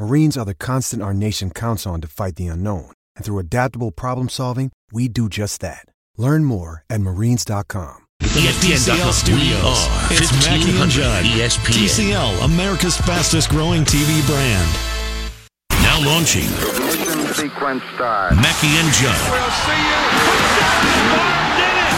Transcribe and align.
Marines 0.00 0.38
are 0.38 0.46
the 0.46 0.54
constant 0.54 1.02
our 1.02 1.12
nation 1.12 1.50
counts 1.50 1.86
on 1.86 2.00
to 2.00 2.08
fight 2.08 2.36
the 2.36 2.46
unknown. 2.46 2.90
And 3.16 3.24
through 3.24 3.38
adaptable 3.38 3.90
problem 3.90 4.30
solving, 4.30 4.72
we 4.90 5.08
do 5.08 5.28
just 5.28 5.60
that. 5.60 5.84
Learn 6.16 6.46
more 6.46 6.84
at 6.88 7.02
marines.com. 7.02 8.06
ESPN 8.22 9.12
Studios. 9.12 9.60
Are 9.60 10.08
It's 10.10 10.32
Mackey 10.46 10.80
and 10.80 10.90
Judd. 10.90 11.24
ESPN. 11.26 11.84
TCL, 11.84 12.44
America's 12.46 12.96
fastest 12.96 13.50
growing 13.50 13.84
TV 13.84 14.26
brand. 14.26 14.70
Now 15.82 16.02
launching. 16.02 16.48
Ignition 16.48 17.34
sequence 17.34 17.82
start. 17.94 18.36
Mackey 18.36 18.72
and 18.80 18.90
Judd. 18.94 19.20
We'll 19.30 19.50
see 19.52 19.84
you. 19.84 20.00
Touchdown! 21.04 21.60
did 21.60 21.76
it! 21.76 21.92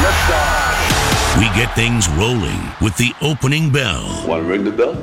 Liftoff. 0.00 0.76
We 1.38 1.44
get 1.54 1.74
things 1.74 2.08
rolling 2.08 2.72
with 2.80 2.96
the 2.96 3.12
opening 3.20 3.70
bell. 3.70 4.26
Want 4.26 4.42
to 4.42 4.48
ring 4.48 4.64
the 4.64 4.72
bell? 4.72 4.96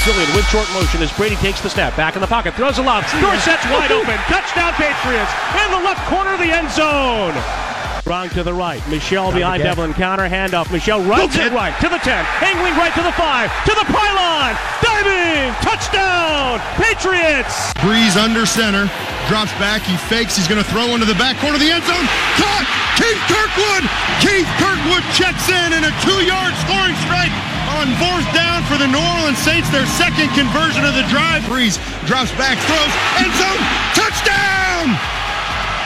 With 0.00 0.48
short 0.48 0.64
motion 0.72 1.02
as 1.04 1.12
Brady 1.12 1.36
takes 1.36 1.60
the 1.60 1.68
snap. 1.68 1.94
Back 1.94 2.16
in 2.16 2.24
the 2.24 2.26
pocket. 2.26 2.54
Throws 2.54 2.78
a 2.78 2.82
lob. 2.82 3.04
Dorsett's 3.20 3.68
wide 3.68 3.92
open. 3.92 4.16
Touchdown 4.32 4.72
Patriots. 4.80 5.28
In 5.60 5.68
the 5.68 5.84
left 5.84 6.00
corner 6.08 6.32
of 6.32 6.40
the 6.40 6.48
end 6.48 6.72
zone. 6.72 7.36
Wrong 8.08 8.32
to 8.32 8.40
the 8.42 8.54
right. 8.54 8.80
Michel 8.88 9.30
behind 9.30 9.62
Develin. 9.62 9.92
Counter 9.92 10.24
handoff. 10.24 10.72
Michel 10.72 11.04
runs 11.04 11.36
it 11.36 11.52
right 11.52 11.76
to 11.84 11.92
the 11.92 12.00
10. 12.00 12.16
Angling 12.40 12.80
right 12.80 12.96
to 12.96 13.04
the 13.04 13.12
5. 13.12 13.20
To 13.68 13.74
the 13.76 13.84
pylon. 13.92 14.56
Diving. 14.80 15.52
Touchdown. 15.60 16.64
Patriots. 16.80 17.76
Brees 17.84 18.16
under 18.16 18.48
center. 18.48 18.88
Drops 19.28 19.52
back. 19.60 19.84
He 19.84 20.00
fakes. 20.08 20.32
He's 20.34 20.48
going 20.48 20.64
to 20.64 20.70
throw 20.72 20.96
into 20.96 21.04
the 21.04 21.18
back 21.20 21.36
corner 21.44 21.60
of 21.60 21.62
the 21.62 21.68
end 21.68 21.84
zone. 21.84 22.08
Caught. 22.40 22.64
Keith 22.96 23.20
Kirkwood. 23.28 23.84
Keith 24.24 24.48
Kirkwood 24.56 25.04
checks 25.12 25.44
in 25.52 25.76
in 25.76 25.84
a 25.84 25.92
two-yard 26.00 26.56
scoring 26.64 26.96
strike 27.04 27.49
on 27.78 27.86
fourth 28.02 28.26
down 28.34 28.62
for 28.66 28.76
the 28.76 28.86
New 28.86 29.02
Orleans 29.18 29.38
Saints. 29.38 29.70
Their 29.70 29.86
second 29.86 30.28
conversion 30.34 30.84
of 30.84 30.94
the 30.94 31.06
drive. 31.06 31.42
Brees 31.46 31.78
drops 32.06 32.32
back, 32.34 32.58
throws, 32.66 32.92
end 33.22 33.32
zone, 33.38 33.62
touchdown! 33.94 34.92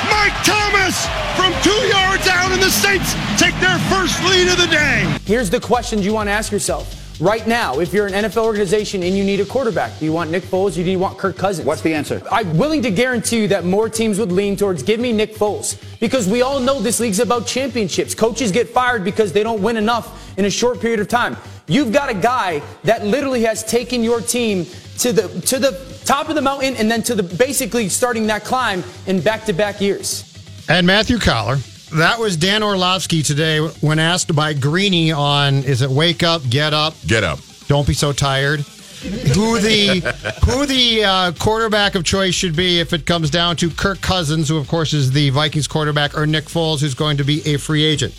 Mike 0.08 0.36
Thomas 0.44 1.06
from 1.36 1.52
two 1.62 1.80
yards 1.88 2.26
out, 2.28 2.52
and 2.52 2.62
the 2.62 2.70
Saints 2.70 3.14
take 3.38 3.54
their 3.60 3.78
first 3.92 4.22
lead 4.24 4.48
of 4.48 4.58
the 4.58 4.68
day. 4.68 5.04
Here's 5.24 5.50
the 5.50 5.60
questions 5.60 6.04
you 6.04 6.12
want 6.12 6.28
to 6.28 6.32
ask 6.32 6.52
yourself. 6.52 7.03
Right 7.20 7.46
now, 7.46 7.78
if 7.78 7.92
you're 7.92 8.08
an 8.08 8.12
NFL 8.12 8.44
organization 8.44 9.04
and 9.04 9.16
you 9.16 9.22
need 9.22 9.38
a 9.38 9.44
quarterback, 9.44 10.00
do 10.00 10.04
you 10.04 10.12
want 10.12 10.32
Nick 10.32 10.42
Foles? 10.42 10.72
Or 10.72 10.82
do 10.82 10.90
you 10.90 10.98
want 10.98 11.16
Kirk 11.16 11.36
Cousins? 11.36 11.64
What's 11.64 11.80
the 11.80 11.94
answer? 11.94 12.20
I'm 12.28 12.58
willing 12.58 12.82
to 12.82 12.90
guarantee 12.90 13.42
you 13.42 13.48
that 13.48 13.64
more 13.64 13.88
teams 13.88 14.18
would 14.18 14.32
lean 14.32 14.56
towards 14.56 14.82
give 14.82 14.98
me 14.98 15.12
Nick 15.12 15.36
Foles 15.36 15.80
because 16.00 16.26
we 16.26 16.42
all 16.42 16.58
know 16.58 16.80
this 16.80 16.98
league's 16.98 17.20
about 17.20 17.46
championships. 17.46 18.16
Coaches 18.16 18.50
get 18.50 18.68
fired 18.68 19.04
because 19.04 19.32
they 19.32 19.44
don't 19.44 19.62
win 19.62 19.76
enough 19.76 20.36
in 20.36 20.46
a 20.46 20.50
short 20.50 20.80
period 20.80 20.98
of 20.98 21.06
time. 21.06 21.36
You've 21.68 21.92
got 21.92 22.08
a 22.08 22.14
guy 22.14 22.60
that 22.82 23.06
literally 23.06 23.42
has 23.42 23.62
taken 23.62 24.02
your 24.02 24.20
team 24.20 24.66
to 24.98 25.12
the 25.12 25.28
to 25.42 25.60
the 25.60 25.80
top 26.04 26.28
of 26.28 26.34
the 26.34 26.42
mountain 26.42 26.74
and 26.76 26.90
then 26.90 27.02
to 27.04 27.14
the 27.14 27.22
basically 27.22 27.88
starting 27.88 28.26
that 28.26 28.42
climb 28.44 28.82
in 29.06 29.20
back-to-back 29.20 29.80
years. 29.80 30.30
And 30.68 30.84
Matthew 30.84 31.18
Coller. 31.18 31.58
That 31.94 32.18
was 32.18 32.36
Dan 32.36 32.62
Orlovsky 32.64 33.22
today 33.22 33.58
when 33.58 33.98
asked 34.00 34.34
by 34.34 34.52
Greeny 34.52 35.12
on 35.12 35.62
is 35.62 35.80
it 35.80 35.88
wake 35.90 36.22
up, 36.24 36.42
get 36.50 36.74
up, 36.74 36.94
Get 37.06 37.22
up. 37.22 37.38
don't 37.68 37.86
be 37.86 37.94
so 37.94 38.12
tired. 38.12 38.60
who 38.60 39.60
the 39.60 40.00
who 40.44 40.66
the 40.66 41.04
uh, 41.04 41.32
quarterback 41.38 41.94
of 41.94 42.02
choice 42.04 42.34
should 42.34 42.56
be 42.56 42.80
if 42.80 42.92
it 42.92 43.06
comes 43.06 43.30
down 43.30 43.54
to 43.56 43.70
Kirk 43.70 44.00
Cousins, 44.00 44.48
who 44.48 44.56
of 44.56 44.66
course 44.66 44.92
is 44.92 45.12
the 45.12 45.30
Vikings 45.30 45.68
quarterback, 45.68 46.16
or 46.18 46.26
Nick 46.26 46.46
Foles, 46.46 46.80
who's 46.80 46.94
going 46.94 47.18
to 47.18 47.24
be 47.24 47.42
a 47.46 47.58
free 47.58 47.84
agent. 47.84 48.12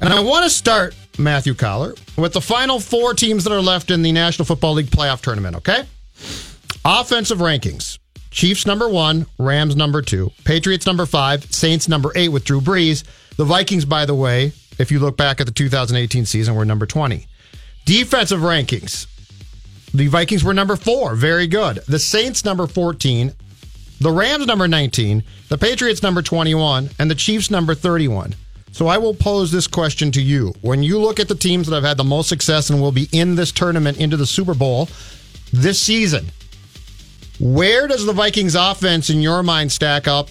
And 0.00 0.10
I 0.10 0.20
want 0.20 0.44
to 0.44 0.50
start 0.50 0.94
Matthew 1.18 1.52
Coller 1.54 1.94
with 2.16 2.32
the 2.32 2.40
final 2.40 2.80
four 2.80 3.12
teams 3.14 3.44
that 3.44 3.52
are 3.52 3.60
left 3.60 3.90
in 3.90 4.00
the 4.02 4.12
National 4.12 4.46
Football 4.46 4.74
League 4.74 4.86
playoff 4.86 5.20
tournament. 5.20 5.56
Okay, 5.56 5.82
offensive 6.84 7.38
rankings: 7.38 7.97
Chiefs 8.30 8.66
number 8.66 8.88
one, 8.88 9.26
Rams 9.38 9.74
number 9.74 10.02
two, 10.02 10.32
Patriots 10.44 10.86
number 10.86 11.06
five, 11.06 11.44
Saints 11.52 11.88
number 11.88 12.12
eight 12.14 12.28
with 12.28 12.44
Drew 12.44 12.60
Brees. 12.60 13.04
The 13.36 13.44
Vikings, 13.44 13.84
by 13.84 14.04
the 14.04 14.14
way, 14.14 14.52
if 14.78 14.90
you 14.90 14.98
look 14.98 15.16
back 15.16 15.40
at 15.40 15.46
the 15.46 15.52
2018 15.52 16.26
season, 16.26 16.54
were 16.54 16.64
number 16.64 16.86
20. 16.86 17.26
Defensive 17.84 18.40
rankings: 18.40 19.06
the 19.94 20.08
Vikings 20.08 20.44
were 20.44 20.54
number 20.54 20.76
four. 20.76 21.14
Very 21.14 21.46
good. 21.46 21.76
The 21.86 21.98
Saints, 21.98 22.44
number 22.44 22.66
14. 22.66 23.32
The 24.00 24.12
Rams, 24.12 24.46
number 24.46 24.68
19. 24.68 25.24
The 25.48 25.58
Patriots, 25.58 26.02
number 26.02 26.22
21. 26.22 26.90
And 26.98 27.10
the 27.10 27.14
Chiefs, 27.14 27.50
number 27.50 27.74
31. 27.74 28.34
So 28.70 28.86
I 28.86 28.98
will 28.98 29.14
pose 29.14 29.50
this 29.50 29.66
question 29.66 30.12
to 30.12 30.22
you. 30.22 30.52
When 30.60 30.82
you 30.82 30.98
look 31.00 31.18
at 31.18 31.28
the 31.28 31.34
teams 31.34 31.66
that 31.66 31.74
have 31.74 31.84
had 31.84 31.96
the 31.96 32.04
most 32.04 32.28
success 32.28 32.70
and 32.70 32.80
will 32.80 32.92
be 32.92 33.08
in 33.12 33.34
this 33.34 33.50
tournament 33.50 33.98
into 33.98 34.16
the 34.16 34.26
Super 34.26 34.54
Bowl 34.54 34.88
this 35.52 35.80
season, 35.80 36.26
where 37.40 37.86
does 37.86 38.04
the 38.04 38.12
Vikings 38.12 38.54
offense 38.54 39.10
in 39.10 39.20
your 39.20 39.42
mind 39.42 39.72
stack 39.72 40.08
up? 40.08 40.30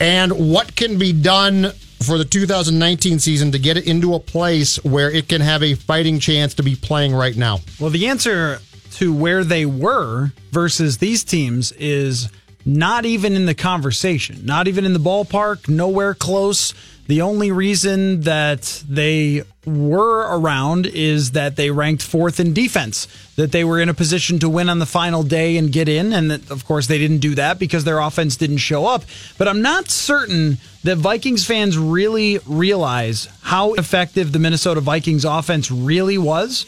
And 0.00 0.52
what 0.52 0.76
can 0.76 0.98
be 0.98 1.12
done 1.12 1.72
for 2.02 2.18
the 2.18 2.24
2019 2.24 3.18
season 3.18 3.52
to 3.52 3.58
get 3.58 3.76
it 3.76 3.86
into 3.86 4.14
a 4.14 4.20
place 4.20 4.82
where 4.84 5.10
it 5.10 5.28
can 5.28 5.40
have 5.40 5.62
a 5.62 5.74
fighting 5.74 6.20
chance 6.20 6.54
to 6.54 6.62
be 6.62 6.76
playing 6.76 7.14
right 7.14 7.36
now? 7.36 7.58
Well, 7.80 7.90
the 7.90 8.08
answer 8.08 8.60
to 8.92 9.12
where 9.12 9.44
they 9.44 9.66
were 9.66 10.32
versus 10.50 10.98
these 10.98 11.24
teams 11.24 11.72
is 11.72 12.28
not 12.64 13.04
even 13.04 13.34
in 13.34 13.46
the 13.46 13.54
conversation, 13.54 14.44
not 14.44 14.68
even 14.68 14.84
in 14.84 14.92
the 14.92 15.00
ballpark, 15.00 15.68
nowhere 15.68 16.14
close. 16.14 16.74
The 17.08 17.22
only 17.22 17.50
reason 17.50 18.20
that 18.22 18.84
they 18.86 19.42
were 19.64 20.38
around 20.38 20.84
is 20.84 21.32
that 21.32 21.56
they 21.56 21.70
ranked 21.70 22.02
fourth 22.02 22.38
in 22.38 22.52
defense, 22.52 23.08
that 23.36 23.50
they 23.50 23.64
were 23.64 23.80
in 23.80 23.88
a 23.88 23.94
position 23.94 24.38
to 24.40 24.48
win 24.48 24.68
on 24.68 24.78
the 24.78 24.86
final 24.86 25.22
day 25.22 25.56
and 25.56 25.72
get 25.72 25.88
in. 25.88 26.12
And 26.12 26.30
that, 26.30 26.50
of 26.50 26.66
course, 26.66 26.86
they 26.86 26.98
didn't 26.98 27.20
do 27.20 27.34
that 27.34 27.58
because 27.58 27.84
their 27.84 27.98
offense 27.98 28.36
didn't 28.36 28.58
show 28.58 28.84
up. 28.84 29.04
But 29.38 29.48
I'm 29.48 29.62
not 29.62 29.88
certain 29.88 30.58
that 30.84 30.96
Vikings 30.96 31.46
fans 31.46 31.78
really 31.78 32.40
realize 32.46 33.26
how 33.40 33.72
effective 33.74 34.32
the 34.32 34.38
Minnesota 34.38 34.82
Vikings 34.82 35.24
offense 35.24 35.70
really 35.70 36.18
was 36.18 36.66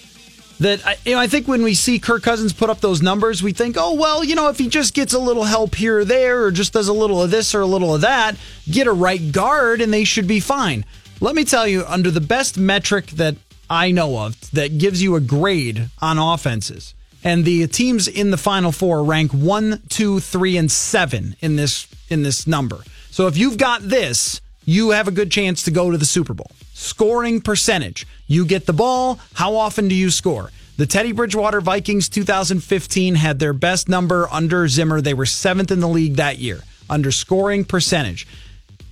that 0.61 0.87
I- 0.87 0.97
you 1.05 1.15
know 1.15 1.21
I 1.21 1.27
think 1.27 1.49
when 1.49 1.63
we 1.63 1.75
see 1.75 1.99
Kirk 1.99 2.23
Cousins 2.23 2.53
put 2.53 2.71
up 2.71 2.81
those 2.81 3.03
numbers, 3.03 3.43
we 3.43 3.53
think, 3.53 3.77
oh 3.79 3.95
well, 3.95 4.23
you 4.23 4.35
know, 4.35 4.49
if 4.49 4.59
he 4.59 4.69
just 4.69 4.95
gets 4.95 5.13
a 5.13 5.19
little 5.19 5.45
help 5.45 5.75
here 5.75 5.99
or 6.01 6.05
there, 6.05 6.45
or 6.45 6.51
just 6.51 6.73
does 6.73 6.89
a 6.89 6.93
little 6.93 7.23
of 7.23 7.31
this 7.31 7.55
or 7.55 7.61
a 7.63 7.67
little 7.67 7.95
of 7.95 8.03
that, 8.03 8.37
get 8.71 8.87
a 8.87 8.93
right 8.93 9.33
guard, 9.33 9.81
and 9.81 9.93
they 9.93 10.05
should 10.05 10.27
be 10.27 10.41
fine. 10.41 10.85
Let 11.21 11.35
me 11.35 11.45
tell 11.45 11.67
you, 11.67 11.85
under 11.87 12.11
the 12.11 12.21
best 12.21 12.57
metric 12.57 13.07
that 13.09 13.37
I 13.69 13.91
know 13.91 14.19
of 14.19 14.51
that 14.53 14.79
gives 14.79 15.03
you 15.03 15.17
a 15.17 15.21
grade 15.21 15.89
on 16.01 16.19
offenses, 16.19 16.95
and 17.23 17.45
the 17.45 17.67
teams 17.67 18.09
in 18.09 18.31
the 18.31 18.37
Final 18.37 18.73
Four 18.73 19.05
rank 19.05 19.33
one, 19.33 19.83
two, 19.89 20.21
three, 20.21 20.57
and 20.57 20.71
seven 20.71 21.37
in 21.41 21.57
this 21.57 21.87
in 22.09 22.23
this 22.23 22.47
number. 22.47 22.79
So 23.11 23.27
if 23.27 23.37
you've 23.37 23.59
got 23.59 23.89
this, 23.89 24.41
you 24.65 24.91
have 24.91 25.09
a 25.09 25.13
good 25.13 25.31
chance 25.31 25.63
to 25.65 25.71
go 25.71 25.91
to 25.91 25.99
the 25.99 26.05
Super 26.05 26.35
Bowl. 26.35 26.51
Scoring 26.75 27.41
percentage. 27.41 28.07
You 28.27 28.45
get 28.45 28.67
the 28.67 28.73
ball. 28.73 29.19
How 29.35 29.57
often 29.57 29.89
do 29.89 29.95
you 29.95 30.11
score? 30.11 30.51
The 30.77 30.87
Teddy 30.87 31.13
Bridgewater 31.13 31.61
Vikings 31.61 32.09
2015 32.09 33.15
had 33.17 33.39
their 33.39 33.53
best 33.53 33.89
number 33.89 34.29
under 34.31 34.67
Zimmer. 34.69 35.01
They 35.01 35.15
were 35.15 35.27
seventh 35.27 35.71
in 35.71 35.81
the 35.81 35.89
league 35.89 36.17
that 36.17 36.39
year 36.39 36.61
under 36.89 37.13
scoring 37.13 37.65
percentage. 37.65 38.27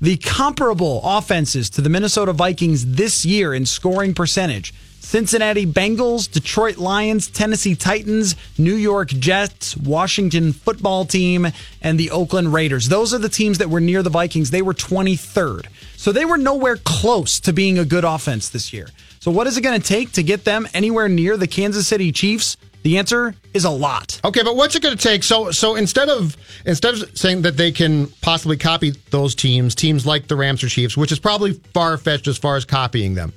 The 0.01 0.17
comparable 0.19 1.01
offenses 1.03 1.71
to 1.71 1.81
the 1.81 1.89
Minnesota 1.89 2.33
Vikings 2.33 2.95
this 2.95 3.25
year 3.25 3.53
in 3.55 3.67
scoring 3.67 4.15
percentage 4.15 4.73
Cincinnati 5.01 5.65
Bengals, 5.65 6.31
Detroit 6.31 6.77
Lions, 6.77 7.29
Tennessee 7.29 7.75
Titans, 7.75 8.37
New 8.59 8.75
York 8.75 9.09
Jets, 9.09 9.77
Washington 9.77 10.53
football 10.53 11.05
team, 11.05 11.49
and 11.81 11.99
the 11.99 12.11
Oakland 12.11 12.53
Raiders. 12.53 12.89
Those 12.89 13.15
are 13.15 13.19
the 13.19 13.29
teams 13.29 13.59
that 13.59 13.71
were 13.71 13.81
near 13.81 14.03
the 14.03 14.11
Vikings. 14.11 14.51
They 14.51 14.63
were 14.63 14.75
23rd. 14.75 15.67
So 15.97 16.13
they 16.13 16.25
were 16.25 16.39
nowhere 16.39 16.77
close 16.77 17.41
to 17.41 17.53
being 17.53 17.79
a 17.79 17.85
good 17.85 18.05
offense 18.05 18.51
this 18.51 18.73
year. 18.73 18.89
So 19.21 19.31
what 19.31 19.47
is 19.47 19.57
it 19.57 19.63
going 19.63 19.81
to 19.81 19.87
take 19.87 20.13
to 20.13 20.23
get 20.23 20.45
them 20.45 20.69
anywhere 20.75 21.09
near 21.09 21.37
the 21.37 21.47
Kansas 21.47 21.89
City 21.89 22.13
Chiefs? 22.13 22.57
The 22.83 22.99
answer 22.99 23.35
is 23.53 23.65
a 23.65 23.71
lot. 23.71 24.21
Okay, 24.25 24.43
but 24.43 24.57
what's 24.57 24.77
it 24.77 24.83
going 24.83 24.97
to 24.97 25.03
take? 25.03 25.25
So, 25.25 25.51
so 25.51 25.75
instead 25.75 26.09
of 26.09 26.37
instead 26.65 26.95
of 26.95 27.19
saying 27.19 27.43
that 27.43 27.57
they 27.57 27.73
can 27.73 28.07
possibly 28.23 28.57
copy 28.57 28.91
those 29.11 29.35
teams, 29.35 29.75
teams 29.75 30.07
like 30.07 30.29
the 30.29 30.37
Rams 30.37 30.63
or 30.63 30.69
Chiefs, 30.69 30.97
which 30.97 31.11
is 31.11 31.19
probably 31.19 31.55
far 31.75 31.99
fetched 31.99 32.29
as 32.29 32.39
far 32.39 32.57
as 32.57 32.65
copying 32.65 33.15
them, 33.15 33.33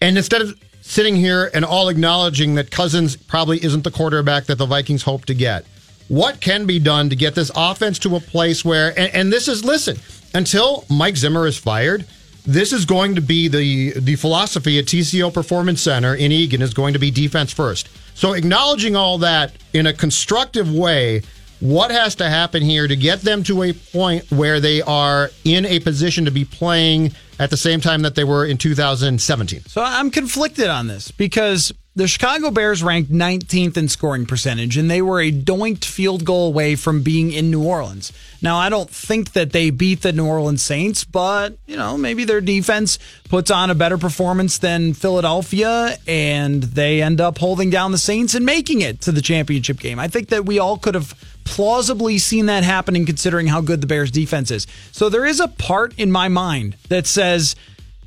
and 0.00 0.16
instead 0.16 0.42
of 0.42 0.58
sitting 0.82 1.16
here 1.16 1.50
and 1.54 1.64
all 1.64 1.88
acknowledging 1.88 2.56
that 2.56 2.70
Cousins 2.70 3.16
probably 3.16 3.64
isn't 3.64 3.84
the 3.84 3.90
quarterback 3.90 4.44
that 4.44 4.58
the 4.58 4.66
Vikings 4.66 5.04
hope 5.04 5.24
to 5.26 5.34
get. 5.34 5.64
What 6.08 6.40
can 6.40 6.66
be 6.66 6.78
done 6.78 7.08
to 7.08 7.16
get 7.16 7.34
this 7.34 7.50
offense 7.56 7.98
to 8.00 8.16
a 8.16 8.20
place 8.20 8.64
where, 8.64 8.90
and, 8.98 9.14
and 9.14 9.32
this 9.32 9.48
is, 9.48 9.64
listen, 9.64 9.96
until 10.34 10.84
Mike 10.90 11.16
Zimmer 11.16 11.46
is 11.46 11.56
fired, 11.56 12.04
this 12.44 12.72
is 12.72 12.84
going 12.84 13.14
to 13.14 13.20
be 13.20 13.46
the 13.48 13.98
the 14.00 14.16
philosophy 14.16 14.78
at 14.78 14.86
TCO 14.86 15.32
Performance 15.32 15.80
Center 15.80 16.14
in 16.14 16.32
Eagan 16.32 16.60
is 16.60 16.74
going 16.74 16.92
to 16.92 16.98
be 16.98 17.10
defense 17.10 17.52
first. 17.52 17.88
So 18.14 18.32
acknowledging 18.32 18.96
all 18.96 19.18
that 19.18 19.52
in 19.72 19.86
a 19.86 19.92
constructive 19.92 20.72
way, 20.72 21.22
what 21.60 21.92
has 21.92 22.16
to 22.16 22.28
happen 22.28 22.62
here 22.62 22.88
to 22.88 22.96
get 22.96 23.20
them 23.20 23.44
to 23.44 23.62
a 23.62 23.72
point 23.72 24.28
where 24.32 24.58
they 24.58 24.82
are 24.82 25.30
in 25.44 25.64
a 25.64 25.78
position 25.78 26.24
to 26.24 26.32
be 26.32 26.44
playing 26.44 27.12
at 27.42 27.50
the 27.50 27.56
same 27.56 27.80
time 27.80 28.02
that 28.02 28.14
they 28.14 28.24
were 28.24 28.46
in 28.46 28.56
2017? 28.56 29.66
So 29.66 29.82
I'm 29.82 30.10
conflicted 30.10 30.68
on 30.68 30.86
this 30.86 31.10
because 31.10 31.72
the 31.94 32.08
Chicago 32.08 32.50
Bears 32.50 32.82
ranked 32.82 33.12
19th 33.12 33.76
in 33.76 33.88
scoring 33.88 34.24
percentage, 34.24 34.78
and 34.78 34.90
they 34.90 35.02
were 35.02 35.20
a 35.20 35.30
doinked 35.30 35.84
field 35.84 36.24
goal 36.24 36.46
away 36.48 36.74
from 36.74 37.02
being 37.02 37.32
in 37.32 37.50
New 37.50 37.62
Orleans. 37.62 38.12
Now, 38.40 38.56
I 38.56 38.70
don't 38.70 38.88
think 38.88 39.32
that 39.32 39.52
they 39.52 39.68
beat 39.68 40.00
the 40.00 40.12
New 40.12 40.24
Orleans 40.24 40.62
Saints, 40.62 41.04
but, 41.04 41.58
you 41.66 41.76
know, 41.76 41.98
maybe 41.98 42.24
their 42.24 42.40
defense 42.40 42.98
puts 43.28 43.50
on 43.50 43.68
a 43.68 43.74
better 43.74 43.98
performance 43.98 44.56
than 44.56 44.94
Philadelphia, 44.94 45.98
and 46.06 46.62
they 46.62 47.02
end 47.02 47.20
up 47.20 47.36
holding 47.36 47.68
down 47.68 47.92
the 47.92 47.98
Saints 47.98 48.34
and 48.34 48.46
making 48.46 48.80
it 48.80 49.02
to 49.02 49.12
the 49.12 49.20
championship 49.20 49.78
game. 49.78 49.98
I 49.98 50.08
think 50.08 50.30
that 50.30 50.46
we 50.46 50.58
all 50.58 50.78
could 50.78 50.94
have 50.94 51.12
plausibly 51.44 52.18
seen 52.18 52.46
that 52.46 52.64
happening 52.64 53.06
considering 53.06 53.46
how 53.46 53.60
good 53.60 53.80
the 53.80 53.86
Bears 53.86 54.10
defense 54.10 54.50
is. 54.50 54.66
So 54.92 55.08
there 55.08 55.26
is 55.26 55.40
a 55.40 55.48
part 55.48 55.98
in 55.98 56.10
my 56.12 56.28
mind 56.28 56.76
that 56.88 57.06
says, 57.06 57.56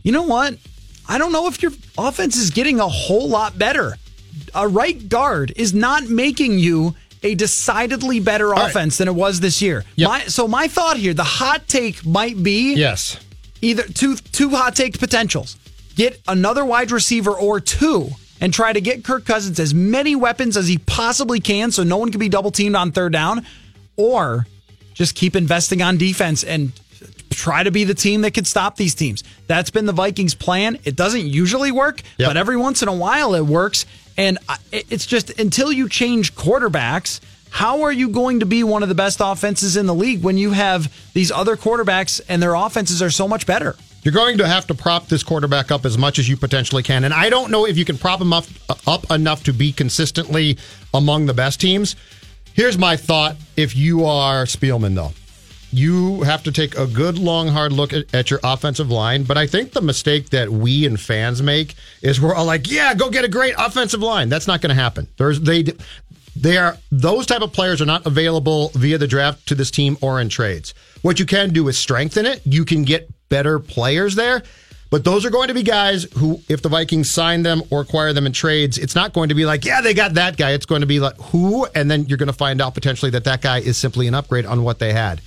you 0.04 0.12
know 0.12 0.24
what? 0.24 0.58
I 1.08 1.18
don't 1.18 1.32
know 1.32 1.48
if 1.48 1.62
your 1.62 1.72
offense 1.98 2.36
is 2.38 2.50
getting 2.50 2.80
a 2.80 2.88
whole 2.88 3.30
lot 3.30 3.58
better. 3.58 3.96
A 4.54 4.68
right 4.68 5.08
guard 5.08 5.54
is 5.56 5.74
not 5.74 6.10
making 6.10 6.60
you 6.60 6.96
a 7.24 7.36
decidedly 7.36 8.20
better 8.20 8.54
All 8.54 8.66
offense 8.66 8.96
right. 8.96 9.06
than 9.06 9.08
it 9.16 9.18
was 9.18 9.40
this 9.40 9.62
year. 9.62 9.84
Yep. 9.96 10.08
My, 10.10 10.20
so 10.26 10.48
my 10.48 10.68
thought 10.68 10.98
here, 10.98 11.14
the 11.14 11.24
hot 11.24 11.68
take 11.68 12.06
might 12.06 12.42
be 12.42 12.76
Yes. 12.76 13.18
either 13.62 13.84
two 13.84 14.16
two 14.16 14.50
hot 14.50 14.76
take 14.76 15.00
potentials. 15.00 15.58
Get 15.96 16.20
another 16.28 16.64
wide 16.66 16.92
receiver 16.92 17.32
or 17.32 17.60
two 17.60 18.10
and 18.42 18.54
try 18.54 18.74
to 18.74 18.82
get 18.82 19.04
Kirk 19.04 19.26
Cousins 19.26 19.60
as 19.60 19.74
many 19.74 20.16
weapons 20.16 20.58
as 20.58 20.68
he 20.68 20.78
possibly 20.78 21.40
can 21.40 21.72
so 21.72 21.84
no 21.84 21.98
one 21.98 22.12
can 22.12 22.20
be 22.20 22.30
double 22.30 22.52
teamed 22.52 22.76
on 22.76 22.92
third 22.92 23.14
down 23.14 23.46
or 23.98 24.46
just 24.94 25.16
keep 25.16 25.36
investing 25.36 25.82
on 25.82 25.98
defense 25.98 26.44
and 26.44 26.72
try 27.30 27.64
to 27.64 27.72
be 27.72 27.84
the 27.84 27.94
team 27.94 28.22
that 28.22 28.34
can 28.34 28.46
stop 28.46 28.78
these 28.78 28.96
teams. 28.96 29.24
That's 29.48 29.70
been 29.70 29.86
the 29.86 29.94
Vikings 29.94 30.34
plan. 30.36 30.78
It 30.86 30.96
doesn't 30.96 31.26
usually 31.26 31.72
work, 31.72 32.02
Yep. 32.18 32.30
but 32.30 32.38
every 32.38 32.58
once 32.58 32.82
in 32.82 32.88
a 32.88 32.96
while 32.96 33.36
it 33.36 33.42
works 33.46 33.86
and 34.18 34.38
it's 34.72 35.06
just 35.06 35.38
until 35.40 35.72
you 35.72 35.90
change 35.90 36.36
quarterbacks 36.36 37.20
how 37.50 37.84
are 37.84 37.92
you 37.92 38.10
going 38.10 38.42
to 38.42 38.46
be 38.46 38.66
one 38.66 38.84
of 38.84 38.90
the 38.90 38.96
best 38.96 39.20
offenses 39.24 39.78
in 39.78 39.86
the 39.86 39.94
league 39.96 40.22
when 40.24 40.38
you 40.38 40.52
have 40.52 40.94
these 41.14 41.32
other 41.32 41.56
quarterbacks 41.56 42.20
and 42.28 42.42
their 42.44 42.54
offenses 42.54 43.02
are 43.02 43.10
so 43.10 43.30
much 43.30 43.46
better? 43.46 43.78
You're 44.06 44.14
going 44.14 44.38
to 44.38 44.48
have 44.48 44.68
to 44.68 44.76
prop 44.76 45.08
this 45.08 45.24
quarterback 45.24 45.72
up 45.72 45.84
as 45.84 45.98
much 45.98 46.20
as 46.20 46.30
you 46.30 46.38
potentially 46.38 46.84
can. 46.84 47.06
And 47.06 47.14
I 47.14 47.32
don't 47.32 47.50
know 47.50 47.66
if 47.66 47.76
you 47.76 47.86
can 47.86 47.98
prop 47.98 48.22
him 48.22 48.34
up, 48.34 48.46
up 48.86 49.10
enough 49.10 49.44
to 49.46 49.52
be 49.52 49.72
consistently 49.72 50.60
among 50.94 51.26
the 51.26 51.34
best 51.34 51.60
teams. 51.60 51.96
Here's 52.54 52.78
my 52.78 52.98
thought 52.98 53.36
if 53.58 53.76
you 53.76 54.06
are 54.06 54.46
Spielman, 54.46 54.94
though. 54.94 55.14
You 55.72 56.22
have 56.22 56.44
to 56.44 56.52
take 56.52 56.78
a 56.78 56.86
good, 56.86 57.18
long, 57.18 57.48
hard 57.48 57.74
look 57.74 57.94
at, 57.94 58.14
at 58.14 58.30
your 58.30 58.40
offensive 58.44 58.92
line. 58.92 59.24
But 59.24 59.40
I 59.40 59.48
think 59.48 59.72
the 59.72 59.82
mistake 59.82 60.30
that 60.30 60.50
we 60.52 60.86
and 60.86 61.00
fans 61.00 61.42
make 61.42 61.74
is 62.04 62.22
we're 62.22 62.36
all 62.36 62.46
like, 62.46 62.70
yeah, 62.70 62.94
go 62.94 63.10
get 63.10 63.26
a 63.26 63.28
great 63.28 63.56
offensive 63.58 64.02
line. 64.02 64.30
That's 64.30 64.46
not 64.46 64.62
going 64.62 64.70
to 64.70 64.80
happen. 64.80 65.08
There's 65.18 65.42
they 65.42 65.66
they 66.36 66.58
are 66.58 66.78
those 66.92 67.26
type 67.26 67.42
of 67.42 67.54
players 67.54 67.82
are 67.82 67.86
not 67.86 68.06
available 68.06 68.70
via 68.76 68.98
the 68.98 69.08
draft 69.08 69.48
to 69.48 69.56
this 69.56 69.72
team 69.72 69.98
or 70.02 70.20
in 70.20 70.30
trades. 70.30 70.74
What 71.02 71.20
you 71.20 71.26
can 71.26 71.52
do 71.52 71.68
is 71.68 71.78
strengthen 71.78 72.26
it. 72.26 72.42
You 72.46 72.66
can 72.66 72.84
get 72.84 73.10
better 73.30 73.60
players 73.60 74.16
there. 74.16 74.44
But 74.92 75.04
those 75.04 75.26
are 75.26 75.30
going 75.30 75.48
to 75.48 75.54
be 75.54 75.64
guys 75.64 76.04
who, 76.18 76.40
if 76.48 76.62
the 76.62 76.70
Vikings 76.70 77.10
sign 77.10 77.44
them 77.44 77.64
or 77.70 77.82
acquire 77.82 78.14
them 78.14 78.26
in 78.26 78.32
trades, 78.32 78.78
it's 78.78 78.96
not 78.96 79.14
going 79.14 79.30
to 79.30 79.36
be 79.36 79.46
like, 79.46 79.66
yeah, 79.66 79.82
they 79.82 79.94
got 79.94 80.14
that 80.14 80.38
guy. 80.38 80.52
It's 80.52 80.66
going 80.66 80.82
to 80.82 80.88
be 80.88 81.00
like, 81.00 81.18
who? 81.18 81.66
And 81.76 81.90
then 81.90 82.06
you're 82.06 82.18
going 82.18 82.28
to 82.28 82.34
find 82.34 82.62
out 82.62 82.76
potentially 82.76 83.12
that 83.12 83.24
that 83.24 83.42
guy 83.42 83.60
is 83.60 83.78
simply 83.78 84.08
an 84.08 84.14
upgrade 84.14 84.46
on 84.46 84.64
what 84.64 84.80
they 84.80 84.94
had. 84.94 85.22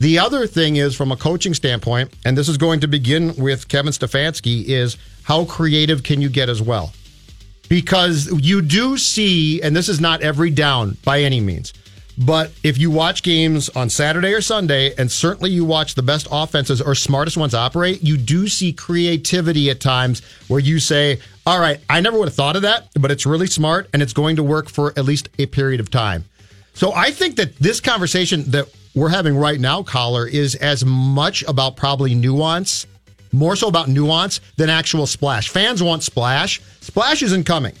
The 0.00 0.18
other 0.18 0.46
thing 0.46 0.76
is, 0.76 0.96
from 0.96 1.12
a 1.12 1.16
coaching 1.16 1.54
standpoint, 1.54 2.12
and 2.24 2.36
this 2.36 2.48
is 2.48 2.58
going 2.58 2.80
to 2.80 2.88
begin 2.88 3.34
with 3.36 3.68
Kevin 3.68 3.92
Stefanski, 3.92 4.64
is 4.64 4.96
how 5.22 5.44
creative 5.44 6.02
can 6.02 6.20
you 6.20 6.28
get 6.28 6.48
as 6.48 6.60
well? 6.60 6.92
Because 7.74 8.30
you 8.40 8.62
do 8.62 8.96
see, 8.96 9.60
and 9.60 9.74
this 9.74 9.88
is 9.88 10.00
not 10.00 10.22
every 10.22 10.48
down 10.50 10.96
by 11.04 11.22
any 11.22 11.40
means, 11.40 11.72
but 12.16 12.52
if 12.62 12.78
you 12.78 12.88
watch 12.88 13.24
games 13.24 13.68
on 13.70 13.90
Saturday 13.90 14.32
or 14.32 14.40
Sunday, 14.40 14.94
and 14.94 15.10
certainly 15.10 15.50
you 15.50 15.64
watch 15.64 15.96
the 15.96 16.02
best 16.04 16.28
offenses 16.30 16.80
or 16.80 16.94
smartest 16.94 17.36
ones 17.36 17.52
operate, 17.52 18.00
you 18.00 18.16
do 18.16 18.46
see 18.46 18.72
creativity 18.72 19.70
at 19.70 19.80
times 19.80 20.22
where 20.46 20.60
you 20.60 20.78
say, 20.78 21.18
All 21.46 21.58
right, 21.58 21.80
I 21.90 22.00
never 22.00 22.16
would 22.16 22.28
have 22.28 22.36
thought 22.36 22.54
of 22.54 22.62
that, 22.62 22.90
but 22.94 23.10
it's 23.10 23.26
really 23.26 23.48
smart 23.48 23.90
and 23.92 24.00
it's 24.00 24.12
going 24.12 24.36
to 24.36 24.44
work 24.44 24.68
for 24.68 24.96
at 24.96 25.04
least 25.04 25.28
a 25.40 25.46
period 25.46 25.80
of 25.80 25.90
time. 25.90 26.26
So 26.74 26.92
I 26.94 27.10
think 27.10 27.34
that 27.38 27.56
this 27.56 27.80
conversation 27.80 28.44
that 28.52 28.68
we're 28.94 29.08
having 29.08 29.36
right 29.36 29.58
now, 29.58 29.82
Coller, 29.82 30.28
is 30.28 30.54
as 30.54 30.84
much 30.84 31.42
about 31.48 31.74
probably 31.74 32.14
nuance 32.14 32.86
more 33.34 33.56
so 33.56 33.68
about 33.68 33.88
nuance 33.88 34.40
than 34.56 34.70
actual 34.70 35.06
splash. 35.06 35.48
Fans 35.48 35.82
want 35.82 36.02
splash. 36.02 36.60
Splash 36.80 37.22
isn't 37.22 37.44
coming. 37.44 37.74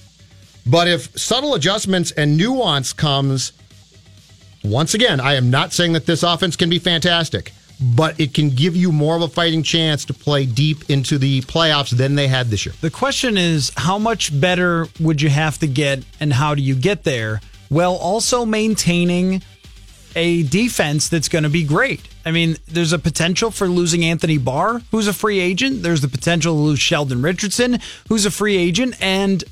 But 0.66 0.88
if 0.88 1.18
subtle 1.18 1.54
adjustments 1.54 2.10
and 2.12 2.36
nuance 2.36 2.92
comes, 2.92 3.52
once 4.64 4.94
again, 4.94 5.20
I 5.20 5.34
am 5.34 5.50
not 5.50 5.72
saying 5.72 5.92
that 5.92 6.06
this 6.06 6.22
offense 6.22 6.56
can 6.56 6.70
be 6.70 6.78
fantastic, 6.78 7.52
but 7.80 8.18
it 8.18 8.32
can 8.32 8.50
give 8.50 8.74
you 8.74 8.90
more 8.90 9.14
of 9.14 9.22
a 9.22 9.28
fighting 9.28 9.62
chance 9.62 10.06
to 10.06 10.14
play 10.14 10.46
deep 10.46 10.88
into 10.88 11.18
the 11.18 11.42
playoffs 11.42 11.90
than 11.90 12.14
they 12.14 12.28
had 12.28 12.48
this 12.48 12.64
year. 12.64 12.74
The 12.80 12.90
question 12.90 13.36
is 13.36 13.72
how 13.76 13.98
much 13.98 14.38
better 14.40 14.88
would 15.00 15.20
you 15.20 15.28
have 15.28 15.58
to 15.58 15.66
get 15.66 16.02
and 16.18 16.32
how 16.32 16.54
do 16.54 16.62
you 16.62 16.74
get 16.74 17.04
there 17.04 17.42
while 17.68 17.94
also 17.94 18.46
maintaining 18.46 19.42
a 20.16 20.44
defense 20.44 21.08
that's 21.08 21.28
going 21.28 21.44
to 21.44 21.50
be 21.50 21.64
great? 21.64 22.08
I 22.26 22.30
mean, 22.30 22.56
there's 22.66 22.92
a 22.92 22.98
potential 22.98 23.50
for 23.50 23.68
losing 23.68 24.04
Anthony 24.04 24.38
Barr, 24.38 24.80
who's 24.90 25.06
a 25.06 25.12
free 25.12 25.40
agent. 25.40 25.82
There's 25.82 26.00
the 26.00 26.08
potential 26.08 26.54
to 26.54 26.60
lose 26.60 26.80
Sheldon 26.80 27.22
Richardson, 27.22 27.78
who's 28.08 28.24
a 28.24 28.30
free 28.30 28.56
agent. 28.56 28.96
And 29.00 29.44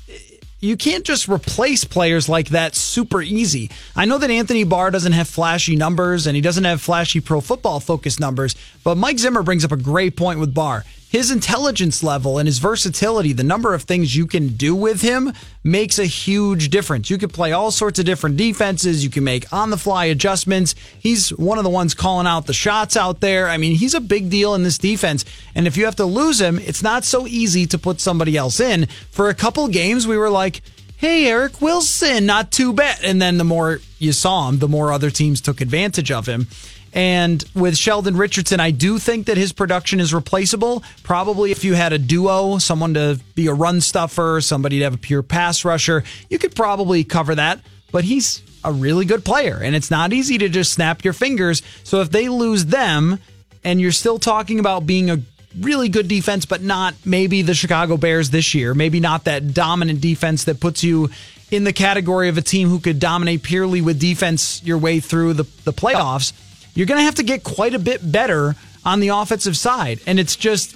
you 0.59 0.77
can't 0.77 1.03
just 1.03 1.27
replace 1.27 1.83
players 1.83 2.29
like 2.29 2.49
that 2.49 2.73
super 2.73 3.21
easy. 3.21 3.69
I 3.95 4.05
know 4.05 4.17
that 4.17 4.31
Anthony 4.31 4.63
Barr 4.63 4.91
doesn't 4.91 5.11
have 5.11 5.27
flashy 5.27 5.75
numbers 5.75 6.25
and 6.25 6.35
he 6.35 6.41
doesn't 6.41 6.63
have 6.63 6.81
flashy 6.81 7.19
pro 7.19 7.41
football 7.41 7.79
focused 7.81 8.19
numbers, 8.19 8.55
but 8.83 8.95
Mike 8.95 9.19
Zimmer 9.19 9.43
brings 9.43 9.65
up 9.65 9.73
a 9.73 9.77
great 9.77 10.15
point 10.15 10.39
with 10.39 10.53
Barr. 10.53 10.85
His 11.13 11.29
intelligence 11.29 12.01
level 12.01 12.39
and 12.39 12.47
his 12.47 12.57
versatility, 12.57 13.33
the 13.33 13.43
number 13.43 13.75
of 13.75 13.83
things 13.83 14.15
you 14.15 14.25
can 14.25 14.47
do 14.47 14.73
with 14.73 15.03
him 15.03 15.31
makes 15.63 15.99
a 15.99 16.07
huge 16.07 16.69
difference. 16.69 17.11
You 17.11 17.19
can 17.19 17.29
play 17.29 17.51
all 17.51 17.69
sorts 17.69 17.99
of 17.99 18.05
different 18.05 18.35
defenses, 18.35 19.03
you 19.03 19.11
can 19.11 19.23
make 19.23 19.53
on 19.53 19.69
the 19.69 19.77
fly 19.77 20.05
adjustments. 20.05 20.73
He's 20.99 21.29
one 21.29 21.59
of 21.59 21.65
the 21.65 21.69
ones 21.69 21.93
calling 21.93 22.25
out 22.25 22.47
the 22.47 22.53
shots 22.53 22.97
out 22.97 23.19
there. 23.19 23.47
I 23.47 23.57
mean, 23.57 23.75
he's 23.75 23.93
a 23.93 24.01
big 24.01 24.31
deal 24.31 24.55
in 24.55 24.63
this 24.63 24.79
defense. 24.79 25.23
And 25.53 25.67
if 25.67 25.77
you 25.77 25.85
have 25.85 25.97
to 25.97 26.05
lose 26.05 26.41
him, 26.41 26.57
it's 26.57 26.81
not 26.81 27.03
so 27.03 27.27
easy 27.27 27.67
to 27.67 27.77
put 27.77 28.01
somebody 28.01 28.35
else 28.35 28.59
in. 28.59 28.87
For 29.11 29.29
a 29.29 29.35
couple 29.35 29.67
games, 29.67 30.07
we 30.07 30.17
were 30.17 30.31
like, 30.31 30.63
hey, 30.97 31.27
Eric 31.27 31.61
Wilson, 31.61 32.25
not 32.25 32.51
too 32.51 32.73
bad. 32.73 33.03
And 33.03 33.21
then 33.21 33.37
the 33.37 33.43
more 33.43 33.81
you 33.99 34.13
saw 34.13 34.49
him, 34.49 34.57
the 34.57 34.67
more 34.67 34.91
other 34.91 35.11
teams 35.11 35.41
took 35.41 35.61
advantage 35.61 36.09
of 36.09 36.25
him. 36.25 36.47
And 36.93 37.43
with 37.55 37.75
Sheldon 37.75 38.15
Richardson, 38.15 38.59
I 38.59 38.71
do 38.71 38.99
think 38.99 39.25
that 39.25 39.35
his 39.35 39.51
production 39.51 39.99
is 39.99 40.13
replaceable. 40.13 40.83
Probably 41.01 41.51
if 41.51 41.63
you 41.63 41.73
had 41.73 41.91
a 41.91 41.97
duo, 41.97 42.59
someone 42.59 42.93
to 42.93 43.19
be 43.33 43.47
a 43.47 43.53
run 43.53 43.81
stuffer, 43.81 44.39
somebody 44.41 44.77
to 44.77 44.83
have 44.83 44.93
a 44.93 44.99
pure 44.99 45.23
pass 45.23 45.65
rusher, 45.65 46.03
you 46.29 46.37
could 46.37 46.55
probably 46.55 47.03
cover 47.03 47.33
that. 47.35 47.59
But 47.91 48.03
he's 48.03 48.43
a 48.63 48.71
really 48.71 49.05
good 49.05 49.25
player, 49.25 49.59
and 49.61 49.75
it's 49.75 49.91
not 49.91 50.13
easy 50.13 50.37
to 50.37 50.49
just 50.49 50.71
snap 50.71 51.03
your 51.03 51.13
fingers. 51.13 51.61
So 51.83 52.01
if 52.01 52.11
they 52.11 52.29
lose 52.29 52.65
them, 52.65 53.19
and 53.63 53.79
you're 53.79 53.91
still 53.91 54.19
talking 54.19 54.59
about 54.59 54.85
being 54.85 55.09
a 55.09 55.19
really 55.59 55.89
good 55.89 56.07
defense, 56.07 56.45
but 56.45 56.61
not 56.61 56.95
maybe 57.05 57.41
the 57.41 57.53
Chicago 57.53 57.97
Bears 57.97 58.29
this 58.29 58.53
year. 58.53 58.73
Maybe 58.73 58.99
not 58.99 59.25
that 59.25 59.53
dominant 59.53 60.01
defense 60.01 60.45
that 60.45 60.59
puts 60.59 60.83
you 60.83 61.09
in 61.51 61.63
the 61.63 61.73
category 61.73 62.29
of 62.29 62.37
a 62.37 62.41
team 62.41 62.67
who 62.67 62.79
could 62.79 62.99
dominate 62.99 63.43
purely 63.43 63.81
with 63.81 63.99
defense 63.99 64.63
your 64.63 64.77
way 64.77 64.99
through 64.99 65.33
the, 65.33 65.43
the 65.63 65.73
playoffs. 65.73 66.33
You're 66.73 66.87
going 66.87 66.99
to 66.99 67.03
have 67.03 67.15
to 67.15 67.23
get 67.23 67.43
quite 67.43 67.73
a 67.73 67.79
bit 67.79 68.11
better 68.11 68.55
on 68.85 68.99
the 68.99 69.09
offensive 69.09 69.55
side. 69.57 69.99
And 70.05 70.19
it's 70.19 70.35
just, 70.35 70.75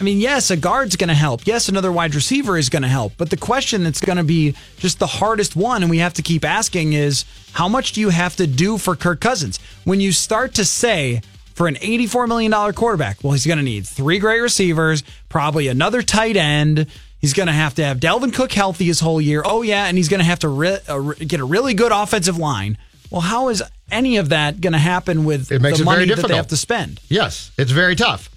I 0.00 0.04
mean, 0.04 0.18
yes, 0.18 0.50
a 0.50 0.56
guard's 0.56 0.96
going 0.96 1.08
to 1.08 1.14
help. 1.14 1.46
Yes, 1.46 1.68
another 1.68 1.90
wide 1.90 2.14
receiver 2.14 2.56
is 2.56 2.68
going 2.68 2.82
to 2.82 2.88
help. 2.88 3.14
But 3.16 3.30
the 3.30 3.36
question 3.36 3.82
that's 3.82 4.00
going 4.00 4.18
to 4.18 4.24
be 4.24 4.54
just 4.76 4.98
the 4.98 5.06
hardest 5.06 5.56
one, 5.56 5.82
and 5.82 5.90
we 5.90 5.98
have 5.98 6.14
to 6.14 6.22
keep 6.22 6.44
asking, 6.44 6.92
is 6.92 7.24
how 7.52 7.68
much 7.68 7.92
do 7.92 8.00
you 8.00 8.10
have 8.10 8.36
to 8.36 8.46
do 8.46 8.78
for 8.78 8.94
Kirk 8.94 9.20
Cousins? 9.20 9.58
When 9.84 10.00
you 10.00 10.12
start 10.12 10.54
to 10.54 10.64
say, 10.64 11.22
for 11.54 11.66
an 11.66 11.74
$84 11.74 12.28
million 12.28 12.52
quarterback, 12.72 13.24
well, 13.24 13.32
he's 13.32 13.44
going 13.44 13.58
to 13.58 13.64
need 13.64 13.84
three 13.84 14.20
great 14.20 14.38
receivers, 14.38 15.02
probably 15.28 15.66
another 15.66 16.02
tight 16.02 16.36
end. 16.36 16.86
He's 17.20 17.32
going 17.32 17.48
to 17.48 17.52
have 17.52 17.74
to 17.74 17.84
have 17.84 17.98
Dalvin 17.98 18.32
Cook 18.32 18.52
healthy 18.52 18.84
his 18.84 19.00
whole 19.00 19.20
year. 19.20 19.42
Oh, 19.44 19.62
yeah, 19.62 19.86
and 19.86 19.96
he's 19.96 20.08
going 20.08 20.20
to 20.20 20.24
have 20.24 20.38
to 20.40 20.48
re- 20.48 20.78
uh, 20.86 21.00
get 21.14 21.40
a 21.40 21.44
really 21.44 21.74
good 21.74 21.90
offensive 21.90 22.38
line. 22.38 22.78
Well, 23.10 23.22
how 23.22 23.48
is 23.48 23.60
any 23.90 24.16
of 24.16 24.30
that 24.30 24.60
going 24.60 24.72
to 24.72 24.78
happen 24.78 25.24
with 25.24 25.50
It 25.52 25.60
makes 25.62 25.78
the 25.78 25.82
it 25.82 25.86
money 25.86 25.96
very 25.98 26.06
that 26.06 26.14
difficult. 26.16 26.30
they 26.30 26.36
have 26.36 26.48
to 26.48 26.56
spend? 26.56 27.00
Yes, 27.08 27.50
it's 27.58 27.70
very 27.70 27.96
tough. 27.96 28.30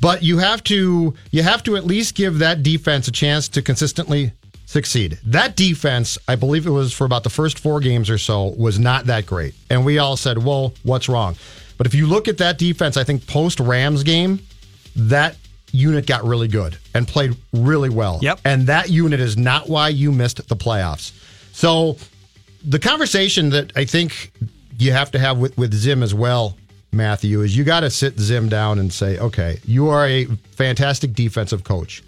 But 0.00 0.22
you 0.22 0.38
have 0.38 0.62
to 0.64 1.14
you 1.30 1.42
have 1.42 1.62
to 1.64 1.76
at 1.76 1.86
least 1.86 2.14
give 2.14 2.38
that 2.40 2.62
defense 2.62 3.08
a 3.08 3.12
chance 3.12 3.48
to 3.48 3.62
consistently 3.62 4.32
succeed. 4.66 5.18
That 5.24 5.56
defense, 5.56 6.18
I 6.28 6.36
believe 6.36 6.66
it 6.66 6.70
was 6.70 6.92
for 6.92 7.04
about 7.04 7.22
the 7.22 7.30
first 7.30 7.58
4 7.58 7.80
games 7.80 8.10
or 8.10 8.18
so, 8.18 8.54
was 8.58 8.78
not 8.78 9.06
that 9.06 9.24
great. 9.24 9.54
And 9.70 9.84
we 9.84 9.98
all 9.98 10.16
said, 10.16 10.38
"Well, 10.38 10.74
what's 10.82 11.08
wrong?" 11.08 11.36
But 11.78 11.86
if 11.86 11.94
you 11.94 12.06
look 12.06 12.28
at 12.28 12.38
that 12.38 12.58
defense, 12.58 12.96
I 12.96 13.04
think 13.04 13.26
post 13.26 13.58
Rams 13.60 14.02
game, 14.02 14.40
that 14.96 15.36
unit 15.72 16.06
got 16.06 16.24
really 16.24 16.48
good 16.48 16.76
and 16.94 17.06
played 17.06 17.36
really 17.52 17.90
well. 17.90 18.18
Yep. 18.22 18.40
And 18.44 18.66
that 18.66 18.90
unit 18.90 19.20
is 19.20 19.36
not 19.36 19.68
why 19.68 19.88
you 19.88 20.10
missed 20.12 20.46
the 20.48 20.56
playoffs. 20.56 21.12
So 21.52 21.96
the 22.64 22.78
conversation 22.78 23.50
that 23.50 23.72
I 23.76 23.84
think 23.84 24.32
you 24.78 24.92
have 24.92 25.10
to 25.12 25.18
have 25.18 25.38
with, 25.38 25.56
with 25.56 25.72
Zim 25.74 26.02
as 26.02 26.14
well, 26.14 26.56
Matthew, 26.92 27.42
is 27.42 27.56
you 27.56 27.64
got 27.64 27.80
to 27.80 27.90
sit 27.90 28.18
Zim 28.18 28.48
down 28.48 28.78
and 28.78 28.92
say, 28.92 29.18
okay, 29.18 29.60
you 29.64 29.88
are 29.88 30.06
a 30.06 30.24
fantastic 30.24 31.12
defensive 31.14 31.64
coach. 31.64 32.02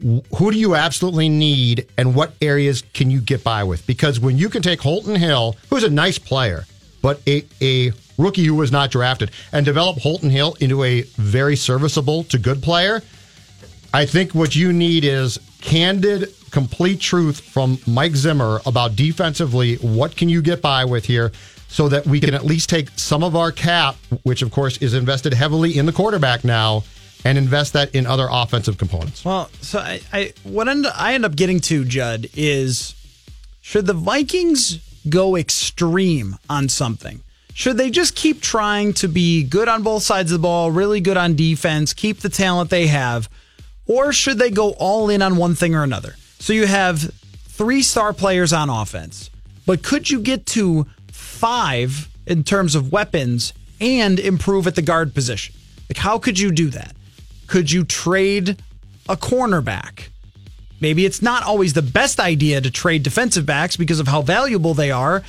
Who 0.00 0.50
do 0.50 0.58
you 0.58 0.74
absolutely 0.76 1.28
need 1.28 1.86
and 1.98 2.14
what 2.14 2.32
areas 2.40 2.82
can 2.94 3.10
you 3.10 3.20
get 3.20 3.44
by 3.44 3.64
with? 3.64 3.86
Because 3.86 4.18
when 4.18 4.38
you 4.38 4.48
can 4.48 4.62
take 4.62 4.80
Holton 4.80 5.14
Hill, 5.14 5.56
who's 5.68 5.84
a 5.84 5.90
nice 5.90 6.18
player, 6.18 6.64
but 7.02 7.20
a, 7.26 7.44
a 7.60 7.92
rookie 8.16 8.44
who 8.44 8.54
was 8.54 8.72
not 8.72 8.90
drafted, 8.90 9.30
and 9.52 9.66
develop 9.66 9.98
Holton 9.98 10.30
Hill 10.30 10.56
into 10.60 10.84
a 10.84 11.02
very 11.02 11.56
serviceable 11.56 12.24
to 12.24 12.38
good 12.38 12.62
player, 12.62 13.02
I 13.92 14.06
think 14.06 14.34
what 14.34 14.54
you 14.54 14.72
need 14.72 15.04
is 15.04 15.38
candid, 15.60 16.32
complete 16.50 17.00
truth 17.00 17.40
from 17.40 17.78
Mike 17.86 18.14
Zimmer 18.14 18.60
about 18.64 18.96
defensively 18.96 19.76
what 19.76 20.16
can 20.16 20.28
you 20.28 20.40
get 20.40 20.62
by 20.62 20.84
with 20.84 21.04
here 21.04 21.32
so 21.70 21.88
that 21.88 22.04
we 22.04 22.20
can 22.20 22.34
at 22.34 22.44
least 22.44 22.68
take 22.68 22.88
some 22.96 23.22
of 23.22 23.36
our 23.36 23.52
cap, 23.52 23.94
which 24.24 24.42
of 24.42 24.50
course 24.50 24.76
is 24.78 24.92
invested 24.92 25.32
heavily 25.32 25.78
in 25.78 25.86
the 25.86 25.92
quarterback 25.92 26.44
now, 26.44 26.82
and 27.24 27.38
invest 27.38 27.72
that 27.74 27.94
in 27.94 28.06
other 28.06 28.28
offensive 28.30 28.76
components. 28.76 29.24
Well, 29.24 29.48
so 29.60 29.78
I, 29.78 30.00
I 30.12 30.32
what 30.42 30.68
end, 30.68 30.86
I 30.86 31.14
end 31.14 31.24
up 31.24 31.36
getting 31.36 31.60
to, 31.60 31.84
Judd, 31.84 32.28
is 32.34 32.94
should 33.60 33.86
the 33.86 33.94
Vikings 33.94 34.80
go 35.08 35.36
extreme 35.36 36.36
on 36.48 36.68
something? 36.68 37.22
Should 37.54 37.76
they 37.76 37.90
just 37.90 38.16
keep 38.16 38.40
trying 38.40 38.92
to 38.94 39.08
be 39.08 39.44
good 39.44 39.68
on 39.68 39.82
both 39.82 40.02
sides 40.02 40.32
of 40.32 40.40
the 40.40 40.42
ball, 40.42 40.70
really 40.70 41.00
good 41.00 41.16
on 41.16 41.36
defense, 41.36 41.92
keep 41.92 42.20
the 42.20 42.28
talent 42.28 42.70
they 42.70 42.86
have, 42.88 43.28
or 43.86 44.12
should 44.12 44.38
they 44.38 44.50
go 44.50 44.70
all 44.72 45.08
in 45.08 45.22
on 45.22 45.36
one 45.36 45.54
thing 45.54 45.74
or 45.74 45.82
another? 45.82 46.16
So 46.38 46.52
you 46.52 46.66
have 46.66 47.12
three 47.48 47.82
star 47.82 48.12
players 48.12 48.52
on 48.52 48.70
offense, 48.70 49.30
but 49.66 49.82
could 49.82 50.10
you 50.10 50.20
get 50.20 50.46
to 50.46 50.86
five 51.40 52.10
in 52.26 52.44
terms 52.44 52.74
of 52.74 52.92
weapons 52.92 53.54
and 53.80 54.20
improve 54.20 54.66
at 54.66 54.74
the 54.74 54.82
guard 54.82 55.14
position? 55.14 55.54
Like, 55.88 55.96
how 55.96 56.18
could 56.18 56.38
you 56.38 56.52
do 56.52 56.68
that? 56.70 56.94
Could 57.46 57.72
you 57.72 57.82
trade 57.84 58.62
a 59.08 59.16
cornerback? 59.16 60.08
Maybe 60.80 61.06
it's 61.06 61.22
not 61.22 61.42
always 61.42 61.72
the 61.72 61.82
best 61.82 62.20
idea 62.20 62.60
to 62.60 62.70
trade 62.70 63.02
defensive 63.02 63.46
backs 63.46 63.76
because 63.76 64.00
of 64.00 64.06
how 64.08 64.20
valuable 64.20 64.74
they 64.74 64.90
are, 64.90 65.22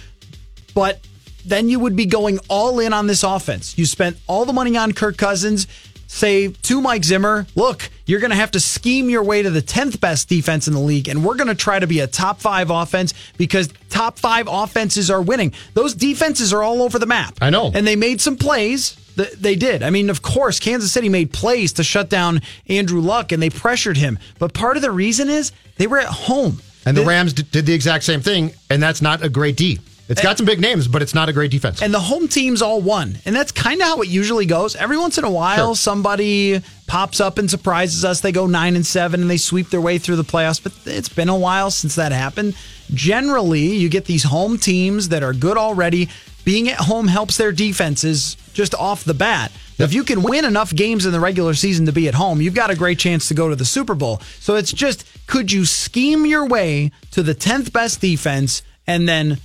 but 0.75 0.99
then 1.45 1.69
you 1.69 1.79
would 1.79 1.95
be 1.95 2.05
going 2.05 2.39
all 2.49 2.79
in 2.81 2.91
on 2.91 3.07
this 3.07 3.23
offense. 3.23 3.77
You 3.77 3.85
spent 3.85 4.17
all 4.27 4.43
the 4.43 4.53
money 4.53 4.75
on 4.77 4.91
Kirk 4.91 5.17
Cousins. 5.17 5.65
Say 6.13 6.49
to 6.49 6.81
Mike 6.81 7.05
Zimmer, 7.05 7.47
look, 7.55 7.89
you're 8.05 8.19
going 8.19 8.31
to 8.31 8.35
have 8.35 8.51
to 8.51 8.59
scheme 8.59 9.09
your 9.09 9.23
way 9.23 9.41
to 9.43 9.49
the 9.49 9.61
10th 9.61 10.01
best 10.01 10.27
defense 10.27 10.67
in 10.67 10.73
the 10.73 10.79
league, 10.79 11.07
and 11.07 11.23
we're 11.23 11.35
going 11.35 11.47
to 11.47 11.55
try 11.55 11.79
to 11.79 11.87
be 11.87 12.01
a 12.01 12.05
top 12.05 12.41
five 12.41 12.69
offense 12.69 13.13
because 13.37 13.69
top 13.89 14.19
five 14.19 14.47
offenses 14.51 15.09
are 15.09 15.21
winning. 15.21 15.53
Those 15.73 15.95
defenses 15.95 16.51
are 16.51 16.61
all 16.61 16.81
over 16.83 16.99
the 16.99 17.05
map. 17.05 17.35
I 17.41 17.49
know. 17.49 17.71
And 17.73 17.87
they 17.87 17.95
made 17.95 18.19
some 18.19 18.35
plays. 18.35 18.97
They 19.15 19.55
did. 19.55 19.83
I 19.83 19.89
mean, 19.89 20.09
of 20.09 20.21
course, 20.21 20.59
Kansas 20.59 20.91
City 20.91 21.07
made 21.07 21.31
plays 21.31 21.71
to 21.73 21.83
shut 21.83 22.09
down 22.09 22.41
Andrew 22.67 22.99
Luck 22.99 23.31
and 23.31 23.41
they 23.41 23.49
pressured 23.49 23.95
him. 23.97 24.19
But 24.37 24.53
part 24.53 24.75
of 24.75 24.83
the 24.83 24.91
reason 24.91 25.29
is 25.29 25.53
they 25.77 25.87
were 25.87 25.97
at 25.99 26.07
home. 26.07 26.61
And 26.85 26.95
the 26.97 27.01
They- 27.01 27.07
Rams 27.07 27.31
did 27.33 27.65
the 27.65 27.73
exact 27.73 28.03
same 28.03 28.21
thing, 28.21 28.51
and 28.69 28.83
that's 28.83 29.01
not 29.01 29.23
a 29.23 29.29
great 29.29 29.55
D. 29.55 29.79
It's 30.11 30.21
got 30.21 30.37
some 30.37 30.45
big 30.45 30.59
names, 30.59 30.87
but 30.87 31.01
it's 31.01 31.13
not 31.15 31.29
a 31.29 31.33
great 31.33 31.51
defense. 31.51 31.81
And 31.81 31.93
the 31.93 31.99
home 31.99 32.27
teams 32.27 32.61
all 32.61 32.81
won. 32.81 33.17
And 33.25 33.35
that's 33.35 33.51
kind 33.51 33.81
of 33.81 33.87
how 33.87 34.01
it 34.01 34.09
usually 34.09 34.45
goes. 34.45 34.75
Every 34.75 34.97
once 34.97 35.17
in 35.17 35.23
a 35.23 35.31
while, 35.31 35.69
Sure. 35.69 35.75
somebody 35.75 36.61
pops 36.87 37.19
up 37.21 37.37
and 37.37 37.49
surprises 37.49 38.03
us. 38.03 38.19
They 38.19 38.31
go 38.31 38.45
nine 38.45 38.75
and 38.75 38.85
seven 38.85 39.21
and 39.21 39.29
they 39.29 39.37
sweep 39.37 39.69
their 39.69 39.81
way 39.81 39.97
through 39.97 40.17
the 40.17 40.23
playoffs. 40.23 40.61
But 40.61 40.73
it's 40.85 41.09
been 41.09 41.29
a 41.29 41.37
while 41.37 41.71
since 41.71 41.95
that 41.95 42.11
happened. 42.11 42.55
Generally, 42.93 43.75
you 43.77 43.89
get 43.89 44.05
these 44.05 44.23
home 44.23 44.57
teams 44.57 45.09
that 45.09 45.23
are 45.23 45.33
good 45.33 45.57
already. 45.57 46.09
Being 46.43 46.69
at 46.69 46.77
home 46.77 47.07
helps 47.07 47.37
their 47.37 47.51
defenses 47.51 48.35
just 48.53 48.75
off 48.75 49.03
the 49.03 49.13
bat. 49.13 49.51
If 49.77 49.93
you 49.93 50.03
can 50.03 50.21
win 50.21 50.45
enough 50.45 50.73
games 50.75 51.05
in 51.05 51.11
the 51.11 51.19
regular 51.19 51.53
season 51.55 51.85
to 51.87 51.91
be 51.91 52.07
at 52.07 52.13
home, 52.13 52.41
you've 52.41 52.53
got 52.53 52.69
a 52.69 52.75
great 52.75 52.99
chance 52.99 53.27
to 53.29 53.33
go 53.33 53.49
to 53.49 53.55
the 53.55 53.65
Super 53.65 53.95
Bowl. 53.95 54.21
So 54.39 54.55
it's 54.55 54.71
just 54.71 55.05
could 55.27 55.51
you 55.51 55.65
scheme 55.65 56.25
your 56.25 56.45
way 56.47 56.91
to 57.11 57.23
the 57.23 57.33
10th 57.33 57.71
best 57.71 58.01
defense 58.01 58.61
and 58.85 59.07
then 59.07 59.39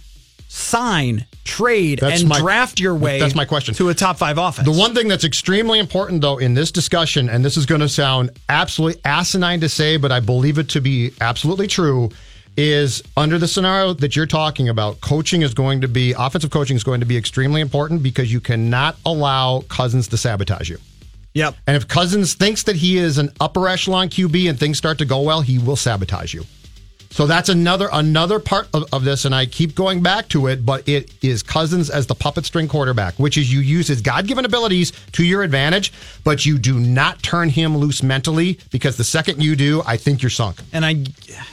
sign, 0.56 1.26
trade, 1.44 1.98
That's 2.00 2.20
and 2.20 2.28
my- 2.30 2.40
draft 2.40 2.80
your 2.80 2.94
way 2.94 3.20
that's 3.20 3.34
my 3.34 3.44
question. 3.44 3.75
to 3.75 3.90
a 3.90 3.94
top 3.94 4.16
five 4.16 4.38
offense? 4.38 4.66
The 4.66 4.76
one 4.76 4.94
thing 4.94 5.06
that's 5.06 5.25
extremely 5.25 5.78
important, 5.78 6.22
though, 6.22 6.38
in 6.38 6.54
this 6.54 6.70
discussion, 6.72 7.28
and 7.28 7.44
this 7.44 7.58
is 7.58 7.66
going 7.66 7.82
to 7.82 7.88
sound 7.90 8.30
absolutely 8.48 9.00
asinine 9.04 9.60
to 9.60 9.68
say, 9.68 9.98
but 9.98 10.10
I 10.10 10.20
believe 10.20 10.56
it 10.58 10.70
to 10.70 10.80
be 10.80 11.12
absolutely 11.20 11.66
true, 11.66 12.08
is 12.56 13.02
under 13.18 13.36
the 13.38 13.46
scenario 13.46 13.92
that 13.92 14.16
you're 14.16 14.25
talking 14.25 14.70
about, 14.70 14.98
coaching 15.02 15.42
is 15.42 15.52
going 15.52 15.82
to 15.82 15.88
be, 15.88 16.14
offensive 16.16 16.50
coaching 16.50 16.75
is 16.75 16.82
going 16.84 17.00
to 17.00 17.06
be 17.06 17.18
extremely 17.18 17.60
important 17.60 18.02
because 18.02 18.32
you 18.32 18.40
cannot 18.40 18.96
allow 19.04 19.60
Cousins 19.68 20.08
to 20.08 20.16
sabotage 20.16 20.70
you. 20.70 20.78
Yep. 21.34 21.54
And 21.66 21.76
if 21.76 21.86
Cousins 21.86 22.32
thinks 22.32 22.62
that 22.62 22.76
he 22.76 22.96
is 22.96 23.18
an 23.18 23.30
upper 23.40 23.68
echelon 23.68 24.08
QB 24.08 24.48
and 24.48 24.58
things 24.58 24.78
start 24.78 24.96
to 24.98 25.04
go 25.04 25.20
well, 25.20 25.42
he 25.42 25.58
will 25.58 25.76
sabotage 25.76 26.32
you. 26.32 26.44
So 27.10 27.26
that's 27.26 27.48
another 27.48 27.88
another 27.92 28.38
part 28.38 28.68
of, 28.75 28.84
of 28.92 29.04
this, 29.04 29.25
and 29.25 29.34
I 29.34 29.46
keep 29.46 29.75
going 29.75 30.02
back 30.02 30.28
to 30.28 30.46
it, 30.48 30.66
but 30.66 30.88
it 30.88 31.12
is 31.22 31.42
Cousins 31.42 31.90
as 31.90 32.06
the 32.06 32.14
puppet 32.14 32.44
string 32.44 32.68
quarterback, 32.68 33.14
which 33.18 33.38
is 33.38 33.52
you 33.52 33.60
use 33.60 33.88
his 33.88 34.02
God 34.02 34.26
given 34.26 34.44
abilities 34.44 34.92
to 35.12 35.25
your 35.25 35.42
advantage, 35.42 35.92
but 36.25 36.44
you 36.44 36.58
do 36.58 36.78
not 36.78 37.22
turn 37.22 37.48
him 37.48 37.76
loose 37.76 38.02
mentally 38.02 38.58
because 38.70 38.96
the 38.96 39.04
second 39.04 39.42
you 39.42 39.56
do, 39.56 39.82
I 39.86 39.96
think 39.96 40.22
you're 40.22 40.30
sunk. 40.30 40.60
And 40.72 40.84
I 40.84 41.04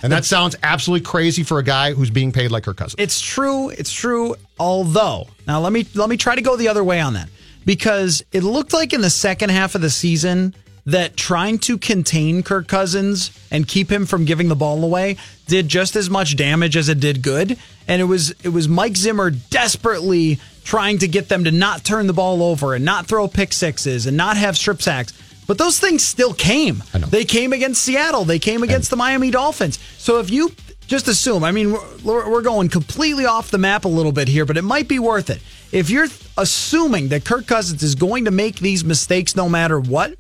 And 0.02 0.12
that 0.12 0.26
sounds 0.26 0.56
absolutely 0.64 1.06
crazy 1.06 1.44
for 1.44 1.60
a 1.60 1.64
guy 1.64 1.94
who's 1.94 2.10
being 2.10 2.32
paid 2.32 2.52
like 2.52 2.66
her 2.66 2.74
cousin. 2.74 3.00
It's 3.00 3.22
true. 3.22 3.70
It's 3.70 3.92
true. 3.92 4.36
Although, 4.60 5.28
now 5.48 5.60
let 5.60 5.74
me 5.74 5.86
let 5.96 6.10
me 6.10 6.18
try 6.18 6.36
to 6.36 6.42
go 6.42 6.56
the 6.56 6.68
other 6.68 6.84
way 6.84 7.00
on 7.00 7.14
that 7.14 7.30
because 7.66 8.24
it 8.32 8.44
looked 8.44 8.74
like 8.74 8.94
in 8.94 9.02
the 9.02 9.10
second 9.10 9.50
half 9.50 9.76
of 9.76 9.82
the 9.82 9.90
season 9.90 10.54
that 10.86 11.16
trying 11.16 11.58
to 11.60 11.78
contain 11.78 12.44
Kirk 12.44 12.68
Cousins 12.68 13.32
and 13.50 13.68
keep 13.68 13.90
him 13.92 14.06
from 14.06 14.26
giving 14.26 14.50
the 14.50 14.56
ball 14.56 14.84
away 14.84 15.18
did 15.48 15.68
just 15.68 15.96
as 15.96 16.10
much 16.10 16.36
damage 16.36 16.76
as 16.76 16.90
it 16.90 17.00
did 17.00 17.22
good. 17.22 17.58
And 17.88 18.02
it 18.02 18.06
was 18.06 18.32
it 18.44 18.50
was 18.50 18.68
Mike 18.68 18.98
Zimmer 18.98 19.30
desperately 19.30 20.40
trying 20.64 20.98
to 21.00 21.08
get 21.08 21.30
them 21.30 21.44
to 21.44 21.52
not 21.52 21.84
turn 21.84 22.08
the 22.08 22.14
ball 22.14 22.42
over 22.42 22.74
and 22.74 22.84
not 22.84 23.06
throw 23.06 23.28
pick 23.28 23.54
sixes 23.54 24.06
and 24.06 24.18
not 24.18 24.38
have 24.38 24.58
strip 24.58 24.82
sacks. 24.82 25.14
But 25.46 25.58
those 25.58 25.80
things 25.80 26.06
still 26.06 26.34
came. 26.34 26.84
They 27.10 27.26
came 27.26 27.52
against 27.52 27.84
Seattle. 27.84 28.24
They 28.24 28.40
came 28.40 28.64
against 28.64 28.90
the 28.90 28.96
Miami 28.96 29.30
Dolphins. 29.30 29.78
So 29.98 30.20
if 30.20 30.30
you 30.32 30.54
just 30.88 31.10
assume, 31.10 31.44
I 31.44 31.52
mean, 31.52 31.74
we're, 32.04 32.30
we're 32.30 32.42
going 32.42 32.70
completely 32.70 33.26
off 33.26 33.52
the 33.52 33.58
map 33.58 33.84
a 33.84 33.90
little 33.90 34.14
bit 34.14 34.30
here, 34.30 34.46
but 34.46 34.56
it 34.56 34.62
might 34.62 34.88
be 34.88 35.00
worth 35.00 35.30
it. 35.30 35.42
If 35.74 35.90
you're 35.90 36.08
assuming 36.38 37.10
that 37.10 37.26
Kirk 37.26 37.46
Cousins 37.46 37.84
is 37.84 37.96
going 37.96 38.26
to 38.26 38.32
make 38.32 38.58
these 38.58 38.86
mistakes 38.86 39.36
no 39.36 39.50
matter 39.50 39.80
what, 39.80 40.16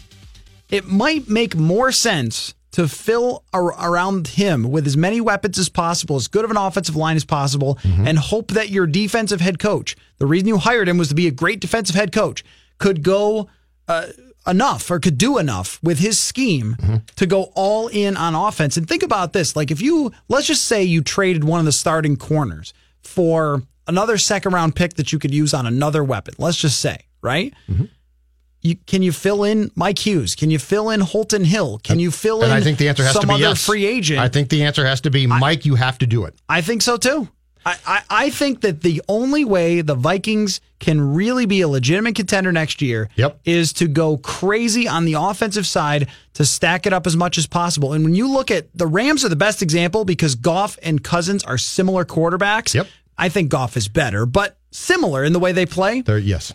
it 0.73 0.85
might 0.87 1.29
make 1.29 1.55
more 1.55 1.91
sense 1.91 2.53
to 2.71 2.87
fill 2.87 3.43
ar- 3.53 3.75
around 3.91 4.29
him 4.29 4.63
with 4.71 4.87
as 4.87 4.97
many 4.97 5.21
weapons 5.21 5.59
as 5.59 5.69
possible, 5.69 6.15
as 6.15 6.27
good 6.27 6.43
of 6.43 6.49
an 6.51 6.57
offensive 6.57 6.95
line 6.95 7.15
as 7.15 7.23
possible, 7.25 7.77
and 7.83 8.17
hope 8.17 8.49
that 8.51 8.69
your 8.69 8.87
defensive 8.87 9.41
head 9.41 9.59
coach, 9.59 9.95
the 10.17 10.25
reason 10.25 10.47
you 10.47 10.57
hired 10.57 10.89
him 10.89 10.97
was 10.97 11.09
to 11.09 11.15
be 11.15 11.27
a 11.27 11.31
great 11.31 11.59
defensive 11.59 11.95
head 11.95 12.11
coach, 12.11 12.43
could 12.79 13.03
go 13.03 13.47
uh, 13.87 14.07
enough 14.47 14.89
or 14.89 14.99
could 14.99 15.17
do 15.19 15.37
enough 15.37 15.79
with 15.83 15.99
his 15.99 16.19
scheme 16.19 16.75
Mm-hmm. 16.79 16.95
to 17.17 17.25
go 17.27 17.51
all 17.55 17.87
in 17.89 18.17
on 18.17 18.33
offense. 18.33 18.75
And 18.75 18.87
think 18.89 19.03
about 19.03 19.33
this: 19.33 19.55
like 19.55 19.69
if 19.69 19.79
you 19.81 20.11
let's 20.27 20.47
just 20.47 20.63
say 20.65 20.83
you 20.83 21.01
traded 21.03 21.43
one 21.43 21.59
of 21.59 21.65
the 21.65 21.71
starting 21.71 22.17
corners 22.17 22.73
for 23.01 23.61
another 23.87 24.17
second 24.17 24.51
round 24.53 24.75
pick 24.75 24.95
that 24.95 25.13
you 25.13 25.19
could 25.19 25.33
use 25.33 25.53
on 25.53 25.67
another 25.67 26.03
weapon. 26.03 26.33
Let's 26.39 26.57
just 26.57 26.79
say, 26.79 27.05
right? 27.21 27.53
Mm-hmm. 27.69 27.85
You, 28.63 28.75
can 28.87 29.01
you 29.03 29.11
fill 29.11 29.43
in 29.43 29.71
Mike 29.75 29.99
Hughes? 29.99 30.35
Can 30.35 30.49
you 30.49 30.57
fill 30.57 30.89
in 30.89 31.01
Holton 31.01 31.43
Hill? 31.43 31.79
Can 31.83 31.99
you 31.99 32.09
fill 32.11 32.41
And 32.43 32.51
in 32.51 32.57
I 32.57 32.61
think 32.61 32.77
the 32.77 32.87
answer 32.87 33.03
has 33.03 33.13
some 33.13 33.21
to 33.21 33.27
be 33.27 33.33
other 33.33 33.41
yes. 33.43 33.65
free 33.65 33.85
agent? 33.85 34.19
I 34.19 34.29
think 34.29 34.49
the 34.49 34.63
answer 34.63 34.85
has 34.85 35.01
to 35.01 35.11
be 35.11 35.27
Mike. 35.27 35.65
You 35.65 35.75
have 35.75 35.97
to 35.99 36.07
do 36.07 36.23
it. 36.25 36.33
I 36.47 36.61
think 36.61 36.81
so 36.81 36.95
too. 36.97 37.27
I, 37.65 37.77
I, 37.85 38.01
I 38.09 38.29
think 38.29 38.61
that 38.61 38.81
the 38.81 39.01
only 39.07 39.45
way 39.45 39.81
the 39.81 39.95
Vikings 39.95 40.59
can 40.79 41.13
really 41.13 41.45
be 41.45 41.61
a 41.61 41.67
legitimate 41.67 42.15
contender 42.15 42.51
next 42.51 42.81
year 42.81 43.09
Yep. 43.15 43.39
is 43.45 43.71
to 43.73 43.87
go 43.87 44.17
crazy 44.17 44.85
on 44.87 45.05
the 45.05 45.13
offensive 45.13 45.65
side 45.65 46.09
to 46.33 46.43
stack 46.45 46.85
it 46.85 46.91
up 46.93 47.07
as 47.07 47.15
much 47.15 47.37
as 47.37 47.47
possible. 47.47 47.93
And 47.93 48.03
when 48.03 48.15
you 48.15 48.29
look 48.29 48.51
at 48.51 48.67
the 48.77 48.87
Rams 48.87 49.23
are 49.23 49.29
the 49.29 49.35
best 49.37 49.61
example 49.61 50.03
because 50.03 50.35
Goff 50.35 50.77
and 50.83 51.01
Cousins 51.03 51.43
are 51.43 51.57
similar 51.57 52.03
quarterbacks. 52.05 52.73
Yep. 52.73 52.87
I 53.17 53.29
think 53.29 53.49
Goff 53.49 53.77
is 53.77 53.87
better, 53.87 54.25
but 54.25 54.57
similar 54.71 55.23
in 55.23 55.33
the 55.33 55.39
way 55.39 55.51
they 55.51 55.65
play. 55.65 56.01
There, 56.01 56.17
yes. 56.17 56.53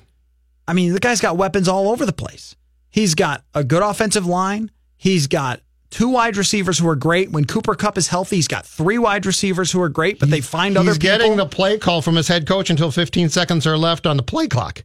I 0.69 0.75
mean, 0.75 0.93
the 0.93 1.01
guy's 1.01 1.21
got 1.21 1.37
weapons 1.37 1.67
all 1.67 1.89
over 1.89 2.07
the 2.07 2.13
place. 2.13 2.55
He's 2.91 3.15
got 3.15 3.43
a 3.55 3.65
good 3.65 3.83
offensive 3.83 4.27
line. 4.27 4.71
He's 4.97 5.27
got 5.27 5.61
two 5.91 6.09
wide 6.11 6.37
receivers 6.37 6.79
who 6.79 6.89
are 6.89 6.97
great. 6.97 7.31
When 7.31 7.45
Cooper 7.47 7.75
Kupp 7.75 7.97
is 7.97 8.09
healthy, 8.09 8.37
he's 8.37 8.49
got 8.49 8.67
three 8.67 8.99
wide 8.99 9.25
receivers 9.27 9.73
who 9.73 9.81
are 9.81 9.89
great, 9.89 10.21
but 10.21 10.31
they 10.31 10.41
find 10.43 10.77
other 10.77 10.91
He's 10.91 10.99
getting 10.99 11.37
the 11.37 11.47
play 11.47 11.79
call 11.79 12.03
from 12.03 12.17
his 12.17 12.29
head 12.29 12.47
coach 12.47 12.71
until 12.71 12.91
15 12.91 13.31
seconds 13.31 13.67
are 13.67 13.79
left 13.79 14.07
on 14.07 14.17
the 14.17 14.23
play 14.23 14.47
clock. 14.47 14.85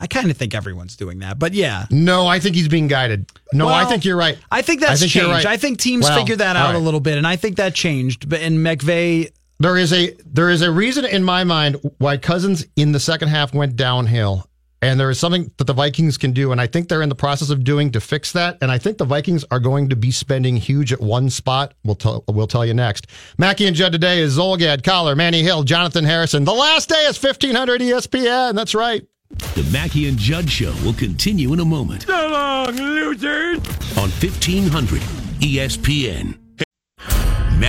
I 0.00 0.08
kind 0.08 0.32
of 0.32 0.36
think 0.36 0.52
everyone's 0.52 0.96
doing 0.96 1.20
that, 1.20 1.38
but 1.38 1.54
yeah. 1.54 1.86
No, 1.88 2.26
I 2.26 2.40
think 2.40 2.56
he's 2.56 2.66
being 2.66 2.88
guided. 2.88 3.30
No, 3.52 3.68
I 3.68 3.84
think 3.84 4.04
you're 4.04 4.16
right. 4.16 4.36
I 4.50 4.60
think 4.60 4.80
that's 4.80 4.94
I 4.94 4.96
think 4.96 5.12
changed. 5.12 5.28
right. 5.28 5.46
I 5.46 5.56
think 5.56 5.78
teams 5.78 6.06
Well, 6.06 6.18
figured 6.18 6.40
that 6.40 6.56
out 6.56 6.74
a 6.74 6.78
little 6.78 6.98
bit, 6.98 7.18
and 7.18 7.26
I 7.26 7.36
think 7.36 7.56
that 7.58 7.72
changed. 7.72 8.28
But 8.28 8.40
in 8.40 8.58
McVay, 8.58 9.30
There 9.60 9.76
is 9.76 9.92
a 9.92 10.12
there 10.26 10.50
is 10.50 10.62
a 10.62 10.72
reason 10.72 11.04
in 11.04 11.22
my 11.22 11.44
mind 11.44 11.76
why 11.98 12.16
Cousins 12.16 12.66
in 12.74 12.90
the 12.90 12.98
second 12.98 13.28
half 13.28 13.54
went 13.54 13.76
downhill. 13.76 14.44
And 14.82 14.98
there 14.98 15.08
is 15.10 15.18
something 15.20 15.50
that 15.58 15.64
the 15.64 15.72
Vikings 15.72 16.18
can 16.18 16.32
do, 16.32 16.50
and 16.50 16.60
I 16.60 16.66
think 16.66 16.88
they're 16.88 17.02
in 17.02 17.08
the 17.08 17.14
process 17.14 17.50
of 17.50 17.62
doing 17.62 17.92
to 17.92 18.00
fix 18.00 18.32
that. 18.32 18.58
And 18.60 18.70
I 18.70 18.78
think 18.78 18.98
the 18.98 19.04
Vikings 19.04 19.44
are 19.52 19.60
going 19.60 19.88
to 19.90 19.96
be 19.96 20.10
spending 20.10 20.56
huge 20.56 20.92
at 20.92 21.00
one 21.00 21.30
spot. 21.30 21.74
We'll 21.84 21.94
tell 21.94 22.24
we'll 22.28 22.48
tell 22.48 22.66
you 22.66 22.74
next. 22.74 23.06
Mackey 23.38 23.66
and 23.66 23.76
Judd 23.76 23.92
today 23.92 24.18
is 24.18 24.36
Zulgad, 24.36 24.82
Coller, 24.82 25.14
Manny 25.14 25.42
Hill, 25.42 25.62
Jonathan 25.62 26.04
Harrison. 26.04 26.44
The 26.44 26.52
last 26.52 26.88
day 26.88 27.06
is 27.06 27.16
fifteen 27.16 27.54
hundred 27.54 27.80
ESPN. 27.80 28.54
That's 28.54 28.74
right. 28.74 29.06
The 29.54 29.66
Mackey 29.72 30.08
and 30.08 30.18
Judd 30.18 30.50
Show 30.50 30.74
will 30.84 30.92
continue 30.92 31.52
in 31.52 31.60
a 31.60 31.64
moment. 31.64 32.02
So 32.02 32.28
long, 32.28 32.76
losers! 32.76 33.58
On 33.96 34.10
1500 34.10 35.00
ESPN. 35.40 36.41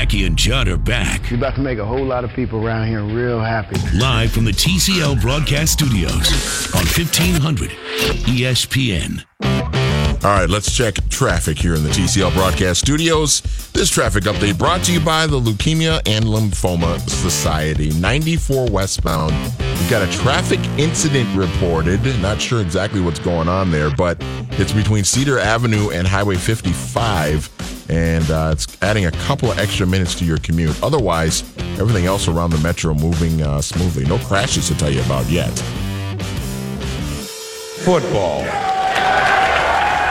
Mackey 0.03 0.25
and 0.25 0.38
Judd 0.38 0.67
are 0.67 0.75
back. 0.75 1.29
You're 1.29 1.38
about 1.38 1.55
to 1.55 1.62
make 1.62 1.79
a 1.79 1.86
whole 1.86 2.03
lot 2.03 2.25
of 2.25 2.31
people 2.31 2.67
around 2.67 2.88
here 2.88 3.01
real 3.01 3.39
happy. 3.39 3.77
Live 3.98 4.33
from 4.33 4.43
the 4.43 4.51
TCL 4.51 5.22
broadcast 5.22 5.72
studios 5.72 6.12
on 6.75 6.83
1500 6.83 7.69
ESPN. 8.27 9.24
All 10.25 10.29
right, 10.29 10.50
let's 10.50 10.75
check 10.75 10.95
traffic 11.10 11.57
here 11.57 11.75
in 11.75 11.83
the 11.83 11.89
TCL 11.89 12.33
broadcast 12.33 12.81
studios. 12.81 13.41
This 13.72 13.89
traffic 13.89 14.25
update 14.25 14.57
brought 14.57 14.83
to 14.83 14.91
you 14.91 15.00
by 15.00 15.25
the 15.25 15.39
Leukemia 15.39 16.01
and 16.05 16.25
Lymphoma 16.25 17.00
Society. 17.10 17.91
94 17.91 18.72
westbound. 18.72 19.31
We've 19.60 19.89
got 19.89 20.01
a 20.01 20.12
traffic 20.12 20.60
incident 20.77 21.33
reported. 21.36 22.01
Not 22.22 22.41
sure 22.41 22.62
exactly 22.62 23.01
what's 23.01 23.19
going 23.19 23.50
on 23.50 23.72
there, 23.72 23.89
but 23.89 24.17
it's 24.51 24.72
between 24.72 25.03
Cedar 25.03 25.39
Avenue 25.39 25.89
and 25.89 26.07
Highway 26.07 26.36
55, 26.36 27.52
and 27.90 28.30
uh, 28.30 28.52
it's 28.54 28.82
adding 28.82 29.06
a 29.06 29.12
couple 29.12 29.52
of 29.52 29.60
extra 29.60 29.86
minutes 29.86 30.16
to 30.16 30.25
your 30.25 30.38
commute. 30.38 30.82
Otherwise, 30.84 31.44
everything 31.80 32.06
else 32.06 32.28
around 32.28 32.52
the 32.52 32.58
metro 32.60 32.94
moving 32.94 33.42
uh, 33.42 33.62
smoothly. 33.62 34.06
No 34.06 34.18
crashes 34.20 34.68
to 34.68 34.78
tell 34.78 34.92
you 34.92 35.02
about 35.02 35.30
yet. 35.30 35.52
Football. 37.84 38.44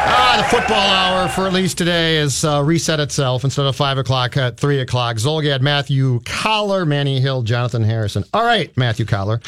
Ah, 0.04 0.34
the 0.36 0.44
football 0.56 0.76
hour 0.76 1.28
for 1.28 1.46
at 1.46 1.52
least 1.52 1.78
today 1.78 2.16
has 2.16 2.44
uh, 2.44 2.62
reset 2.62 3.00
itself 3.00 3.44
instead 3.44 3.64
of 3.66 3.74
5 3.74 3.98
o'clock 3.98 4.36
at 4.36 4.58
3 4.58 4.80
o'clock. 4.80 5.16
Zulgad, 5.16 5.60
Matthew 5.62 6.20
Coller, 6.20 6.84
Manny 6.84 7.20
Hill, 7.20 7.42
Jonathan 7.42 7.82
Harrison. 7.82 8.24
All 8.34 8.44
right, 8.44 8.76
Matthew 8.76 9.06
Coller. 9.06 9.40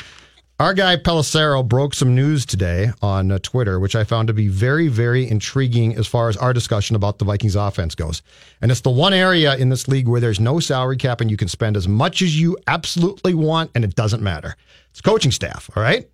Our 0.60 0.72
guy 0.72 0.96
Pelissero 0.96 1.66
broke 1.66 1.94
some 1.94 2.14
news 2.14 2.46
today 2.46 2.92
on 3.02 3.32
uh, 3.32 3.40
Twitter, 3.42 3.80
which 3.80 3.96
I 3.96 4.04
found 4.04 4.28
to 4.28 4.34
be 4.34 4.46
very, 4.46 4.86
very 4.86 5.28
intriguing 5.28 5.96
as 5.96 6.06
far 6.06 6.28
as 6.28 6.36
our 6.36 6.52
discussion 6.52 6.94
about 6.94 7.18
the 7.18 7.24
Vikings 7.24 7.56
offense 7.56 7.96
goes. 7.96 8.22
And 8.62 8.70
it's 8.70 8.82
the 8.82 8.90
one 8.90 9.12
area 9.12 9.56
in 9.56 9.68
this 9.68 9.88
league 9.88 10.06
where 10.06 10.20
there's 10.20 10.38
no 10.38 10.60
salary 10.60 10.96
cap 10.96 11.20
and 11.20 11.28
you 11.28 11.36
can 11.36 11.48
spend 11.48 11.76
as 11.76 11.88
much 11.88 12.22
as 12.22 12.40
you 12.40 12.56
absolutely 12.68 13.34
want 13.34 13.72
and 13.74 13.82
it 13.82 13.96
doesn't 13.96 14.22
matter. 14.22 14.54
It's 14.92 15.00
coaching 15.00 15.32
staff, 15.32 15.68
all 15.74 15.82
right? 15.82 16.08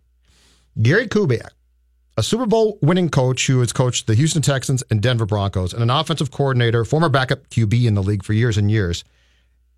Gary 0.80 1.06
Kubiak, 1.06 1.50
a 2.16 2.22
Super 2.22 2.46
Bowl 2.46 2.78
winning 2.80 3.10
coach 3.10 3.46
who 3.46 3.60
has 3.60 3.74
coached 3.74 4.06
the 4.06 4.14
Houston 4.14 4.40
Texans 4.40 4.82
and 4.90 5.02
Denver 5.02 5.26
Broncos, 5.26 5.74
and 5.74 5.82
an 5.82 5.90
offensive 5.90 6.30
coordinator, 6.30 6.86
former 6.86 7.10
backup 7.10 7.46
QB 7.50 7.84
in 7.84 7.92
the 7.92 8.02
league 8.02 8.24
for 8.24 8.32
years 8.32 8.56
and 8.56 8.70
years, 8.70 9.04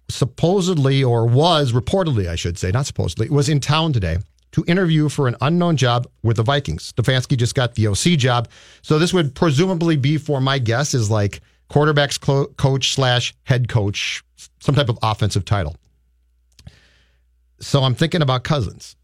supposedly, 0.09 1.03
or 1.03 1.27
was 1.27 1.72
reportedly, 1.72 2.29
I 2.29 2.37
should 2.37 2.59
say, 2.59 2.70
not 2.70 2.87
supposedly, 2.87 3.29
was 3.29 3.48
in 3.48 3.59
town 3.59 3.92
today 3.92 4.18
to 4.53 4.65
interview 4.67 5.09
for 5.09 5.29
an 5.29 5.37
unknown 5.41 5.77
job 5.77 6.07
with 6.23 6.37
the 6.37 6.43
Vikings. 6.43 6.93
Stefanski 6.93 7.37
just 7.37 7.55
got 7.55 7.75
the 7.75 7.88
OC 7.88 8.19
job. 8.19 8.49
So 8.83 8.99
this 8.99 9.12
would 9.12 9.35
presumably 9.35 9.97
be, 9.97 10.19
for 10.19 10.41
my 10.41 10.59
guess, 10.59 10.95
is 10.95 11.11
like 11.11 11.41
quarterbacks 11.71 12.21
clo- 12.21 12.47
coach 12.57 12.95
slash 12.95 13.35
head 13.45 13.69
coach, 13.69 14.23
some 14.61 14.75
type 14.75 14.88
of 14.88 14.99
offensive 15.03 15.45
title. 15.45 15.77
So 17.61 17.83
I'm 17.83 17.95
thinking 17.95 18.23
about 18.23 18.45
Cousins. 18.45 18.97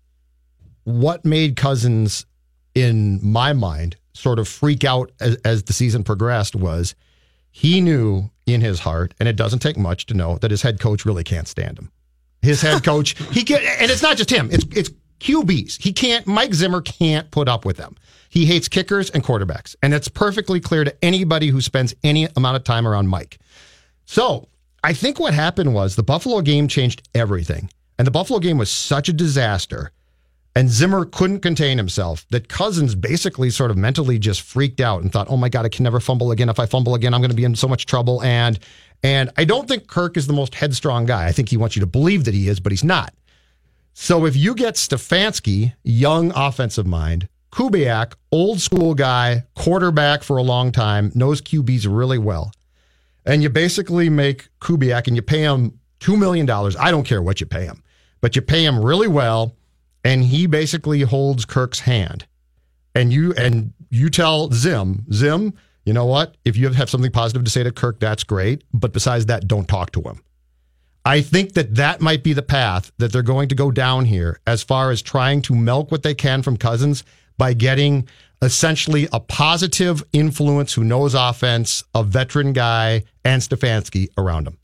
What 0.85 1.25
made 1.25 1.57
Cousins, 1.57 2.27
in 2.75 3.21
my 3.23 3.53
mind, 3.53 3.97
sort 4.15 4.39
of 4.39 4.49
freak 4.49 4.85
out 4.85 5.13
as, 5.21 5.37
as 5.45 5.63
the 5.63 5.73
season 5.73 6.03
progressed 6.03 6.57
was 6.57 6.95
he 7.51 7.81
knew 7.81 8.31
in 8.47 8.61
his 8.61 8.81
heart, 8.81 9.15
and 9.21 9.29
it 9.29 9.37
doesn't 9.37 9.61
take 9.61 9.77
much 9.77 10.07
to 10.07 10.15
know 10.15 10.39
that 10.39 10.51
his 10.51 10.63
head 10.63 10.81
coach 10.81 11.05
really 11.05 11.25
can't 11.25 11.49
stand 11.49 11.79
him. 11.79 11.91
His 12.43 12.63
head 12.63 12.85
coach, 12.85 13.17
he 13.33 13.45
can, 13.45 13.61
and 13.81 13.91
it's 13.91 14.03
not 14.03 14.17
just 14.17 14.31
him. 14.31 14.49
It's 14.53 14.65
it's 14.75 14.91
QBs. 15.21 15.83
He 15.83 15.93
can't. 15.93 16.27
Mike 16.27 16.55
Zimmer 16.55 16.81
can't 16.81 17.31
put 17.31 17.49
up 17.49 17.65
with 17.65 17.77
them. 17.77 17.97
He 18.29 18.47
hates 18.47 18.69
kickers 18.69 19.11
and 19.11 19.25
quarterbacks, 19.25 19.75
and 19.83 19.95
it's 19.95 20.09
perfectly 20.09 20.61
clear 20.61 20.85
to 20.85 21.05
anybody 21.05 21.49
who 21.49 21.61
spends 21.61 21.95
any 22.05 22.29
amount 22.37 22.57
of 22.57 22.65
time 22.65 22.87
around 22.87 23.09
Mike. 23.09 23.39
So 24.05 24.49
I 24.85 24.93
think 24.93 25.19
what 25.19 25.35
happened 25.35 25.75
was 25.75 25.97
the 25.97 26.03
Buffalo 26.03 26.41
game 26.41 26.69
changed 26.69 27.09
everything, 27.15 27.71
and 27.99 28.07
the 28.07 28.11
Buffalo 28.11 28.39
game 28.39 28.59
was 28.59 28.71
such 28.71 29.09
a 29.09 29.13
disaster. 29.13 29.93
And 30.55 30.69
Zimmer 30.69 31.05
couldn't 31.05 31.41
contain 31.41 31.79
himself 31.79 32.27
that 32.31 32.49
Cousins 32.49 32.97
basically 32.97 33.49
sort 33.49 33.71
of 33.71 33.77
mentally 33.77 34.19
just 34.19 34.43
freaked 34.43 34.81
out 34.81 35.03
and 35.03 35.13
thought, 35.13 35.29
"Oh 35.31 35.37
my 35.37 35.49
god, 35.49 35.65
I 35.65 35.69
can 35.69 35.85
never 35.85 36.01
fumble 36.01 36.33
again. 36.33 36.49
If 36.49 36.59
I 36.59 36.67
fumble 36.67 36.95
again, 36.97 37.15
I'm 37.15 37.21
going 37.21 37.31
to 37.31 37.37
be 37.37 37.45
in 37.45 37.55
so 37.55 37.69
much 37.69 37.87
trouble." 37.87 38.23
And 38.23 38.59
and 39.03 39.31
I 39.37 39.45
don't 39.45 39.69
think 39.69 39.87
Kirk 39.87 40.17
is 40.17 40.27
the 40.27 40.33
most 40.33 40.55
headstrong 40.55 41.07
guy. 41.07 41.27
I 41.27 41.33
think 41.33 41.49
he 41.49 41.57
wants 41.57 41.77
you 41.77 41.81
to 41.81 41.87
believe 41.87 42.25
that 42.25 42.35
he 42.35 42.49
is, 42.49 42.59
but 42.59 42.73
he's 42.73 42.83
not. 42.83 43.15
So 44.01 44.27
if 44.27 44.37
you 44.37 44.55
get 44.55 44.77
Stefanski, 44.77 45.75
young 45.83 46.31
offensive 46.37 46.87
mind, 46.87 47.29
Kubiak, 47.51 48.15
old 48.31 48.61
school 48.61 48.95
guy, 48.95 49.43
quarterback 49.57 50.23
for 50.23 50.37
a 50.37 50.43
long 50.43 50.71
time, 50.71 51.11
knows 51.17 51.43
QBs 51.43 51.85
really 51.91 52.17
well, 52.17 52.53
and 53.27 53.43
you 53.43 53.51
basically 53.51 54.09
make 54.09 54.51
Kubiak 54.61 55.09
and 55.09 55.17
you 55.17 55.21
pay 55.21 55.41
him 55.41 55.81
$2 55.99 56.17
million. 56.17 56.49
I 56.79 56.93
don't 56.93 57.03
care 57.03 57.21
what 57.21 57.41
you 57.41 57.47
pay 57.47 57.65
him, 57.65 57.83
but 58.21 58.37
you 58.37 58.41
pay 58.41 58.65
him 58.65 58.83
really 58.83 59.09
well, 59.09 59.57
and 60.05 60.23
he 60.23 60.47
basically 60.47 61.01
holds 61.01 61.45
Kirk's 61.45 61.81
hand. 61.81 62.25
And 62.95 63.13
you 63.13 63.35
and 63.35 63.73
you 63.91 64.11
tell 64.11 64.49
Zim, 64.53 65.07
Zim, 65.13 65.55
you 65.85 65.93
know 65.93 66.07
what? 66.07 66.37
If 66.45 66.57
you 66.57 66.71
have 66.71 66.89
something 66.89 67.11
positive 67.11 67.43
to 67.43 67.51
say 67.51 67.65
to 67.65 67.73
Kirk, 67.73 67.99
that's 67.99 68.23
great. 68.23 68.63
But 68.73 68.93
besides 68.93 69.27
that, 69.27 69.49
don't 69.49 69.67
talk 69.67 69.91
to 69.93 70.03
him. 70.03 70.23
I 71.09 71.23
think 71.23 71.55
that 71.55 71.77
that 71.77 72.03
might 72.03 72.23
be 72.23 72.35
the 72.35 72.43
path 72.43 72.93
that 72.99 73.15
they're 73.15 73.23
going 73.23 73.49
to 73.49 73.55
go 73.55 73.71
down 73.71 74.05
here 74.05 74.41
as 74.47 74.63
far 74.63 74.91
as 74.91 75.01
trying 75.01 75.41
to 75.43 75.55
milk 75.55 75.91
what 75.91 76.03
they 76.03 76.15
can 76.15 76.43
from 76.43 76.59
Cousins 76.59 77.03
by 77.39 77.55
getting 77.55 78.07
essentially 78.43 79.09
a 79.11 79.19
positive 79.19 80.05
influence 80.13 80.75
who 80.75 80.85
knows 80.85 81.15
offense, 81.15 81.83
a 81.95 82.05
veteran 82.05 82.53
guy, 82.53 83.05
and 83.25 83.41
Stefanski 83.41 84.09
around 84.19 84.49
him. 84.49 84.59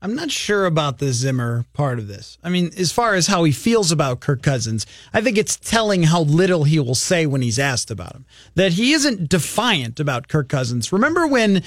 I'm 0.00 0.14
not 0.14 0.30
sure 0.30 0.64
about 0.64 0.98
the 0.98 1.12
Zimmer 1.12 1.66
part 1.72 1.98
of 1.98 2.06
this. 2.06 2.38
I 2.44 2.50
mean, 2.50 2.70
as 2.78 2.92
far 2.92 3.14
as 3.14 3.26
how 3.26 3.42
he 3.42 3.50
feels 3.50 3.90
about 3.90 4.20
Kirk 4.20 4.42
Cousins, 4.42 4.86
I 5.12 5.20
think 5.20 5.36
it's 5.36 5.56
telling 5.56 6.04
how 6.04 6.22
little 6.22 6.62
he 6.62 6.78
will 6.78 6.94
say 6.94 7.26
when 7.26 7.42
he's 7.42 7.58
asked 7.58 7.90
about 7.90 8.14
him. 8.14 8.26
That 8.54 8.74
he 8.74 8.92
isn't 8.92 9.28
defiant 9.28 9.98
about 9.98 10.28
Kirk 10.28 10.48
Cousins. 10.48 10.92
Remember 10.92 11.26
when 11.26 11.64